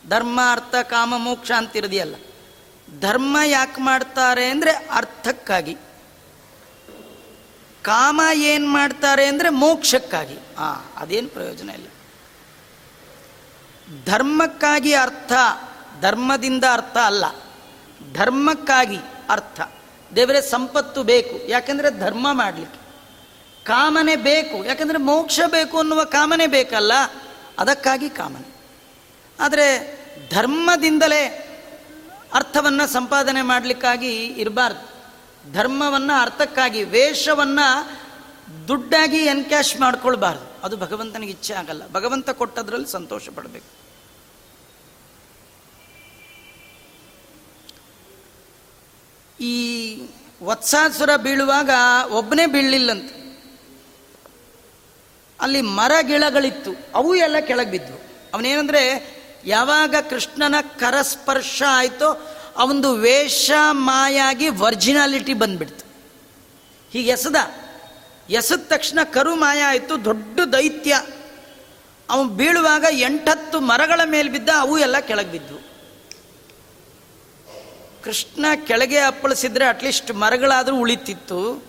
ಧರ್ಮ, 0.08 0.40
ಅರ್ಥ, 0.52 0.74
ಕಾಮ, 0.82 1.14
ಮೋಕ್ಷ 1.16 1.50
ಅಂತಿರದಿಯಲ್ಲ 1.56 2.14
ಧರ್ಮ 3.00 3.36
ಯಾಕೆ 3.44 3.80
ಮಾಡ್ತಾರೆ 3.80 4.46
ಅಂದರೆ 4.46 4.70
ಅರ್ಥಕ್ಕಾಗಿ. 4.70 5.74
ಕಾಮ 7.82 8.20
ಏನು 8.32 8.68
ಮಾಡ್ತಾರೆ 8.68 9.26
ಅಂದರೆ 9.26 9.48
ಮೋಕ್ಷಕ್ಕಾಗಿ. 9.48 10.38
ಆ, 10.58 10.72
ಅದೇನು 10.72 11.28
ಪ್ರಯೋಜನ 11.28 11.70
ಇಲ್ಲ. 11.70 11.88
ಧರ್ಮಕ್ಕಾಗಿ 14.04 14.94
ಅರ್ಥ, 14.94 15.32
ಧರ್ಮದಿಂದ 16.00 16.64
ಅರ್ಥ 16.72 16.96
ಅಲ್ಲ. 16.96 17.24
ಧರ್ಮಕ್ಕಾಗಿ 18.12 18.98
ಅರ್ಥ. 19.28 19.60
ದೇವರೇ, 20.16 20.40
ಸಂಪತ್ತು 20.40 21.02
ಬೇಕು. 21.02 21.48
ಯಾಕೆಂದರೆ 21.48 21.98
ಧರ್ಮ 21.98 22.32
ಮಾಡಲಿಕ್ಕೆ. 22.32 22.80
ಕಾಮನೆ 23.64 24.16
ಬೇಕು. 24.16 24.64
ಯಾಕಂದರೆ 24.64 24.98
ಮೋಕ್ಷ 24.98 25.40
ಬೇಕು 25.46 25.78
ಅನ್ನುವ 25.78 26.04
ಕಾಮನೆ 26.04 26.46
ಬೇಕಲ್ಲ, 26.46 26.92
ಅದಕ್ಕಾಗಿ 27.58 28.10
ಕಾಮನೆ. 28.10 28.54
ಆದರೆ 29.40 29.98
ಧರ್ಮದಿಂದಲೇ 30.30 31.48
ಅರ್ಥವನ್ನು 32.32 32.92
ಸಂಪಾದನೆ 32.92 33.42
ಮಾಡಲಿಕ್ಕಾಗಿ 33.42 34.26
ಇರಬಾರ್ದು. 34.26 34.92
ಧರ್ಮವನ್ನು 35.52 36.20
ಅರ್ಥಕ್ಕಾಗಿ, 36.20 36.84
ವೇಷವನ್ನು 36.84 38.02
ದುಡ್ಡಾಗಿ 38.68 39.16
ಎನ್ಕ್ಯಾಶ್ 39.16 39.80
ಮಾಡ್ಕೊಳ್ಬಾರ್ದು. 39.80 40.60
ಅದು 40.64 40.76
ಭಗವಂತನಿಗೆ 40.76 41.32
ಇಚ್ಛೆ 41.32 41.54
ಆಗಲ್ಲ. 41.54 41.88
ಭಗವಂತ 41.92 42.30
ಕೊಟ್ಟದ್ರಲ್ಲಿ 42.30 42.88
ಸಂತೋಷ 42.88 43.28
ಪಡಬೇಕು. 43.28 43.82
ಈ 49.40 49.96
ವತ್ಸಾಸುರ 50.42 51.16
ಬೀಳುವಾಗ 51.16 51.70
ಒಬ್ಬನೇ 52.10 52.46
ಬೀಳಲಿಲ್ಲಂತ. 52.46 53.12
ಅಲ್ಲಿ 55.40 55.60
ಮರ 55.60 55.92
ಗಿಳಗಳಿತ್ತು. 56.00 56.70
ಅವು 56.94 57.14
ಎಲ್ಲ 57.14 57.38
ಕೆಳಗೆ 57.40 57.70
ಬಿದ್ದವು 57.70 58.00
ಅವನೇನಂದ್ರೆ 58.34 59.21
ಯಾವಾಗ 59.44 59.94
ಕೃಷ್ಣನ 60.10 60.54
ಕರಸ್ಪರ್ಶ 60.60 61.62
ಆಯಿತೋ 61.68 62.36
ಅವನದು 62.56 62.92
ವೇಷ 62.92 63.50
ಮಾಯಾಗಿ 63.70 64.48
ವರ್ಜಿನಾಲಿಟಿ 64.48 65.34
ಬಂದ್ಬಿಡ್ತು. 65.34 65.84
ಹೀಗೆ 66.90 67.10
ಎಸದ. 67.10 67.36
ಎಸದ 68.30 68.60
ತಕ್ಷಣ 68.66 68.98
ಕರು 69.04 69.34
ಮಾಯ 69.34 69.62
ಆಯಿತು, 69.62 70.04
ದೊಡ್ಡ 70.04 70.40
ದೈತ್ಯ. 70.40 71.02
ಅವನು 72.10 72.28
ಬೀಳುವಾಗ 72.28 72.84
ಎಂಟತ್ತು 72.92 73.60
ಮರಗಳ 73.60 74.00
ಮೇಲೆ 74.04 74.28
ಬಿದ್ದ, 74.28 74.48
ಅವು 74.58 74.78
ಎಲ್ಲ 74.78 74.98
ಕೆಳಗೆ 74.98 75.30
ಬಿದ್ದವು 75.30 75.72
ಕೃಷ್ಣ 78.02 78.46
ಕೆಳಗೆ 78.66 78.98
ಅಪ್ಪಳಿಸಿದ್ರೆ 78.98 79.64
ಅಟ್ಲೀಸ್ಟ್ 79.64 80.14
ಮರಗಳಾದರೂ 80.14 80.76
ಉಳಿತಿತ್ತು. 80.76 81.64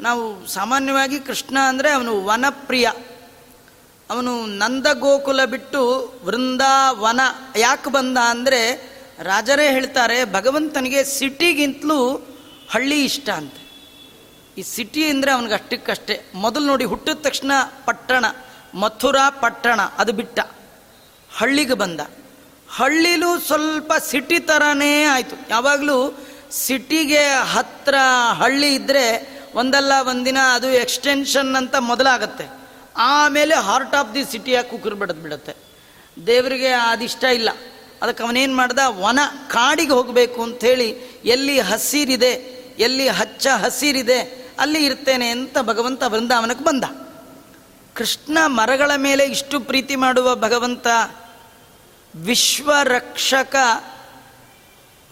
ನಾವು 0.00 0.46
ಸಾಮಾನ್ಯವಾಗಿ 0.46 1.20
ಕೃಷ್ಣ 1.20 1.58
ಅಂದರೆ 1.58 1.90
ಅವನು 1.90 2.24
ವನಪ್ರಿಯ. 2.24 2.90
ಅವನು 4.10 4.46
ನಂದಗೋಕುಲ 4.46 5.44
ಬಿಟ್ಟು 5.44 5.80
ವೃಂದಾವನ 6.24 7.20
ಯಾಕೆ 7.56 7.90
ಬಂದ 7.90 8.18
ಅಂದರೆ 8.30 8.60
ರಾಜರೇ 9.22 9.72
ಹೇಳ್ತಾರೆ, 9.72 10.24
ಭಗವಂತನಿಗೆ 10.24 11.04
ಸಿಟಿಗಿಂತಲೂ 11.04 11.98
ಹಳ್ಳಿ 12.70 13.04
ಇಷ್ಟ 13.04 13.28
ಅಂತ. 13.30 13.56
ಈ 14.58 14.62
ಸಿಟಿ 14.62 15.02
ಅಂದರೆ 15.04 15.30
ಅವನಿಗೆ 15.30 15.54
ಅಷ್ಟಕ್ಕಷ್ಟೇ. 15.54 16.32
ಮೊದಲು 16.34 16.66
ನೋಡಿ 16.66 16.84
ಹುಟ್ಟಿದ 16.84 17.16
ತಕ್ಷಣ 17.22 17.52
ಪಟ್ಟಣ, 17.84 18.24
ಮಥುರಾ 18.74 19.30
ಪಟ್ಟಣ, 19.30 19.80
ಅದು 19.80 20.12
ಬಿಟ್ಟ. 20.12 20.38
ಹಳ್ಳಿಗೆ 21.30 21.74
ಬಂದ. 21.74 22.00
ಹಳ್ಳಿಲೂ 22.68 23.40
ಸ್ವಲ್ಪ 23.40 23.92
ಸಿಟಿ 24.10 24.38
ಥರನೇ 24.38 25.04
ಆಯಿತು. 25.04 25.36
ಯಾವಾಗಲೂ 25.50 25.98
ಸಿಟಿಗೆ 26.52 27.24
ಹತ್ತಿರ 27.54 27.94
ಹಳ್ಳಿ 28.32 28.74
ಇದ್ದರೆ 28.74 29.04
ಒಂದಲ್ಲ 29.54 29.92
ಒಂದಿನ 30.08 30.38
ಅದು 30.54 30.68
ಎಕ್ಸ್ಟೆನ್ಷನ್ 30.70 31.56
ಅಂತ 31.56 31.76
ಮೊದಲಾಗತ್ತೆ. 31.76 32.59
ಆಮೇಲೆ 33.02 33.54
ಹಾರ್ಟ್ 33.54 33.94
ಆಫ್ 33.94 34.14
ದಿ 34.14 34.24
ಸಿಟಿಯಾಗಿ 34.24 34.70
ಕುಕ್ಕರ್ 34.70 34.94
ಬಿಡದ್ 34.94 35.22
ಬಿಡುತ್ತೆ. 35.22 35.54
ದೇವರಿಗೆ 36.26 36.68
ಅದಿಷ್ಟ 36.68 37.24
ಇಲ್ಲ. 37.24 37.48
ಅದಕ್ಕೆ 38.02 38.24
ಅವನೇನು 38.24 38.56
ಮಾಡ್ದ? 38.56 38.78
ವನ 38.86 39.18
ಕಾಡಿಗೆ 39.48 39.92
ಹೋಗಬೇಕು 39.92 40.42
ಅಂಥೇಳಿ 40.42 40.88
ಎಲ್ಲಿ 41.24 41.60
ಹಸಿರಿದೆ, 41.60 42.30
ಎಲ್ಲಿ 42.78 43.08
ಹಚ್ಚ 43.08 43.46
ಹಸಿರಿದೆ, 43.46 44.50
ಅಲ್ಲಿ 44.58 44.84
ಇರ್ತೇನೆ 44.84 45.28
ಅಂತ 45.28 45.58
ಭಗವಂತ 45.58 46.04
ಬೃಂದಾವನಕ್ಕೆ 46.04 46.64
ಬಂದ. 46.64 46.84
ಕೃಷ್ಣ 47.94 48.38
ಮರಗಳ 48.46 48.90
ಮೇಲೆ 48.96 49.24
ಇಷ್ಟು 49.24 49.60
ಪ್ರೀತಿ 49.60 49.96
ಮಾಡುವ 49.96 50.36
ಭಗವಂತ 50.36 50.86
ವಿಶ್ವರಕ್ಷಕ, 52.14 53.56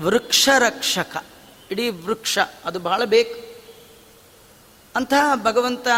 ವೃಕ್ಷರಕ್ಷಕ. 0.01 1.25
ಇಡೀ 1.71 1.89
ವೃಕ್ಷ, 1.89 2.39
ಅದು 2.65 2.79
ಬಹಳ 2.79 3.05
ಬೇಕು. 3.05 3.63
ಅಂತಹ 4.97 5.35
ಭಗವಂತ 5.35 5.89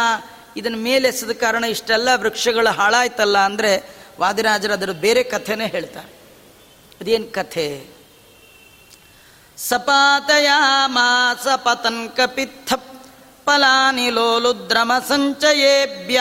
ಇದನ್ನ 0.57 0.77
ಮೇಲೆಸದ 0.77 1.31
ಕಾರಣ 1.31 1.65
ಇಷ್ಟೆಲ್ಲ 1.65 2.09
ವೃಕ್ಷಗಳು 2.15 2.73
ಹಾಳಾಯ್ತಲ್ಲ 2.73 3.39
ಅಂದರೆ 3.39 3.91
ವಾದಿರಾಜರು 4.21 4.73
ಅದರ 4.73 4.91
ಬೇರೆ 4.91 5.23
ಕಥೆನೇ 5.23 5.67
ಹೇಳ್ತಾರೆ. 5.67 6.21
ಅದೇನು 7.01 7.33
ಕಥೆ? 7.33 7.87
ಸಪಾತಯಾಮಾಸ 9.57 11.47
ಪತನ್ 11.57 12.09
ಕಪಿತ್ಥ 12.09 12.73
ಫಲಾನಿ 13.47 14.11
ಲೋಲುದ್ರಮ 14.11 14.93
ಸಂಚಯೇಭ್ಯ. 15.09 16.21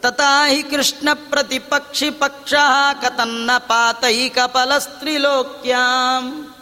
ತಥಾ 0.00 0.48
ಹಿ 0.48 0.62
ಕೃಷ್ಣ 0.62 1.08
ಪ್ರತಿಪಕ್ಷಿ 1.14 2.10
ಪಕ್ಷ 2.10 2.54
ಕತನ್ನ 3.02 3.50
ಕಪಲ 3.58 4.46
ಫಲಸ್ತ್ರಿಲೋಕ್ಯಾಂ 4.46 6.54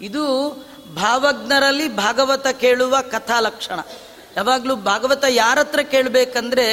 ಇದು 0.00 0.56
ಭಾವಜ್ಞರಲ್ಲಿ 0.94 1.96
ಭಾಗವತ 1.96 2.46
ಕೇಳುವ 2.46 3.00
ಕಥಾ 3.00 3.40
ಲಕ್ಷಣ 3.40 3.80
ಯಾವಾಗಲೂ 4.36 4.76
ಭಾಗವತ 4.76 5.24
ಯಾರ 5.28 5.58
ಹತ್ರ 5.58 5.80
ಕೇಳಬೇಕಂದ್ರೆ 5.80 6.66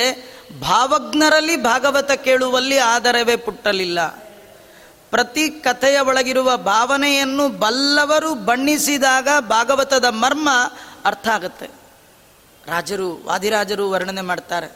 ಭಾವಜ್ಞರಲ್ಲಿ 0.61 1.63
ಭಾಗವತ 1.63 2.11
ಕೇಳುವಲ್ಲಿ 2.11 2.77
ಆದರವೇ 2.77 3.35
ಪುಟ್ಟಲಿಲ್ಲ. 3.35 4.07
ಪ್ರತಿ 5.09 5.49
ಕಥೆಯ 5.49 5.99
ಒಳಗಿರುವ 5.99 6.57
ಭಾವನೆಯನ್ನು 6.57 7.49
ಬಲ್ಲವರು 7.49 8.33
ಬಣ್ಣಿಸಿದಾಗ 8.33 9.27
ಭಾಗವತದ 9.39 10.05
ಮರ್ಮ 10.05 10.49
ಅರ್ಥ 11.05 11.27
ಆಗುತ್ತೆ. 11.27 11.65
ರಾಜರು, 12.67 13.21
ವಾದಿರಾಜರು 13.25 13.89
ವರ್ಣನೆ 13.89 14.21
ಮಾಡ್ತಾರೆ. 14.21 14.71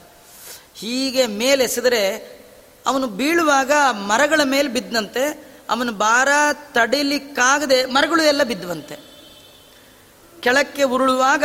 ಹೀಗೆ 0.75 1.27
ಮೇಲೆಸೆದರೆ 1.27 2.37
ಅವನು 2.85 3.07
ಬೀಳುವಾಗ 3.07 3.71
ಮರಗಳ 3.91 4.41
ಮೇಲೆ 4.43 4.67
ಬಿದ್ದಂತೆ, 4.67 5.47
ಅವನು 5.69 5.91
ಭಾರ 5.91 6.27
ತಡಿಲಿಕ್ಕಾಗದೆ 6.53 7.85
ಮರಗಳು 7.85 8.23
ಎಲ್ಲ 8.23 8.43
ಬಿದ್ದುವಂತೆ. 8.43 9.07
ಕೆಳಕ್ಕೆ 10.39 10.83
ಉರುಳುವಾಗ 10.83 11.43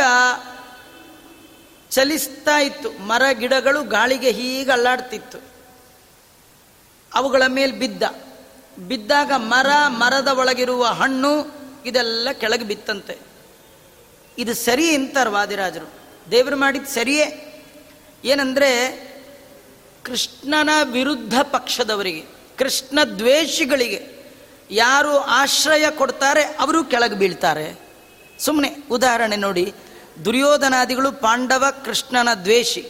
ಚಲಿಸ್ತಾ 1.93 2.59
ಇತ್ತು. 2.59 2.91
ಮರ 2.91 3.21
ಗಿಡಗಳು 3.31 3.83
ಗಾಳಿಗೆ 3.83 4.31
ಹೀಗೆ 4.31 4.71
ಅಲ್ಲಾಡ್ತಿತ್ತು. 4.71 5.37
ಅವುಗಳ 7.13 7.43
ಮೇಲೆ 7.47 7.71
ಬಿದ್ದ. 7.71 8.03
ಬಿದ್ದಾಗ 8.79 9.31
ಮರ, 9.35 9.67
ಮರದ 9.87 10.27
ಒಳಗಿರುವ 10.27 10.85
ಹಣ್ಣು, 10.85 11.45
ಇದೆಲ್ಲ 11.85 12.27
ಕೆಳಗೆ 12.33 12.63
ಬಿತ್ತಂತೆ. 12.63 13.17
ಇದು 14.37 14.53
ಸರಿ 14.53 14.95
ಅಂತಾರೆ 14.95 15.29
ವಾದಿರಾಜರು. 15.29 15.91
ದೇವರು 16.31 16.57
ಮಾಡಿದ್ದು 16.57 16.89
ಸರಿಯೇ. 16.89 17.49
ಏನಂದರೆ, 18.25 18.97
ಕೃಷ್ಣನ 20.03 20.69
ವಿರುದ್ಧ 20.83 21.33
ಪಕ್ಷದವರಿಗೆ, 21.41 22.25
ಕೃಷ್ಣ 22.57 23.03
ದ್ವೇಷಿಗಳಿಗೆ 23.03 24.31
ಯಾರು 24.71 25.17
ಆಶ್ರಯ 25.17 25.89
ಕೊಡ್ತಾರೆ, 25.89 26.43
ಅವರು 26.43 26.83
ಕೆಳಗೆ 26.83 27.15
ಬೀಳ್ತಾರೆ. 27.15 27.79
ಸುಮ್ಮನೆ 28.39 28.75
ಉದಾಹರಣೆ 28.91 29.35
ನೋಡಿ. 29.35 29.73
ದುರ್ಯೋಧನಾದಿಗಳು 30.25 31.11
ಪಾಂಡವ 31.11 31.65
ಕೃಷ್ಣನ 31.85 32.33
ದ್ವೇಷಿ. 32.33 32.89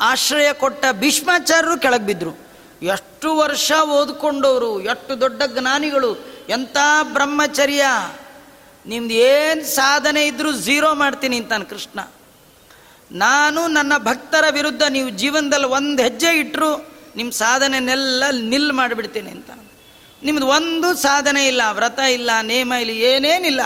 ಆಶ್ರಯ 0.00 0.52
ಕೊಟ್ಟ 0.52 0.84
ಭೀಷ್ಮಾಚಾರ್ಯರು 0.92 1.80
ಕೆಳಗೆ 1.80 2.06
ಬಿದ್ದರು 2.06 2.44
ಎಷ್ಟು 2.82 3.36
ವರ್ಷ 3.36 3.72
ಓದ್ಕೊಂಡವರು, 3.72 4.80
ಎಷ್ಟು 4.80 5.20
ದೊಡ್ಡ 5.20 5.42
ಜ್ಞಾನಿಗಳು 5.46 6.16
ಎಂಥ 6.48 6.76
ಬ್ರಹ್ಮಚರ್ಯ. 7.02 7.84
ನಿಮ್ದು 8.86 9.14
ಏನು 9.14 9.64
ಸಾಧನೆ 9.64 10.26
ಇದ್ದರೂ 10.26 10.52
ಝೀರೋ 10.52 10.94
ಮಾಡ್ತೀನಿ 10.94 11.36
ಅಂತಾನೆ 11.36 11.64
ಕೃಷ್ಣ. 11.64 12.00
ನಾನು 13.12 13.66
ನನ್ನ 13.66 13.92
ಭಕ್ತರ 13.98 14.44
ವಿರುದ್ಧ 14.50 14.82
ನೀವು 14.88 15.08
ಜೀವನದಲ್ಲಿ 15.08 15.66
ಒಂದು 15.66 16.02
ಹೆಜ್ಜೆ 16.02 16.38
ಇಟ್ಟರು 16.38 16.94
ನಿಮ್ಮ 17.16 17.32
ಸಾಧನೆನೆಲ್ಲ 17.32 18.24
ನಿಲ್ 18.30 18.72
ಮಾಡಿಬಿಡ್ತೀನಿ 18.72 19.30
ಅಂತ. 19.30 19.50
ನಿಮ್ಮದು 20.22 20.46
ಒಂದು 20.46 20.94
ಸಾಧನೆ 20.94 21.46
ಇಲ್ಲ, 21.46 21.62
ವ್ರತ 21.72 21.98
ಇಲ್ಲ, 21.98 22.30
ನೇಮ 22.42 22.72
ಇಲ್ಲ, 22.72 22.90
ಏನೇನಿಲ್ಲ. 22.90 23.60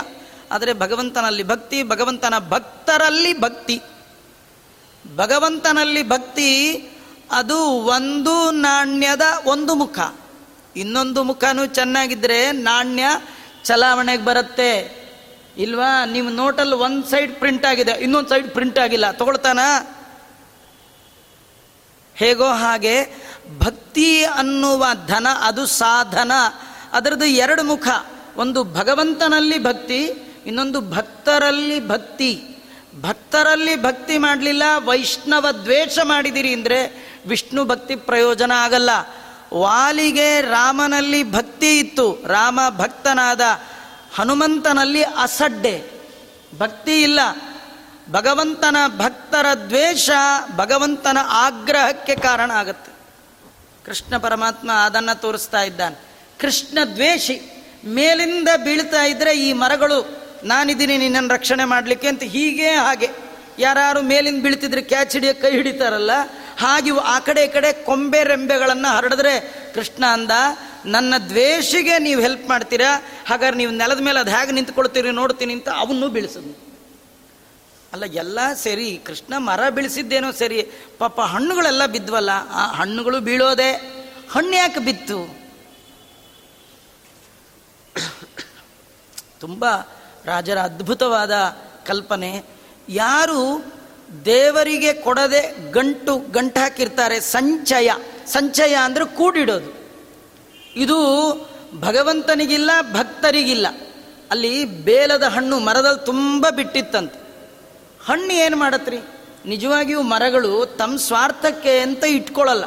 ಆದರೆ 0.52 0.72
ಭಗವಂತನಲ್ಲಿ 0.72 1.42
ಭಕ್ತಿ, 1.42 1.82
ಭಗವಂತನ 1.82 2.34
ಭಕ್ತರಲ್ಲಿ 2.48 3.40
ಭಕ್ತಿ. 3.40 3.82
ಭಗವಂತನಲ್ಲಿ 5.16 6.02
ಭಕ್ತಿ, 6.02 6.74
ಅದು 7.32 7.58
ಒಂದು 7.64 8.50
ನಾಣ್ಯದ 8.50 9.20
ಒಂದು 9.44 9.74
ಮುಖ. 9.74 9.98
ಇನ್ನೊಂದು 10.76 11.22
ಮುಖನೂ 11.22 11.66
ಚೆನ್ನಾಗಿದ್ರೆ 11.66 12.52
ನಾಣ್ಯ 12.52 13.04
ಚಲಾವಣೆಗೆ 13.64 14.24
ಬರುತ್ತೆ. 14.24 14.98
ಇಲ್ವಾ? 15.56 16.04
ನಿಮ್ಮ 16.04 16.30
ನೋಟಲ್ಲಿ 16.30 16.74
ಒಂದು 16.74 17.08
ಸೈಡ್ 17.08 17.34
ಪ್ರಿಂಟ್ 17.34 17.66
ಆಗಿದೆ, 17.66 17.92
ಇನ್ನೊಂದು 17.92 18.28
ಸೈಡ್ 18.28 18.50
ಪ್ರಿಂಟ್ 18.50 18.78
ಆಗಿಲ್ಲ. 18.78 19.10
ತಗೊಳ್ತಾನ? 19.10 19.58
ಹೇಗೋ 22.14 22.46
ಹಾಗೆ 22.46 23.14
ಭಕ್ತಿ 23.58 24.24
ಅನ್ನುವ 24.24 24.86
ಧನ, 25.06 25.26
ಅದು 25.42 25.66
ಸಾಧನ. 25.66 26.32
ಅದರದ್ದು 26.92 27.24
ಎರಡು 27.24 27.62
ಮುಖ. 27.62 27.88
ಒಂದು 28.36 28.64
ಭಗವಂತನಲ್ಲಿ 28.64 29.58
ಭಕ್ತಿ 29.58 30.27
ಇನ್ನೊಂದು 30.46 30.80
ಭಕ್ತರಲ್ಲಿ 30.80 31.88
ಭಕ್ತಿ. 31.88 32.44
ಭಕ್ತರಲ್ಲಿ 33.00 33.82
ಭಕ್ತಿ 33.82 34.18
ಮಾಡಲಿಲ್ಲ, 34.18 34.62
ವೈಷ್ಣವ 34.84 35.46
ದ್ವೇಷ 35.50 35.98
ಮಾಡಿದಿರಿ 36.02 36.54
ಅಂದರೆ 36.54 37.08
ವಿಷ್ಣು 37.26 37.64
ಭಕ್ತಿ 37.64 37.96
ಪ್ರಯೋಜನ 37.96 38.52
ಆಗಲ್ಲ. 38.52 38.90
ವಾಲಿಗೆ 39.54 40.40
ರಾಮನಲ್ಲಿ 40.40 41.32
ಭಕ್ತಿ 41.32 41.78
ಇತ್ತು, 41.78 42.18
ರಾಮ 42.26 42.60
ಭಕ್ತನಾದ 42.76 43.40
ಹನುಮಂತನಲ್ಲಿ 44.14 45.02
ಅಸಡ್ಡೆ. 45.02 45.90
ಭಕ್ತಿ 46.58 47.02
ಇಲ್ಲ. 47.02 47.20
ಭಗವಂತನ 48.10 48.76
ಭಕ್ತರ 48.96 49.46
ದ್ವೇಷ 49.66 50.10
ಭಗವಂತನ 50.56 51.18
ಆಗ್ರಹಕ್ಕೆ 51.28 52.16
ಕಾರಣ 52.16 52.50
ಆಗುತ್ತೆ. 52.50 52.92
ಕೃಷ್ಣ 53.86 54.16
ಪರಮಾತ್ಮ 54.16 54.70
ಅದನ್ನು 54.72 55.20
ತೋರಿಸ್ತಾ 55.20 55.62
ಇದ್ದಾನೆ. 55.62 55.96
ಕೃಷ್ಣ 56.40 56.78
ದ್ವೇಷಿ. 56.94 57.40
ಮೇಲಿಂದ 57.84 58.48
ಬೀಳ್ತಾ 58.56 59.04
ಇದ್ರೆ 59.04 59.38
ಈ 59.38 59.52
ಮರಗಳು 59.52 60.27
ನಾನಿದ್ದೀನಿ, 60.44 60.96
ನಿನ್ನನ್ನು 60.96 61.34
ರಕ್ಷಣೆ 61.34 61.64
ಮಾಡಲಿಕ್ಕೆ 61.64 62.08
ಅಂತ 62.08 62.22
ಹೀಗೆ 62.22 62.70
ಹಾಗೆ. 62.70 63.08
ಯಾರು 63.58 64.02
ಮೇಲಿಂದ 64.02 64.42
ಬೀಳ್ತಿದ್ರೆ 64.42 64.82
ಕ್ಯಾಚ್ 64.82 65.12
ಹಿಡಿಯ 65.12 65.32
ಕೈ 65.32 65.50
ಹಿಡಿತಾರಲ್ಲ, 65.50 66.10
ಹಾಗೆ 66.58 66.90
ಆ 66.98 67.18
ಕಡೆ 67.18 67.44
ಈ 67.44 67.48
ಕಡೆ 67.48 67.72
ಕೊಂಬೆ 67.72 68.24
ರೆಂಬೆಗಳನ್ನು 68.24 68.96
ಹರಡಿದ್ರೆ, 68.96 69.40
ಕೃಷ್ಣ 69.74 70.04
ಅಂದ, 70.06 70.30
ನನ್ನ 70.86 71.14
ದ್ವೇಷಿಗೆ 71.28 71.98
ನೀವು 71.98 72.20
ಹೆಲ್ಪ್ 72.20 72.48
ಮಾಡ್ತೀರಾ? 72.48 73.02
ಹಾಗಾದ್ರೆ 73.26 73.56
ನೀವು 73.56 73.72
ನೆಲದ 73.72 74.00
ಮೇಲೆ 74.00 74.18
ಅದು 74.18 74.30
ಹೇಗೆ 74.30 74.52
ನಿಂತ್ಕೊಳ್ತೀರಿ 74.52 75.10
ನೋಡ್ತೀನಿ 75.10 75.52
ಅಂತ 75.52 75.68
ಅವನ್ನೂ 75.68 76.08
ಬೀಳಿಸಿದ್ನು. 76.08 76.68
ಅಲ್ಲ, 77.92 78.04
ಎಲ್ಲ 78.04 78.52
ಸರಿ, 78.52 79.00
ಕೃಷ್ಣ 79.04 79.34
ಮರ 79.36 79.68
ಬೀಳಿಸಿದ್ದೇನೋ 79.68 80.32
ಸರಿ, 80.32 80.62
ಪಾಪ 80.98 81.20
ಹಣ್ಣುಗಳೆಲ್ಲ 81.20 81.86
ಬಿದ್ವಲ್ಲ, 81.86 82.30
ಆ 82.50 82.72
ಹಣ್ಣುಗಳು 82.72 83.20
ಬೀಳೋದೆ, 83.20 83.72
ಹಣ್ಣು 84.30 84.56
ಯಾಕೆ 84.56 84.80
ಬಿತ್ತು? 84.80 85.38
ತುಂಬ 89.40 89.64
ರಾಜರ 90.28 90.58
ಅದ್ಭುತವಾದ 90.58 91.32
ಕಲ್ಪನೆ. 91.86 92.44
ಯಾರು 92.88 93.64
ದೇವರಿಗೆ 94.24 94.92
ಕೊಡದೆ 94.92 95.72
ಗಂಟು 95.72 96.16
ಗಂಟು 96.16 96.60
ಹಾಕಿರ್ತಾರೆ, 96.60 97.20
ಸಂಚಯ. 97.20 97.90
ಸಂಚಯ 98.26 98.74
ಅಂದರೆ 98.74 99.04
ಕೂಡಿಡೋದು. 99.04 99.70
ಇದು 100.76 100.96
ಭಗವಂತನಿಗಿಲ್ಲ, 101.80 102.70
ಭಕ್ತರಿಗಿಲ್ಲ. 102.92 103.66
ಅಲ್ಲಿ 104.30 104.64
ಬೇಲದ 104.64 105.22
ಹಣ್ಣು 105.22 105.58
ಮರದಲ್ಲಿ 105.58 106.06
ತುಂಬ 106.06 106.46
ಬಿಟ್ಟಿತ್ತಂತೆ. 106.56 107.18
ಹಣ್ಣು 108.06 108.32
ಏನು 108.32 108.56
ಮಾಡತ್ರಿ? 108.56 108.98
ನಿಜವಾಗಿಯೂ 109.46 110.02
ಮರಗಳು 110.02 110.66
ತಮ್ಮ 110.66 110.96
ಸ್ವಾರ್ಥಕ್ಕೆ 110.96 111.78
ಅಂತ 111.78 112.04
ಇಟ್ಕೊಳ್ಳಲ್ಲ. 112.04 112.64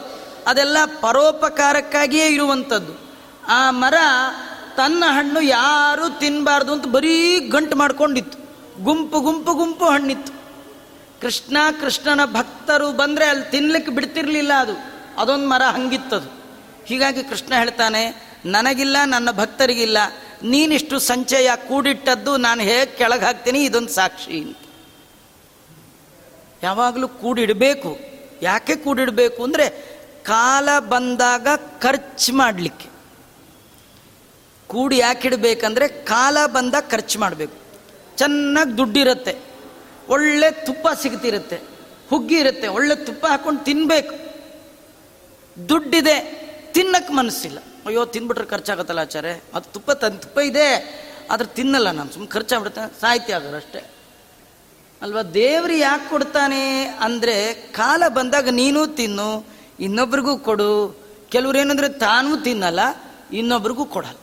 ಅದೆಲ್ಲ 0.47 0.78
ಪರೋಪಕಾರಕ್ಕಾಗಿಯೇ 1.01 2.28
ಇರುವಂಥದ್ದು 2.28 2.93
ಆ 3.47 3.72
ಮರ 3.72 3.93
ತನ್ನ 4.78 5.03
ಹಣ್ಣು 5.07 5.41
ಯಾರು 5.41 6.19
ತಿನ್ನಬಾರ್ದು 6.19 6.74
ಅಂತ 6.74 6.86
ಬರೀ 6.86 7.39
ಗಂಟು 7.39 7.76
ಮಾಡ್ಕೊಂಡಿತ್ತು. 7.76 8.41
ಗುಂಪು 8.84 9.19
ಗುಂಪು 9.19 9.53
ಗುಂಪು 9.53 9.86
ಹಣ್ಣಿತ್ತು. 9.86 10.34
ಕೃಷ್ಣ, 11.22 11.57
ಕೃಷ್ಣನ 11.82 12.26
ಭಕ್ತರು 12.26 12.91
ಬಂದರೆ 12.91 13.26
ಅಲ್ಲಿ 13.26 13.51
ತಿನ್ಲಿಕ್ಕೆ 13.51 13.91
ಬಿಡ್ತಿರ್ಲಿಲ್ಲ 13.91 14.53
ಅದು. 14.53 14.74
ಅದೊಂದು 15.17 15.49
ಮರ 15.49 15.61
ಹಂಗಿತ್ತದು. 15.61 16.41
ಹೀಗಾಗಿ 16.86 17.24
ಕೃಷ್ಣ 17.24 17.53
ಹೇಳ್ತಾನೆ, 17.53 18.32
ನನಗಿಲ್ಲ, 18.45 18.97
ನನ್ನ 19.05 19.32
ಭಕ್ತರಿಗಿಲ್ಲ. 19.32 19.97
ನೀನಿಷ್ಟು 20.43 20.99
ಸಂಚಯ 20.99 21.49
ಕೂಡಿಟ್ಟದ್ದು 21.67 22.38
ನಾನು 22.38 22.61
ಹೇಗೆ 22.61 22.86
ಕೆಳಗೆ 22.86 23.26
ಹಾಕ್ತೀನಿ? 23.26 23.63
ಇದೊಂದು 23.63 23.89
ಸಾಕ್ಷಿ 23.89 24.41
ಅಂತ. 24.41 24.57
ಯಾವಾಗಲೂ 26.63 27.07
ಕೂಡಿಡಬೇಕು. 27.07 27.97
ಯಾಕೆ 28.41 28.76
ಕೂಡಿಡಬೇಕು 28.76 29.43
ಅಂದರೆ 29.43 29.69
ಕಾಲ 30.24 30.80
ಬಂದಾಗ 30.80 31.47
ಖರ್ಚು 31.80 32.34
ಮಾಡಲಿಕ್ಕೆ. 32.34 32.90
ಕೂಡಿ 34.72 34.97
ಯಾಕೆ 34.97 35.28
ಇಡಬೇಕಂದ್ರೆ 35.28 35.88
ಕಾಲ 35.88 36.38
ಬಂದ 36.45 36.76
ಖರ್ಚು 36.91 37.19
ಮಾಡಬೇಕು. 37.19 37.53
ಚೆನ್ನಾಗಿ 38.17 38.78
ದುಡ್ಡಿರುತ್ತೆ. 38.78 39.36
ಒಳ್ಳೆ 40.09 40.51
ತುಪ್ಪ 40.51 40.88
ಸಿಗ್ತಿರುತ್ತೆ. 41.01 41.61
ಹುಗ್ಗಿ 42.09 42.36
ಇರುತ್ತೆ. 42.36 42.67
ಒಳ್ಳೆ 42.67 42.95
ತುಪ್ಪ 42.95 43.26
ಹಾಕೊಂಡು 43.26 43.63
ತಿನ್ನಬೇಕು 43.63 44.15
ದುಡ್ಡಿದೆ. 45.69 46.41
ತಿನ್ನಕ್ಕೆ 46.74 47.13
ಮನಸ್ಸಿಲ್ಲ. 47.13 47.57
ಅಯ್ಯೋ, 47.86 48.05
ತಿನ್ಬಿಟ್ರೆ 48.05 48.45
ಖರ್ಚಾಗತ್ತಲ್ಲ 48.45 48.99
ಆಚಾರೆ 48.99 49.43
ಅದು 49.53 49.74
ತುಪ್ಪ 49.74 49.91
ತನ್ 49.91 50.22
ತುಪ್ಪ 50.22 50.39
ಇದೆ. 50.39 50.67
ಆದ್ರೆ 51.32 51.47
ತಿನ್ನಲ್ಲ 51.47 51.91
ನಾನು. 51.91 52.11
ಸುಮ್ಮನೆ 52.11 52.32
ಖರ್ಚಾಗ್ಬಿಡುತ್ತೆ. 52.32 53.01
ಸಾಹಿತ್ಯ 53.01 53.36
ಆಗೋರು 53.36 53.57
ಅಷ್ಟೇ. 53.57 53.91
ಅಲ್ವಾ? 55.01 55.22
ದೇವ್ರು 55.22 55.74
ಯಾಕೆ 55.74 56.09
ಕೊಡ್ತಾನೆ 56.09 56.84
ಅಂದರೆ 56.86 57.53
ಕಾಲ 57.53 58.03
ಬಂದಾಗ 58.07 58.49
ನೀನು 58.49 58.88
ತಿನ್ನು, 58.88 59.45
ಇನ್ನೊಬ್ರಿಗೂ 59.80 60.38
ಕೊಡು. 60.38 60.97
ಕೆಲವ್ರು 61.30 61.57
ಏನಂದ್ರೆ 61.57 61.89
ತಾನೂ 61.89 62.38
ತಿನ್ನಲ್ಲ, 62.38 62.80
ಇನ್ನೊಬ್ರಿಗೂ 63.34 63.86
ಕೊಡಲ್ಲ. 63.86 64.20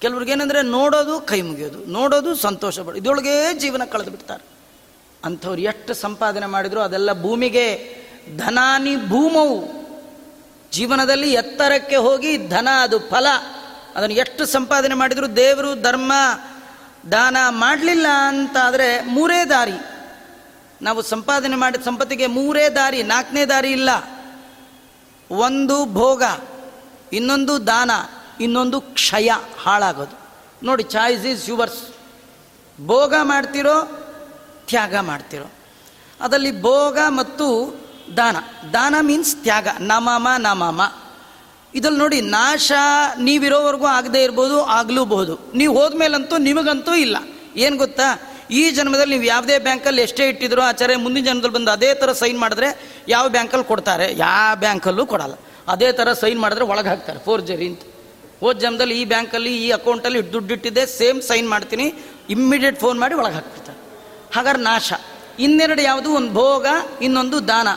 ಕೆಲವ್ರಿಗೇನಂದ್ರೆ 0.00 0.62
ನೋಡೋದು 0.62 1.20
ಕೈ 1.20 1.42
ಮುಗಿಯೋದು, 1.42 1.84
ನೋಡೋದು 1.84 2.34
ಸಂತೋಷ 2.34 2.78
ಪಡೋದು 2.78 2.96
ಇದೊಳಗೆ 2.96 3.54
ಜೀವನ 3.54 3.82
ಕಳೆದು 3.84 4.10
ಬಿಡ್ತಾರೆ. 4.10 4.44
ಅಂಥವ್ರು 5.24 5.60
ಎಷ್ಟು 5.60 5.94
ಸಂಪಾದನೆ 5.94 6.46
ಮಾಡಿದ್ರು 6.46 6.80
ಅದೆಲ್ಲ 6.80 7.22
ಭೂಮಿಗೆ 7.22 7.96
ಧನಾನಿ 8.36 8.96
ಭೂಮವು. 9.08 9.80
ಜೀವನದಲ್ಲಿ 10.72 11.32
ಎತ್ತರಕ್ಕೆ 11.32 11.96
ಹೋಗಿ 11.96 12.48
ಧನ 12.48 12.68
ಅದು 12.82 12.98
ಫಲ. 12.98 13.26
ಅದನ್ನು 13.96 14.16
ಎಷ್ಟು 14.16 14.46
ಸಂಪಾದನೆ 14.46 14.94
ಮಾಡಿದ್ರು 14.94 15.36
ದೇವರು 15.36 15.82
ಧರ್ಮ 15.82 16.12
ದಾನ 17.12 17.36
ಮಾಡಲಿಲ್ಲ 17.48 18.06
ಅಂತಾದರೆ 18.28 19.04
ಮೂರೇ 19.04 19.44
ದಾರಿ. 19.44 19.72
ನಾವು 20.82 21.02
ಸಂಪಾದನೆ 21.02 21.56
ಮಾಡಿದ 21.56 21.82
ಸಂಪತ್ತಿಗೆ 21.82 22.26
ಮೂರೇ 22.26 22.68
ದಾರಿ, 22.68 23.02
ನಾಲ್ಕನೇ 23.02 23.44
ದಾರಿ 23.44 23.70
ಇಲ್ಲ. 23.70 23.90
ಒಂದು 25.30 25.84
ಭೋಗ, 25.84 26.22
ಇನ್ನೊಂದು 27.12 27.66
ದಾನ. 27.66 27.90
ಇನ್ನೊಂದು 28.40 28.80
ಕ್ಷಯ 28.80 29.30
ಹಾಳಾಗೋದು. 29.62 30.18
ನೋಡಿ, 30.62 30.82
ಚಾಯ್ಸ್ 30.82 31.26
ಈಸ್ 31.26 31.48
ಯುವರ್ಸ್. 31.48 31.82
ಭೋಗ 32.86 33.14
ಮಾಡ್ತಿರೋ, 33.22 34.06
ತ್ಯಾಗ 34.66 34.96
ಮಾಡ್ತಿರೋ. 34.96 35.50
ಅದರಲ್ಲಿ 36.20 36.62
ಭೋಗ 36.62 36.98
ಮತ್ತು 37.08 37.74
ದಾನ. 38.16 38.36
ದಾನ 38.72 38.94
ಮೀನ್ಸ್ 39.00 39.36
ತ್ಯಾಗ. 39.36 39.68
ನಮಮ 39.80 40.28
ನಮಮ. 40.38 40.92
ಇದ್ರಲ್ಲಿ 41.74 41.98
ನೋಡಿ, 41.98 42.20
ನಾಶ 42.20 42.72
ನೀವಿರೋವರೆಗೂ 43.18 43.86
ಆಗದೇ 43.86 44.22
ಇರ್ಬೋದು 44.22 44.64
ಆಗಲೂಬಹುದು 44.64 45.38
ನೀವು 45.54 45.80
ಹೋದ್ಮೇಲಂತೂ 45.80 46.38
ನಿಮಗಂತೂ 46.38 46.94
ಇಲ್ಲ. 46.94 47.16
ಏನು 47.56 47.76
ಗೊತ್ತಾ? 47.76 48.36
ಈ 48.50 48.70
ಜನ್ಮದಲ್ಲಿ 48.70 49.14
ನೀವು 49.14 49.24
ಯಾವುದೇ 49.24 49.58
ಬ್ಯಾಂಕಲ್ಲಿ 49.58 50.02
ಎಷ್ಟೇ 50.02 50.28
ಇಟ್ಟಿದ್ರು, 50.28 50.62
ಆಚಾರ್ಯ, 50.62 50.96
ಮುಂದಿನ 50.96 51.24
ಜನ್ಮದಲ್ಲಿ 51.24 51.54
ಬಂದು 51.54 51.70
ಅದೇ 51.70 51.94
ಥರ 51.94 52.12
ಸೈನ್ 52.12 52.38
ಮಾಡಿದ್ರೆ 52.38 53.00
ಯಾವ 53.08 53.28
ಬ್ಯಾಂಕಲ್ಲಿ 53.28 53.64
ಕೊಡ್ತಾರೆ? 53.64 54.14
ಯಾವ 54.16 54.56
ಬ್ಯಾಂಕಲ್ಲೂ 54.56 55.06
ಕೊಡಲ್ಲ. 55.06 55.34
ಅದೇ 55.68 55.92
ಥರ 55.92 56.12
ಸೈನ್ 56.12 56.40
ಮಾಡಿದ್ರೆ 56.40 56.64
ಒಳಗೆ 56.64 56.88
ಹಾಕ್ತಾರೆ 56.88 57.18
ಫೋರ್ಜರಿ 57.18 57.68
ಅಂತ. 57.68 57.80
ಹೋದ 58.40 58.56
ಜನ್ಮದಲ್ಲಿ 58.56 59.00
ಈ 59.00 59.04
ಬ್ಯಾಂಕಲ್ಲಿ 59.04 59.66
ಈ 59.66 59.70
ಅಕೌಂಟಲ್ಲಿ 59.70 60.32
ದುಡ್ಡು 60.32 60.54
ಇಟ್ಟಿದ್ದೆ, 60.54 60.86
ಸೇಮ್ 60.86 61.22
ಸೈನ್ 61.22 61.48
ಮಾಡ್ತೀನಿ, 61.48 61.94
ಇಮ್ಮಿಡಿಯೇಟ್ 62.30 62.80
ಫೋನ್ 62.80 63.00
ಮಾಡಿ 63.00 63.14
ಒಳಗೆ 63.14 63.34
ಹಾಕ್ಬಿಡ್ತಾರೆ. 63.34 63.78
ಹಾಗಾದ್ರೆ 64.36 64.62
ನಾಶ. 64.62 64.92
ಇನ್ನೆರಡು 65.38 65.82
ಯಾವುದು? 65.82 66.10
ಒಂದು 66.10 66.32
ಭೋಗ, 66.32 66.66
ಇನ್ನೊಂದು 67.02 67.48
ದಾನ. 67.48 67.68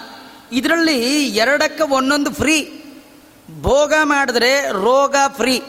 ಇದರಲ್ಲಿ 0.51 1.27
ಎರಡಕ್ಕೆ 1.27 1.83
ಒಂದೊಂದು 1.83 2.33
ಫ್ರೀ 2.33 2.83
ಭೋಗ 3.61 3.93
ಮಾಡಿದ್ರೆ 4.03 4.71
ರೋಗ 4.71 5.15
ಫ್ರೀ 5.37 5.59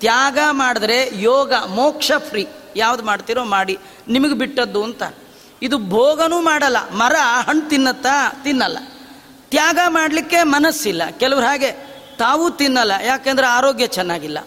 ತ್ಯಾಗ 0.00 0.38
ಮಾಡಿದ್ರೆ 0.50 1.10
ಯೋಗ, 1.14 1.52
ಮೋಕ್ಷ 1.66 2.12
ಫ್ರೀ 2.28 2.46
ಯಾವ್ದು 2.76 3.02
ಮಾಡ್ತೀರೋ 3.02 3.44
ಮಾಡಿ. 3.44 3.78
ನಿಮಗೆ 4.08 4.34
ಬಿಟ್ಟದ್ದು 4.34 4.82
ಅಂತ. 4.82 5.02
ಇದು 5.62 5.78
ಭೋಗನೂ 5.78 6.40
ಮಾಡಲ್ಲ. 6.40 6.90
ಮರ, 6.90 7.12
ಹಣ್ಣು 7.46 7.68
ತಿನ್ನತ್ತಾ 7.68 8.40
ತಿನ್ನಲ್ಲ. 8.44 8.78
ತ್ಯಾಗ 9.50 9.78
ಮಾಡಲಿಕ್ಕೆ 9.88 10.42
ಮನಸ್ಸಿಲ್ಲ. 10.42 11.02
ಕೆಲವ್ರು 11.10 11.46
ಹಾಗೆ 11.46 11.93
ತಾವು 12.18 12.50
ತಿನ್ನಲ್ಲ. 12.50 12.92
ಯಾಕೆಂದ್ರೆ 13.04 13.46
ಆರೋಗ್ಯ 13.46 13.86
ಚೆನ್ನಾಗಿಲ್ಲ. 13.86 14.38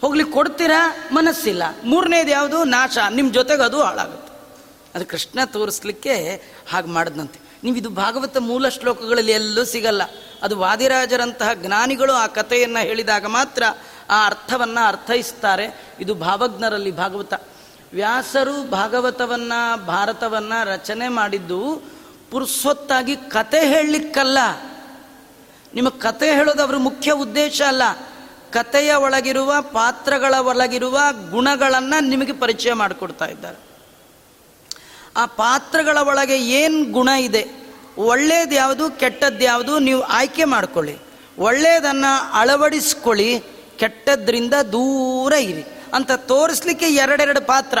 ಹೋಗ್ಲಿ, 0.00 0.24
ಕೊಡ್ತೀರಾ? 0.24 0.96
ಮನಸ್ಸಿಲ್ಲ. 1.12 1.62
ಮೂರನೇದು 1.84 2.30
ಯಾವುದು? 2.30 2.64
ನಾಶ. 2.64 2.98
ನಿಮ್ಮ 3.10 3.32
ಜೊತೆಗೆ 3.32 3.62
ಅದು 3.62 3.82
ಹಾಳಾಗುತ್ತೆ. 3.82 4.30
ಅದು 4.94 5.06
ಕೃಷ್ಣ 5.06 5.38
ತೋರಿಸ್ಲಿಕ್ಕೆ 5.44 6.42
ಹಾಗೆ 6.70 6.86
ಮಾಡಿದಂತೆ 6.86 7.50
ನೀವು 7.64 7.76
ಇದು 7.76 7.90
ಭಾಗವತ 7.90 8.36
ಮೂಲ 8.36 8.68
ಶ್ಲೋಕಗಳಲ್ಲಿ 8.68 9.32
ಎಲ್ಲೂ 9.32 9.64
ಸಿಗಲ್ಲ. 9.64 10.02
ಅದು 10.42 10.58
ವಾದಿರಾಜರಂತಹ 10.58 11.52
ಜ್ಞಾನಿಗಳು 11.52 12.12
ಆ 12.12 12.26
ಕಥೆಯನ್ನು 12.26 12.78
ಹೇಳಿದಾಗ 12.78 13.26
ಮಾತ್ರ 13.26 13.62
ಆ 14.10 14.26
ಅರ್ಥವನ್ನು 14.26 14.86
ಅರ್ಥೈಸ್ತಾರೆ. 14.86 15.94
ಇದು 16.00 16.14
ಭಾವಜ್ಞರಲ್ಲಿ 16.14 16.90
ಭಾಗವತ. 16.90 17.34
ವ್ಯಾಸರು 17.92 18.70
ಭಾಗವತವನ್ನು, 18.70 19.86
ಭಾರತವನ್ನು 19.86 20.66
ರಚನೆ 20.66 21.08
ಮಾಡಿದ್ದು 21.08 21.82
ಪುರುಸೊತ್ತಾಗಿ 22.30 23.16
ಕತೆ 23.16 23.68
ಹೇಳಲಿಕ್ಕಲ್ಲ. 23.68 24.38
ನಿಮಗೆ 25.74 25.98
ಕತೆ 25.98 26.34
ಹೇಳೋದು 26.34 26.62
ಅವ್ರ 26.62 26.76
ಮುಖ್ಯ 26.76 27.12
ಉದ್ದೇಶ 27.12 27.62
ಅಲ್ಲ. 27.68 27.82
ಕತೆಯ 28.52 28.94
ಒಳಗಿರುವ, 28.94 29.54
ಪಾತ್ರಗಳ 29.60 30.34
ಒಳಗಿರುವ 30.34 30.98
ಗುಣಗಳನ್ನು 31.30 32.04
ನಿಮಗೆ 32.04 32.32
ಪರಿಚಯ 32.32 32.72
ಮಾಡಿಕೊಡ್ತಾ 32.72 33.26
ಇದ್ದಾರೆ. 33.26 33.56
ಆ 35.16 35.26
ಪಾತ್ರಗಳ 35.26 35.98
ಒಳಗೆ 36.00 36.38
ಏನು 36.38 36.92
ಗುಣ 36.92 37.08
ಇದೆ? 37.08 37.48
ಒಳ್ಳೇದು 37.98 38.54
ಯಾವುದು 38.54 38.90
ಕೆಟ್ಟದ್ದು 38.90 39.44
ಯಾವುದು 39.44 39.78
ನೀವು 39.78 40.02
ಆಯ್ಕೆ 40.02 40.44
ಮಾಡ್ಕೊಳ್ಳಿ. 40.44 40.98
ಒಳ್ಳೆಯದನ್ನು 41.38 42.32
ಅಳವಡಿಸ್ಕೊಳ್ಳಿ, 42.32 43.42
ಕೆಟ್ಟದ್ರಿಂದ 43.78 44.54
ದೂರ 44.72 45.32
ಇರಿ. 45.32 45.64
ಅಂತ 45.94 46.12
ತೋರಿಸ್ಲಿಕ್ಕೆ 46.12 46.86
ಎರಡೆರಡು 46.86 47.40
ಪಾತ್ರ. 47.40 47.78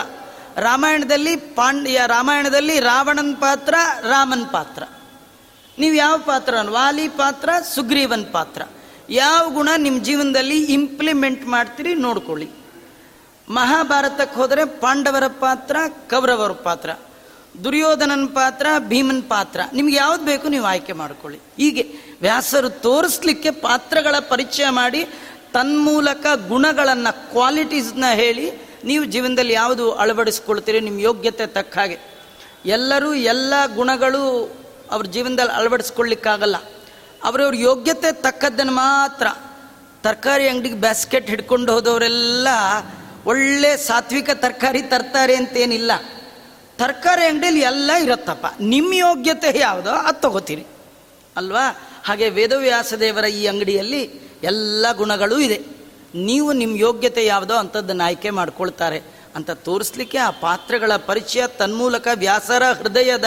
ರಾಮಾಯಣದಲ್ಲಿ 0.56 1.36
ಪಾಂಡ್ಯ, 1.36 2.00
ರಾಮಾಯಣದಲ್ಲಿ 2.06 2.80
ರಾವಣನ 2.80 3.34
ಪಾತ್ರ, 3.34 3.74
ರಾಮನ 4.00 4.42
ಪಾತ್ರ. 4.52 4.82
ನೀವು 5.78 5.94
ಯಾವ 5.94 6.18
ಪಾತ್ರ? 6.18 6.54
ವಾಲಿ 6.68 7.08
ಪಾತ್ರ, 7.08 7.48
ಸುಗ್ರೀವನ್ 7.74 8.32
ಪಾತ್ರ. 8.32 8.62
ಯಾವ 9.10 9.50
ಗುಣ 9.50 9.68
ನಿಮ್ಮ 9.76 10.02
ಜೀವನದಲ್ಲಿ 10.02 10.64
ಇಂಪ್ಲಿಮೆಂಟ್ 10.64 11.46
ಮಾಡ್ತೀರಿ 11.46 11.94
ನೋಡ್ಕೊಳ್ಳಿ. 11.94 12.50
ಮಹಾಭಾರತಕ್ಕೆ 13.48 14.36
ಹೋದರೆ 14.36 14.64
ಪಾಂಡವರ 14.64 15.26
ಪಾತ್ರ, 15.26 15.76
ಕೌರವರ 16.10 16.52
ಪಾತ್ರ. 16.52 16.90
ದುರ್ಯೋಧನನ 17.64 18.24
ಪಾತ್ರ, 18.24 18.66
ಭೀಮನ್ 18.78 19.22
ಪಾತ್ರ. 19.22 19.60
ನಿಮ್ಗೆ 19.72 19.96
ಯಾವ್ದು 19.96 20.24
ಬೇಕು 20.24 20.48
ನೀವು 20.48 20.64
ಆಯ್ಕೆ 20.64 20.92
ಮಾಡ್ಕೊಳ್ಳಿ. 20.92 21.38
ಹೀಗೆ 21.56 21.86
ವ್ಯಾಸರು 22.20 22.70
ತೋರಿಸ್ಲಿಕ್ಕೆ 22.70 23.50
ಪಾತ್ರಗಳ 23.50 24.14
ಪರಿಚಯ 24.28 24.64
ಮಾಡಿ, 24.68 25.04
ತನ್ಮೂಲಕ 25.52 26.26
ಗುಣಗಳನ್ನು 26.48 27.30
ಕ್ವಾಲಿಟೀಸ್ನ 27.30 28.04
ಹೇಳಿ 28.14 28.50
ನೀವು 28.84 29.04
ಜೀವನದಲ್ಲಿ 29.04 29.52
ಯಾವುದು 29.52 29.92
ಅಳವಡಿಸ್ಕೊಳ್ತೀರಿ 29.92 30.80
ನಿಮ್ಮ 30.80 31.00
ಯೋಗ್ಯತೆ 31.00 31.46
ತಕ್ಕ 31.46 31.78
ಹಾಗೆ. 31.78 31.98
ಎಲ್ಲರೂ 32.66 33.14
ಎಲ್ಲ 33.14 33.54
ಗುಣಗಳು 33.74 34.52
ಅವ್ರ 34.90 35.06
ಜೀವನದಲ್ಲಿ 35.06 35.52
ಅಳವಡಿಸ್ಕೊಳ್ಳಿಕ್ಕಾಗಲ್ಲ. 35.52 36.56
ಅವರವ್ರ 37.24 37.54
ಯೋಗ್ಯತೆ 37.54 38.12
ತಕ್ಕದ್ದನ್ನು 38.12 38.72
ಮಾತ್ರ 38.72 39.26
ತರಕಾರಿ 40.02 40.48
ಅಂಗಡಿಗೆ 40.48 40.74
ಬ್ಯಾಸ್ಕೆಟ್ 40.74 41.30
ಹಿಡ್ಕೊಂಡು 41.30 41.72
ಹೋದವರೆಲ್ಲ 41.72 42.48
ಒಳ್ಳೆ 43.26 43.76
ಸಾತ್ವಿಕ 43.76 44.30
ತರಕಾರಿ 44.34 44.82
ತರ್ತಾರೆ 44.82 45.36
ಅಂತೇನಿಲ್ಲ. 45.36 45.92
ತರಕಾರಿ 46.78 47.24
ಅಂಗಡಿಯಲ್ಲಿ 47.24 47.60
ಎಲ್ಲ 47.60 47.90
ಇರುತ್ತಪ್ಪ. 47.92 48.46
ನಿಮ್ಮ 48.60 48.92
ಯೋಗ್ಯತೆ 48.92 49.58
ಯಾವುದೋ 49.58 49.90
ಅದು 49.90 50.20
ತಗೋತೀರಿ. 50.20 50.66
ಅಲ್ವಾ? 51.36 51.78
ಹಾಗೆ 52.04 52.28
ವೇದವ್ಯಾಸ 52.28 52.94
ದೇವರ 52.94 53.24
ಈ 53.24 53.46
ಅಂಗಡಿಯಲ್ಲಿ 53.46 54.20
ಎಲ್ಲ 54.42 54.86
ಗುಣಗಳೂ 54.92 55.38
ಇದೆ. 55.38 55.62
ನೀವು 56.14 56.52
ನಿಮ್ಮ 56.52 56.76
ಯೋಗ್ಯತೆ 56.76 57.26
ಯಾವುದೋ 57.26 57.54
ಅಂಥದ್ದನ್ನು 57.54 58.04
ಆಯ್ಕೆ 58.04 58.30
ಮಾಡ್ಕೊಳ್ತಾರೆ. 58.30 59.02
ಅಂತ 59.34 59.50
ತೋರಿಸ್ಲಿಕ್ಕೆ 59.50 60.18
ಆ 60.18 60.30
ಪಾತ್ರಗಳ 60.30 60.96
ಪರಿಚಯ 60.96 61.46
ತನ್ಮೂಲಕ 61.46 62.08
ವ್ಯಾಸರ 62.14 62.72
ಹೃದಯದ 62.72 63.24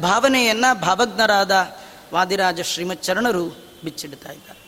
ಭಾವನೆಯನ್ನು 0.00 0.80
ಭಾವಜ್ಞರಾದ 0.80 1.72
ವಾದಿರಾಜ 2.14 2.60
ಶ್ರೀಮತ್ 2.60 3.02
ಚರಣರು 3.02 3.56
ಬಿಚ್ಚಿಡ್ತಾ 3.84 4.32
ಇದ್ದಾರೆ. 4.32 4.62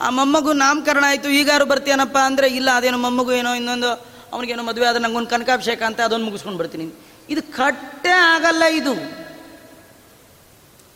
ಆ 0.00 0.10
ಮೊಮ್ಮಗು 0.10 0.52
ನಾಮಕರಣ 0.52 1.04
ಆಯಿತು 1.06 1.28
ಈಗಾರು 1.28 1.64
ಬರ್ತೀಯನಪ್ಪ? 1.64 2.18
ಅಂದರೆ, 2.18 2.48
ಇಲ್ಲ, 2.48 2.70
ಅದೇನೋ 2.74 2.98
ಮೊಮ್ಮಗು 2.98 3.32
ಏನೋ 3.32 3.54
ಇನ್ನೊಂದು, 3.54 3.90
ಅವನಿಗೇನೋ 4.32 4.62
ಮದುವೆ 4.62 4.86
ಆದ್ರೆ 4.86 5.02
ನಂಗೊಂದು 5.02 5.28
ಕನಕಾಭಿಷೇಕ 5.28 5.82
ಅಂತ 5.82 6.00
ಅದೊಂದು 6.00 6.24
ಮುಗಿಸ್ಕೊಂಡು 6.24 6.58
ಬರ್ತೀನಿ. 6.58 6.92
ಇದು 7.28 7.42
ಕಟ್ಟೆ 7.42 8.08
ಆಗಲ್ಲ 8.08 8.62
ಇದು. 8.62 8.94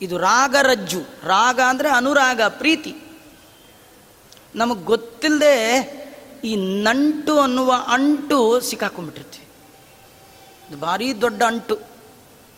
ಇದು 0.00 0.18
ರಾಗ 0.18 0.56
ರಜ್ಜು. 0.62 1.02
ರಾಗ 1.24 1.60
ಅಂದರೆ 1.60 1.88
ಅನುರಾಗ, 1.88 2.40
ಪ್ರೀತಿ. 2.48 2.96
ನಮಗೆ 4.54 4.84
ಗೊತ್ತಿಲ್ಲದೆ 4.84 5.54
ಈ 6.44 6.56
ನಂಟು 6.56 7.40
ಅನ್ನುವ 7.40 7.74
ಅಂಟು 7.86 8.60
ಸಿಕ್ಕಾಕೊಂಡ್ಬಿಟ್ಟಿರ್ತೀವಿ. 8.60 9.46
ಇದು 10.68 10.76
ಭಾರಿ 10.80 11.20
ದೊಡ್ಡ 11.20 11.42
ಅಂಟು. 11.42 11.78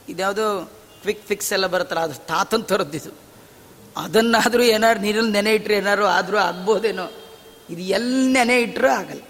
ಇದ್ಯಾವುದೋ 0.08 0.72
ಕ್ವಿಕ್ 1.02 1.26
ಫಿಕ್ಸ್ 1.26 1.52
ಎಲ್ಲ 1.52 1.66
ಬರುತ್ತಲ್ಲ, 1.66 2.00
ಅದು 2.00 2.14
ತಾತನ್ 2.14 2.64
ಥರದ್ದಿದು 2.64 3.10
ಅದನ್ನಾದರೂ 3.96 4.62
ಏನಾದ್ರು 4.62 5.00
ನೀರಲ್ಲಿ 5.00 5.32
ನೆನೆ 5.32 5.54
ಇಟ್ಟರೆ 5.54 5.74
ಏನಾದ್ರು 5.74 6.06
ಆದರೂ 6.06 6.36
ಆಗ್ಬೋದೇನೋ. 6.36 7.12
ಇದು 7.70 7.80
ಎಲ್ಲಿ 7.80 8.32
ನೆನೆ 8.32 8.62
ಇಟ್ಟರೂ 8.62 8.88
ಆಗಲ್ಲ. 8.88 9.22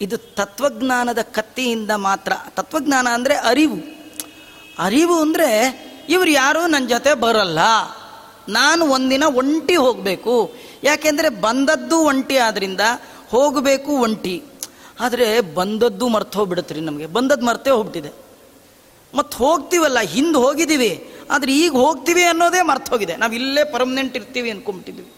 ಇದು 0.00 0.16
ತತ್ವಜ್ಞಾನದ 0.16 1.18
ಕತ್ತಿಯಿಂದ 1.22 1.90
ಮಾತ್ರ. 1.90 2.32
ತತ್ವಜ್ಞಾನ 2.50 3.08
ಅಂದರೆ 3.12 3.34
ಅರಿವು. 3.34 3.76
ಅರಿವು 4.78 5.20
ಅಂದರೆ 5.20 5.50
ಇವ್ರು 6.08 6.30
ಯಾರೂ 6.30 6.66
ನನ್ನ 6.66 6.86
ಜೊತೆ 6.86 7.14
ಬರಲ್ಲ. 7.14 7.58
ನಾನು 8.48 8.86
ಒಂದಿನ 8.86 9.22
ಒಂಟಿ 9.22 9.76
ಹೋಗಬೇಕು. 9.76 10.54
ಯಾಕೆಂದರೆ 10.84 11.28
ಬಂದದ್ದು 11.28 11.98
ಒಂಟಿ 11.98 12.36
ಆದ್ರಿಂದ 12.36 12.80
ಹೋಗಬೇಕು 13.28 13.92
ಒಂಟಿ. 13.92 14.42
ಆದರೆ 15.00 15.40
ಬಂದದ್ದು 15.40 16.08
ಮರ್ತು 16.08 16.38
ಹೋಗ್ಬಿಡುತ್ತೆ 16.38 16.74
ರೀ 16.74 16.80
ನಮಗೆ. 16.80 17.06
ಬಂದದ್ದು 17.06 17.46
ಮರ್ತೇ 17.46 17.70
ಹೋಗ್ಬಿಟ್ಟಿದೆ. 17.70 18.14
ಮತ್ತು 19.14 19.38
ಹೋಗ್ತೀವಲ್ಲ, 19.38 20.00
ಹಿಂದೆ 20.00 20.38
ಹೋಗಿದ್ದೀವಿ. 20.38 21.14
ಆದರೆ 21.30 21.52
ಈಗ 21.52 21.72
ಹೋಗ್ತೀವಿ 21.72 22.22
ಅನ್ನೋದೇ 22.22 22.62
ಮರ್ತು 22.62 22.92
ಹೋಗಿದೆ. 22.92 23.16
ನಾವು 23.16 23.32
ಇಲ್ಲೇ 23.32 23.64
ಪರ್ಮನೆಂಟ್ 23.64 24.16
ಇರ್ತೀವಿ 24.16 24.50
ಅಂದ್ಕೊಂಬಿಟ್ಟಿದ್ದೀವಿ 24.50 25.08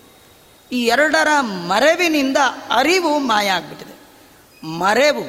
ಈ 0.72 0.86
ಎರಡರ 0.86 1.28
ಮರೆವಿನಿಂದ 1.40 2.36
ಅರಿವು 2.70 3.18
ಮಾಯ 3.18 3.48
ಆಗ್ಬಿಟ್ಟಿದೆ. 3.48 3.94
ಮರೆವು. 4.66 5.24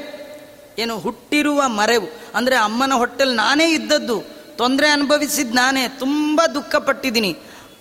ಏನು 0.79 0.99
ಹುಟ್ಟಿರುವ 0.99 1.63
ಮರೆವು. 1.67 2.07
ಅಂದರೆ 2.35 2.55
ಅಮ್ಮನ 2.55 2.93
ಹೊಟ್ಟೆಲಿ 2.93 3.35
ನಾನೇ 3.35 3.71
ಇದ್ದದ್ದು. 3.71 4.23
ತೊಂದರೆ 4.57 4.89
ಅನುಭವಿಸಿದ 4.89 5.55
ನಾನೇ. 5.55 5.87
ತುಂಬ 5.87 6.41
ದುಃಖಪಟ್ಟಿದ್ದೀನಿ. 6.53 7.37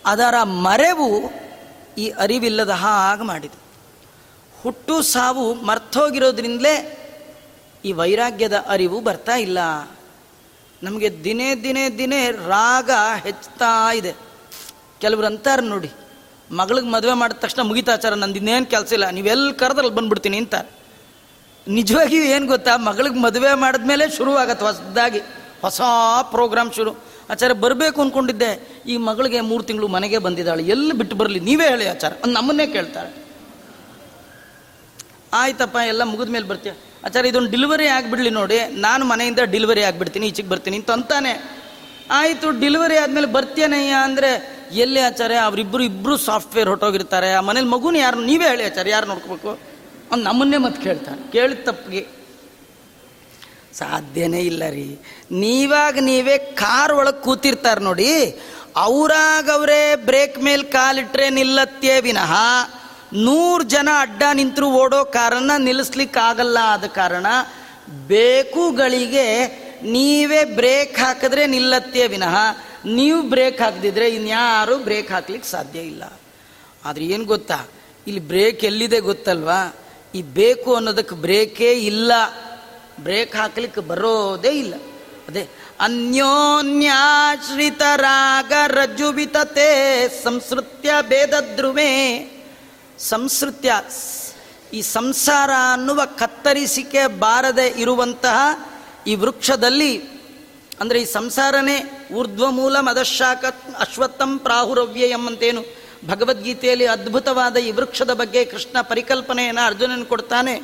ಅದರ 0.07 0.43
ಮರೆವು 0.43 1.31
ಈ 1.99 2.07
ಅರಿವಿಲ್ಲದ 2.09 2.71
ಹಾಗೆ 2.71 3.23
ಮಾಡಿದೆ. 3.23 3.59
ಹುಟ್ಟು 4.63 4.95
ಸಾವು 5.03 5.45
ಮರ್ತೋಗಿರೋದ್ರಿಂದಲೇ 5.55 6.75
ಈ 7.85 7.93
ವೈರಾಗ್ಯದ 7.93 8.57
ಅರಿವು 8.69 9.01
ಬರ್ತಾ 9.01 9.35
ಇಲ್ಲ. 9.37 9.59
ನಮಗೆ 10.83 11.09
ದಿನೇ 11.25 11.55
ದಿನೇ 11.55 11.85
ದಿನೇ 11.99 12.31
ರಾಗ 12.31 12.91
ಹೆಚ್ಚುತ್ತಾ 13.25 13.93
ಇದೆ. 13.93 14.13
ಕೆಲವರು 15.01 15.27
ಅಂತಾರೆ 15.27 15.63
ನೋಡಿ, 15.63 15.91
ಮಗಳಿಗೆ 16.51 16.87
ಮದುವೆ 16.87 17.13
ಮಾಡಿದ 17.13 17.37
ತಕ್ಷಣ 17.37 17.63
ಮುಗಿತಾಚಾರ 17.63 18.15
ನಂದು 18.15 18.37
ಇನ್ನೇನು 18.37 18.67
ಕೆಲಸ 18.67 18.93
ಇಲ್ಲ 18.93 19.07
ನೀವೆಲ್ಲಿ 19.11 19.55
ಕರೆದ್ರಲ್ಲಿ 19.55 19.95
ಬಂದ್ಬಿಡ್ತೀನಿ 19.95 20.37
ಅಂತ 20.37 20.55
ನಿಜವಾಗಿಯೂ 21.67 22.23
ಏನು 22.23 22.47
ಗೊತ್ತಾ, 22.47 22.77
ಮಗಳಿಗೆ 22.77 23.19
ಮದುವೆ 23.19 23.55
ಮಾಡಿದ್ಮೇಲೆ 23.55 24.05
ಶುರುವಾಗತ್ತೆ 24.17 24.65
ಹೊಸದಾಗಿ. 24.65 25.21
ಹೊಸ 25.63 25.81
ಪ್ರೋಗ್ರಾಮ್ 26.31 26.73
ಶುರು. 26.73 26.93
ಆಚಾರ, 27.31 27.53
ಬರಬೇಕು 27.53 28.01
ಅಂದ್ಕೊಂಡಿದ್ದೆ 28.01 28.83
ಈ 28.87 28.97
ಮಗಳಿಗೆ 28.97 29.41
ಮೂರು 29.41 29.63
ತಿಂಗಳು 29.63 29.89
ಮನೆಗೆ 29.89 30.19
ಬಂದಿದ್ದಾಳೆ. 30.19 30.63
ಎಲ್ಲಿ 30.63 30.93
ಬಿಟ್ಟು 30.93 31.17
ಬರಲಿ? 31.17 31.41
ನೀವೇ 31.41 31.69
ಹೇಳಿ 31.69 31.89
ಆಚಾರ. 31.89 32.13
ನಮ್ಮನ್ನೇ 32.27 32.67
ಕೇಳ್ತಾಳೆ. 32.67 33.27
ಆಯ್ತಪ್ಪ, 35.33 35.77
ಎಲ್ಲ 35.87 36.03
ಮುಗಿದ 36.03 36.31
ಮೇಲೆ 36.31 36.47
ಬರ್ತೀಯ? 36.47 36.73
ಆಚಾರ, 37.05 37.27
ಇದೊಂದು 37.27 37.51
ಡಿಲಿವರಿ 37.51 37.87
ಆಗಿಬಿಡ್ಲಿ 37.87 38.31
ನೋಡಿ. 38.31 38.59
ನಾನು 38.75 39.05
ಮನೆಯಿಂದ 39.05 39.39
ಡಿಲಿವರಿ 39.39 39.83
ಆಗಿಬಿಡ್ತೀನಿ, 39.83 40.27
ಈಚೆಗೆ 40.27 40.49
ಬರ್ತೀನಿ 40.49 40.77
ಅಂತ 40.77 40.91
ಅಂತಾನೆ. 40.91 41.57
ಆಯಿತು 42.11 42.61
ಡಿಲಿವರಿ 42.61 42.97
ಆದಮೇಲೆ 42.97 43.27
ಬರ್ತೀಯನಯ್ಯ 43.27 43.93
ಅಂದರೆ 43.93 44.57
ಎಲ್ಲಿ 44.73 45.01
ಆಚಾರ್ಯ 45.01 45.35
ಅವರಿಬ್ಬರು 45.35 45.83
ಇಬ್ಬರು 45.83 46.17
ಸಾಫ್ಟ್ವೇರ್ 46.17 46.69
ಹೊಟ್ಟೋಗಿರ್ತಾರೆ 46.69 47.33
ಆ 47.33 47.41
ಮನೇಲಿ 47.41 47.67
ಮಗುನ 47.67 47.97
ಯಾರು 47.97 48.25
ನೀವೇ 48.25 48.49
ಹೇಳಿ 48.49 48.65
ಆಚಾರ್ಯ 48.65 48.91
ಯಾರು 48.91 49.07
ನೋಡ್ಕೋಬೇಕು? 49.07 49.49
ಅವ್ನು 50.11 50.25
ನಮ್ಮನ್ನೇ 50.25 50.57
ಮತ್ತೆ 50.57 50.83
ಕೇಳ್ತಾನೆ 50.83 51.33
ಕೇಳಿದ 51.33 51.59
ತಪ್ಪಿಗೆ. 51.65 52.07
ಸಾಧ್ಯನೇ 53.79 54.41
ಇಲ್ಲ 54.41 54.69
ರೀ. 54.69 54.99
ನೀವಾಗ 55.31 55.99
ನೀವೇ 56.01 56.39
ಕಾರ್ 56.39 56.93
ಒಳಗೆ 56.93 57.23
ಕೂತಿರ್ತಾರೆ 57.23 57.81
ನೋಡಿ 57.81 58.37
ಅವರಾಗವರೇ 58.77 59.95
ಬ್ರೇಕ್ 59.95 60.39
ಮೇಲೆ 60.39 60.63
ಕಾಲಿಟ್ರೆ 60.63 61.31
ನಿಲ್ಲತ್ತೇ 61.31 62.01
ವಿನಃ 62.01 62.33
ನೂರು 63.13 63.63
ಜನ 63.63 63.89
ಅಡ್ಡ 64.01 64.23
ನಿಂತರು 64.35 64.71
ಓಡೋ 64.71 65.05
ಕಾರನ್ನ 65.05 65.51
ನಿಲ್ಲಿಸ್ಲಿಕ್ಕಾಗಲ್ಲ 65.59 66.59
ಆದ 66.63 66.85
ಕಾರಣ 66.85 67.27
ಬೇಕುಗಳಿಗೆ 68.07 69.45
ನೀವೇ 69.83 70.45
ಬ್ರೇಕ್ 70.45 70.99
ಹಾಕಿದ್ರೆ 70.99 71.47
ನಿಲ್ಲತ್ತೇ 71.47 72.07
ವಿನಃ. 72.07 72.37
ನೀವು 72.85 73.23
ಬ್ರೇಕ್ 73.23 73.61
ಹಾಕದಿದ್ರೆ 73.61 74.09
ಇನ್ಯಾರು 74.09 74.79
ಬ್ರೇಕ್ 74.79 75.11
ಹಾಕ್ಲಿಕ್ಕೆ 75.11 75.49
ಸಾಧ್ಯ 75.51 75.79
ಇಲ್ಲ. 75.79 76.21
ಆದ್ರೆ 76.85 77.05
ಏನು 77.05 77.25
ಗೊತ್ತಾ? 77.25 77.67
ಇಲ್ಲಿ 78.07 78.21
ಬ್ರೇಕ್ 78.21 78.65
ಎಲ್ಲಿದೆ 78.65 79.01
ಗೊತ್ತಲ್ವಾ? 79.01 79.75
ಈ 80.15 80.23
ಬೇಕು 80.23 80.75
ಅನ್ನೋದಕ್ಕೆ 80.75 81.15
ಬ್ರೇಕೇ 81.15 81.73
ಇಲ್ಲ. 81.73 82.13
ಬ್ರೇಕ್ 83.01 83.37
ಹಾಕ್ಲಿಕ್ಕೆ 83.37 83.81
ಬರೋದೇ 83.81 84.49
ಇಲ್ಲ. 84.49 84.75
ಅದೇ 85.29 85.49
ಅನ್ಯೋನ್ಯಾಶ್ರಿತ 85.81 87.83
ರಾಗ 87.97 88.53
ರಜ್ಜುಬಿತತೆ 88.67 90.09
ಸಂಸ್ಕೃತ್ಯ 90.25 90.91
ಭೇದದ್ರುಮೆ 91.03 92.19
ಸಂಸ್ಕೃತ್ಯ 92.99 93.83
ಈ 94.73 94.83
ಸಂಸಾರ 94.83 95.51
ಅನ್ನುವ 95.73 96.05
ಕತ್ತರಿಸಿಕೆ 96.05 97.07
ಬಾರದೆ 97.07 97.67
ಇರುವಂತಹ 97.67 98.67
ಈ 99.07 99.15
ವೃಕ್ಷದಲ್ಲಿ 99.15 100.03
ಅಂದರೆ 100.81 101.03
ಈ 101.03 101.05
ಸಂಸಾರನೇ 101.05 102.09
ಊರ್ಧ್ವಮೂಲ 102.15 102.81
ಮದಶಾಕ 102.81 103.45
ಅಶ್ವತ್ಥಂ 103.79 104.39
ಪ್ರಾಹುರವ್ಯಯಂ 104.39 105.27
ಅಂತೇನು 105.27 105.65
ಭಗವದ್ಗೀತೆಯಲ್ಲಿ 106.07 106.87
ಅದ್ಭುತವಾದ 106.87 107.57
ಈ 107.57 107.71
ವೃಕ್ಷದ 107.71 108.13
ಬಗ್ಗೆ 108.13 108.45
ಕೃಷ್ಣ 108.45 108.81
ಪರಿಕಲ್ಪನೆಯನ್ನು 108.81 109.67
ಅರ್ಜುನನ್ 109.67 110.07
ಕೊಡ್ತಾನೆ. 110.07 110.63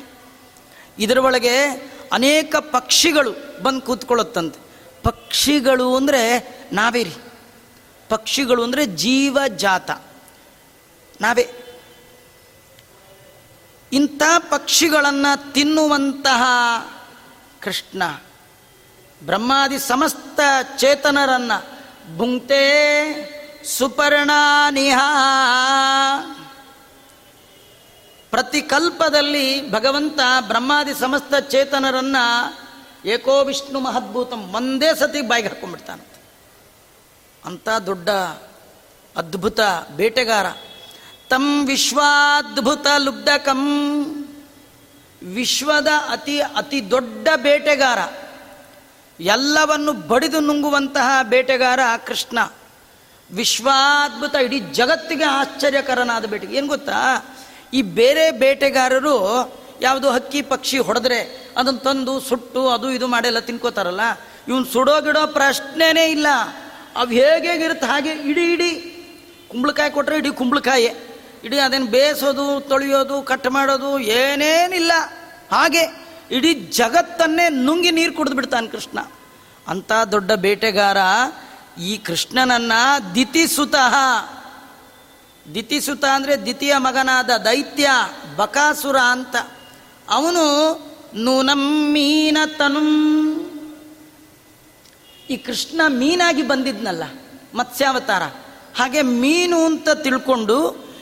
ಇದರ 0.99 1.17
ಒಳಗೆ 1.17 1.92
ಅನೇಕ 2.11 2.55
ಪಕ್ಷಿಗಳು 2.55 3.63
ಬಂದು 3.63 3.81
ಕೂತ್ಕೊಳ್ಳುತ್ತಂತೆ. 3.81 4.59
ಪಕ್ಷಿಗಳು 5.03 5.95
ಅಂದರೆ 5.95 6.21
ನಾವೇ 6.73 7.03
ರೀ 7.03 7.13
ಪಕ್ಷಿಗಳು 8.09 8.63
ಅಂದರೆ 8.63 8.85
ಜೀವಜಾತ. 8.85 9.91
ನಾವೇ. 11.21 11.49
ಇಂಥ 13.93 14.21
ಪಕ್ಷಿಗಳನ್ನು 14.39 15.53
ತಿನ್ನುವಂತಹ 15.53 16.43
ಕೃಷ್ಣ, 17.61 18.03
ಬ್ರಹ್ಮಾದಿ 19.25 19.79
ಸಮಸ್ತ 19.79 20.39
ಚೇತನರನ್ನ 20.77 21.51
ಭುಂಕ್ತೆ 22.17 22.63
ಸುಪರ್ಣಾನಿಹ 23.65 24.99
ಪ್ರತಿ 28.33 28.61
ಕಲ್ಪದಲ್ಲಿ 28.61 29.71
ಭಗವಂತ 29.71 30.19
ಬ್ರಹ್ಮಾದಿ 30.47 30.93
ಸಮಸ್ತ 30.93 31.35
ಚೇತನರನ್ನ 31.35 32.17
ಏಕೋ 33.05 33.43
ವಿಷ್ಣು 33.43 33.79
ಮಹದ್ಭೂತಂ 33.79 34.51
ಒಂದೇ 34.55 34.95
ಸತಿ 34.99 35.21
ಬಾಯಿಗೆ 35.21 35.49
ಹಾಕೊಂಡ್ಬಿಡ್ತಾನಂತೆ 35.49 36.21
ಅಂಥ 37.45 37.69
ದೊಡ್ಡ 37.85 38.09
ಅದ್ಭುತ 39.17 39.59
ಬೇಟೆಗಾರ. 39.95 40.45
ತಂ 41.29 41.67
ವಿಶ್ವಾದ್ಭುತ 41.67 42.87
ಲುಬ್ಧಕಂ. 42.97 43.61
ವಿಶ್ವದ 45.33 45.87
ಅತಿ 46.09 46.39
ಅತಿ 46.39 46.91
ದೊಡ್ಡ 46.91 47.27
ಬೇಟೆಗಾರ. 47.35 47.99
ಎಲ್ಲವನ್ನು 49.19 49.93
ಬಡಿದು 49.93 50.39
ನುಂಗುವಂತಹ 50.39 51.19
ಬೇಟೆಗಾರ 51.23 51.79
ಕೃಷ್ಣ. 52.07 52.39
ವಿಶ್ವಾದ್ಭುತ 53.31 54.35
ಇಡೀ 54.35 54.59
ಜಗತ್ತಿಗೆ 54.59 55.23
ಆಶ್ಚರ್ಯಕರನಾದ 55.23 56.25
ಬೇಟೆ 56.25 56.47
ಏನು 56.47 56.67
ಗೊತ್ತಾ? 56.67 56.93
ಈ 57.73 57.81
ಬೇರೆ 57.81 58.31
ಬೇಟೆಗಾರರು 58.31 59.15
ಯಾವುದು 59.81 60.09
ಹಕ್ಕಿ 60.11 60.41
ಪಕ್ಷಿ 60.41 60.77
ಹೊಡೆದ್ರೆ 60.79 61.19
ಅದನ್ನು 61.57 61.79
ತಂದು 61.79 62.19
ಸುಟ್ಟು 62.19 62.69
ಅದು 62.69 62.91
ಇದು 62.91 63.07
ಮಾಡೆಲ್ಲ 63.07 63.39
ತಿನ್ಕೋತಾರಲ್ಲ, 63.39 64.03
ಇವನು 64.47 64.65
ಸುಡೋ 64.65 65.01
ಗಿಡೋ 65.01 65.27
ಪ್ರಶ್ನೆನೇ 65.27 66.05
ಇಲ್ಲ. 66.05 66.27
ಅವು 66.95 67.09
ಹೇಗೆ 67.09 67.51
ಹಾಗೆ 67.85 68.11
ಇಡೀ 68.29 68.45
ಇಡೀ. 68.53 68.71
ಕುಂಬಳಕಾಯಿ 69.47 69.91
ಕೊಟ್ಟರೆ 69.91 70.17
ಇಡೀ 70.17 70.29
ಕುಂಬಳಕಾಯಿ. 70.29 70.89
ಇಡೀ 71.43 71.57
ಅದನ್ನು 71.57 71.87
ಬೇಯಿಸೋದು 71.87 72.45
ತೊಳೆಯೋದು, 72.61 73.21
ಕಟ್ 73.21 73.47
ಮಾಡೋದು 73.47 73.99
ಏನೇನಿಲ್ಲ. 73.99 74.91
ಹಾಗೆ 75.51 75.83
ಇಡೀ 76.31 76.53
ಜಗತ್ತನ್ನೇ 76.53 77.49
ನುಂಗಿ 77.49 77.91
ನೀರು 77.91 78.13
ಕುಡಿದು 78.13 78.35
ಬಿಡ್ತಾನೆ 78.35 78.67
ಕೃಷ್ಣ. 78.67 78.99
ಅಂಥ 79.67 79.91
ದೊಡ್ಡ 80.11 80.31
ಬೇಟೆಗಾರ 80.31 80.97
ಈ 81.81 81.97
ಕೃಷ್ಣನನ್ನ 81.97 82.71
ದಿತಿಸುತಃ. 83.15 83.95
ದಿತಿಸುತ 85.45 86.03
ಅಂದರೆ 86.05 86.35
ದ್ವಿತೀಯ 86.35 86.73
ಮಗನಾದ 86.77 87.29
ದೈತ್ಯ 87.45 87.87
ಬಕಾಸುರ 88.35 88.97
ಅಂತ. 88.97 89.35
ಅವನು 90.09 90.43
ನೂನಂ 91.15 91.63
ಮೀನ 91.91 92.37
ತನುಂ 92.57 92.89
ಈ 95.29 95.35
ಕೃಷ್ಣ 95.37 95.81
ಮೀನಾಗಿ 95.87 96.43
ಬಂದಿದ್ನಲ್ಲ, 96.43 97.03
ಮತ್ಸ್ಯಾವತಾರ. 97.55 98.23
ಹಾಗೆ 98.75 99.01
ಮೀನು 99.01 99.59
ಅಂತ 99.65 99.89
ತಿಳ್ಕೊಂಡು 99.89 100.57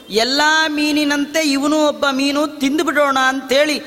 ಎಲ್ಲ 0.10 0.42
ಮೀನಿನಂತೆ 0.68 1.42
ಇವನು 1.42 1.78
ಒಬ್ಬ 1.88 2.06
ಮೀನು 2.12 2.48
ತಿಂದುಬಿಡೋಣ 2.60 3.18
ಅಂತೇಳಿ 3.28 3.78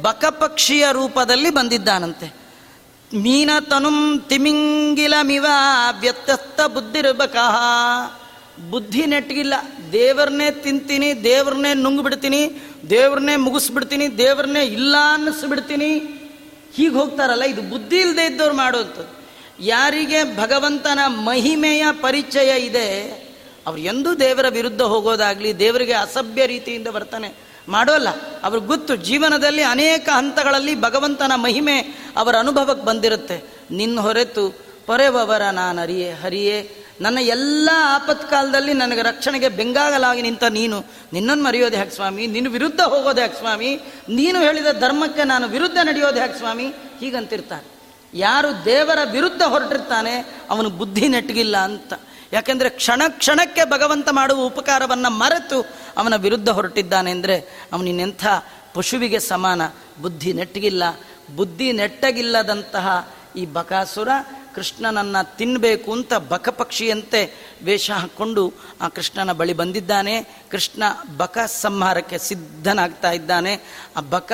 ಬಕಪಕ್ಷಿಯ 0.00 0.84
ರೂಪದಲ್ಲಿ 0.92 1.50
ಬಂದಿದ್ದಾನಂತೆ. 1.50 2.28
ಮೀನ 3.10 3.50
ತನುಂ 3.60 3.98
ತಿಮಿಂಗಿಲಮಿವ 4.28 5.46
ವ್ಯತ್ಯಸ್ತ 6.00 6.60
ಬುದ್ಧಿರ್ಬಕಃ. 6.60 7.56
ಬುದ್ಧಿ 8.58 9.06
ನೆಟ್ಟಿಗಿಲ್ಲ. 9.06 9.54
ದೇವರನ್ನೇ 9.92 10.50
ತಿಂತೀನಿ, 10.50 11.24
ದೇವ್ರನ್ನೇ 11.24 11.74
ನುಂಗ್ಬಿಡ್ತೀನಿ, 11.74 12.50
ದೇವ್ರನ್ನೇ 12.90 13.36
ಮುಗಿಸ್ಬಿಡ್ತೀನಿ, 13.36 14.18
ದೇವ್ರನ್ನೇ 14.18 14.62
ಇಲ್ಲ 14.64 14.96
ಅನ್ನಿಸ್ಬಿಡ್ತೀನಿ. 15.12 15.98
ಹೀಗೆ 16.76 16.94
ಹೋಗ್ತಾರಲ್ಲ, 16.94 17.42
ಇದು 17.42 17.62
ಬುದ್ಧಿ 17.62 17.96
ಇಲ್ಲದೆ 17.96 18.24
ಇದ್ದವ್ರು 18.26 18.54
ಮಾಡುವಂಥದ್ದು 18.54 19.12
ಯಾರಿಗೆ 19.64 20.36
ಭಗವಂತನ 20.36 20.98
ಮಹಿಮೆಯ 21.06 21.84
ಪರಿಚಯ 22.00 22.64
ಇದೆ, 22.64 22.88
ಅವ್ರು 23.66 23.80
ಎಂದೂ 23.80 24.14
ದೇವರ 24.14 24.46
ವಿರುದ್ಧ 24.48 24.82
ಹೋಗೋದಾಗ್ಲಿ, 24.82 25.58
ದೇವರಿಗೆ 25.58 25.92
ಅಸಭ್ಯ 25.92 26.46
ರೀತಿಯಿಂದ 26.46 26.86
ವರ್ತನೆ 26.86 27.44
ಮಾಡೋಲ್ಲ. 27.68 28.08
ಅವ್ರ 28.42 28.58
ಗೊತ್ತು, 28.58 28.96
ಜೀವನದಲ್ಲಿ 28.96 29.62
ಅನೇಕ 29.62 30.08
ಹಂತಗಳಲ್ಲಿ 30.12 30.74
ಭಗವಂತನ 30.74 31.32
ಮಹಿಮೆ 31.36 31.76
ಅವರ 32.16 32.34
ಅನುಭವಕ್ಕೆ 32.38 32.86
ಬಂದಿರುತ್ತೆ. 32.86 33.42
ನಿನ್ನ 33.70 34.00
ಹೊರೆತು, 34.00 34.50
ಪೊರೆವವರ 34.86 35.42
ನಾನು 35.42 35.80
ಹರಿಯೇ 35.80 36.10
ಹರಿಯೇ 36.12 36.83
ನನ್ನ 37.00 37.18
ಎಲ್ಲ 37.18 37.68
ಆಪತ್ಕಾಲದಲ್ಲಿ 37.94 38.72
ನನಗೆ 38.72 39.02
ರಕ್ಷಣೆಗೆ 39.02 39.48
ಬೆಂಗಾಗಲಾಗಿ 39.48 40.22
ನಿಂತ 40.22 40.44
ನೀನು, 40.44 40.84
ನಿನ್ನನ್ನು 41.12 41.44
ಮರೆಯೋದು 41.44 41.76
ಯಾಕೆ 41.76 41.90
ಸ್ವಾಮಿ, 41.90 42.26
ನಿನ್ನ 42.26 42.48
ವಿರುದ್ಧ 42.48 42.80
ಹೋಗೋದು 42.80 43.20
ಯಾಕೆ 43.20 43.38
ಸ್ವಾಮಿ, 43.38 43.74
ನೀನು 44.08 44.38
ಹೇಳಿದ 44.40 44.66
ಧರ್ಮಕ್ಕೆ 44.80 45.24
ನಾನು 45.24 45.48
ವಿರುದ್ಧ 45.48 45.78
ನಡೆಯೋದು 45.82 46.14
ಹ್ಯಾಕ್ 46.14 46.38
ಸ್ವಾಮಿ, 46.38 46.66
ಹೀಗಂತಿರ್ತಾರೆ. 47.00 47.66
ಯಾರು 48.14 48.64
ದೇವರ 48.64 48.98
ವಿರುದ್ಧ 49.12 49.42
ಹೊರಟಿರ್ತಾನೆ, 49.42 50.44
ಅವನು 50.50 50.70
ಬುದ್ಧಿ 50.70 51.08
ನೆಟ್ಟಗಿಲ್ಲ 51.08 51.56
ಅಂತ. 51.56 51.92
ಯಾಕೆಂದರೆ 52.32 52.68
ಕ್ಷಣ 52.68 53.02
ಕ್ಷಣಕ್ಕೆ 53.08 53.64
ಭಗವಂತ 53.64 54.08
ಮಾಡುವ 54.12 54.42
ಉಪಕಾರವನ್ನು 54.42 55.10
ಮರೆತು 55.10 55.58
ಅವನ 55.98 56.16
ವಿರುದ್ಧ 56.16 56.48
ಹೊರಟಿದ್ದಾನೆ 56.48 57.10
ಅಂದರೆ 57.10 57.68
ಅವನಿನ್ನೆಂಥ 57.72 58.24
ಪಶುವಿಗೆ 58.74 59.18
ಸಮಾನ, 59.18 59.62
ಬುದ್ಧಿ 60.02 60.32
ನೆಟ್ಟಗಿಲ್ಲ, 60.32 60.84
ಬುದ್ಧಿ 61.36 61.72
ನೆಟ್ಟಗಿಲ್ಲದಂತಹ 61.72 63.12
ಈ 63.36 63.46
ಬಕಾಸುರ 63.46 64.08
ಕೃಷ್ಣನನ್ನು 64.54 65.36
ತಿನ್ನಬೇಕು 65.36 65.92
ಅಂತ 65.92 66.14
ಬಕಪಕ್ಷಿಯಂತೆ 66.14 67.34
ವೇಷ 67.64 67.90
ಹಾಕ್ಕೊಂಡು 67.90 68.52
ಆ 68.80 68.88
ಕೃಷ್ಣನ 68.88 69.32
ಬಳಿ 69.32 69.52
ಬಂದಿದ್ದಾನೆ. 69.52 70.22
ಕೃಷ್ಣ 70.50 70.82
ಬಕ 71.16 71.38
ಸಂಹಾರಕ್ಕೆ 71.38 72.18
ಸಿದ್ಧನಾಗ್ತಾ 72.18 73.12
ಇದ್ದಾನೆ. 73.12 73.60
ಆ 73.96 74.00
ಬಕ 74.00 74.32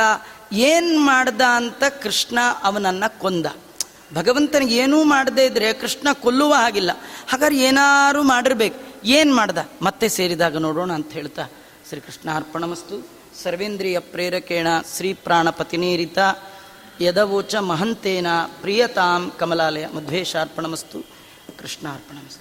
ಏನು 0.52 1.00
ಮಾಡ್ದ 1.00 1.40
ಅಂತ 1.40 1.84
ಕೃಷ್ಣ 2.02 2.38
ಅವನನ್ನು 2.62 3.20
ಕೊಂದ. 3.20 3.46
ಭಗವಂತನಿಗೆ 4.14 4.76
ಏನೂ 4.76 5.04
ಮಾಡದೇ 5.04 5.46
ಇದ್ರೆ 5.46 5.72
ಕೃಷ್ಣ 5.72 6.08
ಕೊಲ್ಲುವ 6.12 6.54
ಹಾಗಿಲ್ಲ. 6.54 6.90
ಹಾಗಾದ್ರೆ 7.28 7.58
ಏನಾರು 7.58 8.22
ಮಾಡಿರ್ಬೇಕು. 8.22 8.80
ಏನು 9.04 9.34
ಮಾಡ್ದ? 9.34 9.58
ಮತ್ತೆ 9.82 10.08
ಸೇರಿದಾಗ 10.08 10.56
ನೋಡೋಣ 10.56 10.92
ಅಂತ 10.92 11.12
ಹೇಳ್ತಾ 11.12 11.42
ಶ್ರೀಕೃಷ್ಣ 11.88 12.30
ಅರ್ಪಣಮಸ್ತು. 12.34 13.08
ಸರ್ವೇಂದ್ರಿಯ 13.42 13.98
ಪ್ರೇರಕೇಣ 13.98 14.66
ಶ್ರೀ 14.96 15.12
ಪ್ರಾಣಪತಿನೇರಿತ. 15.12 16.18
ಯದವೋಚ 17.02 17.54
ಮಹಂತೇನ 17.68 18.28
ಪ್ರಿಯತಾಂ 18.60 19.22
ಕಮಲಾಲಯ 19.38 19.86
ಮಧ್ವೇಶಾರ್ಪಣಮಸ್ತು 19.94 20.98
ಕೃಷ್ಣ 21.58 21.86
ಅರ್ಪಣಮಸ್ತು 21.92 22.39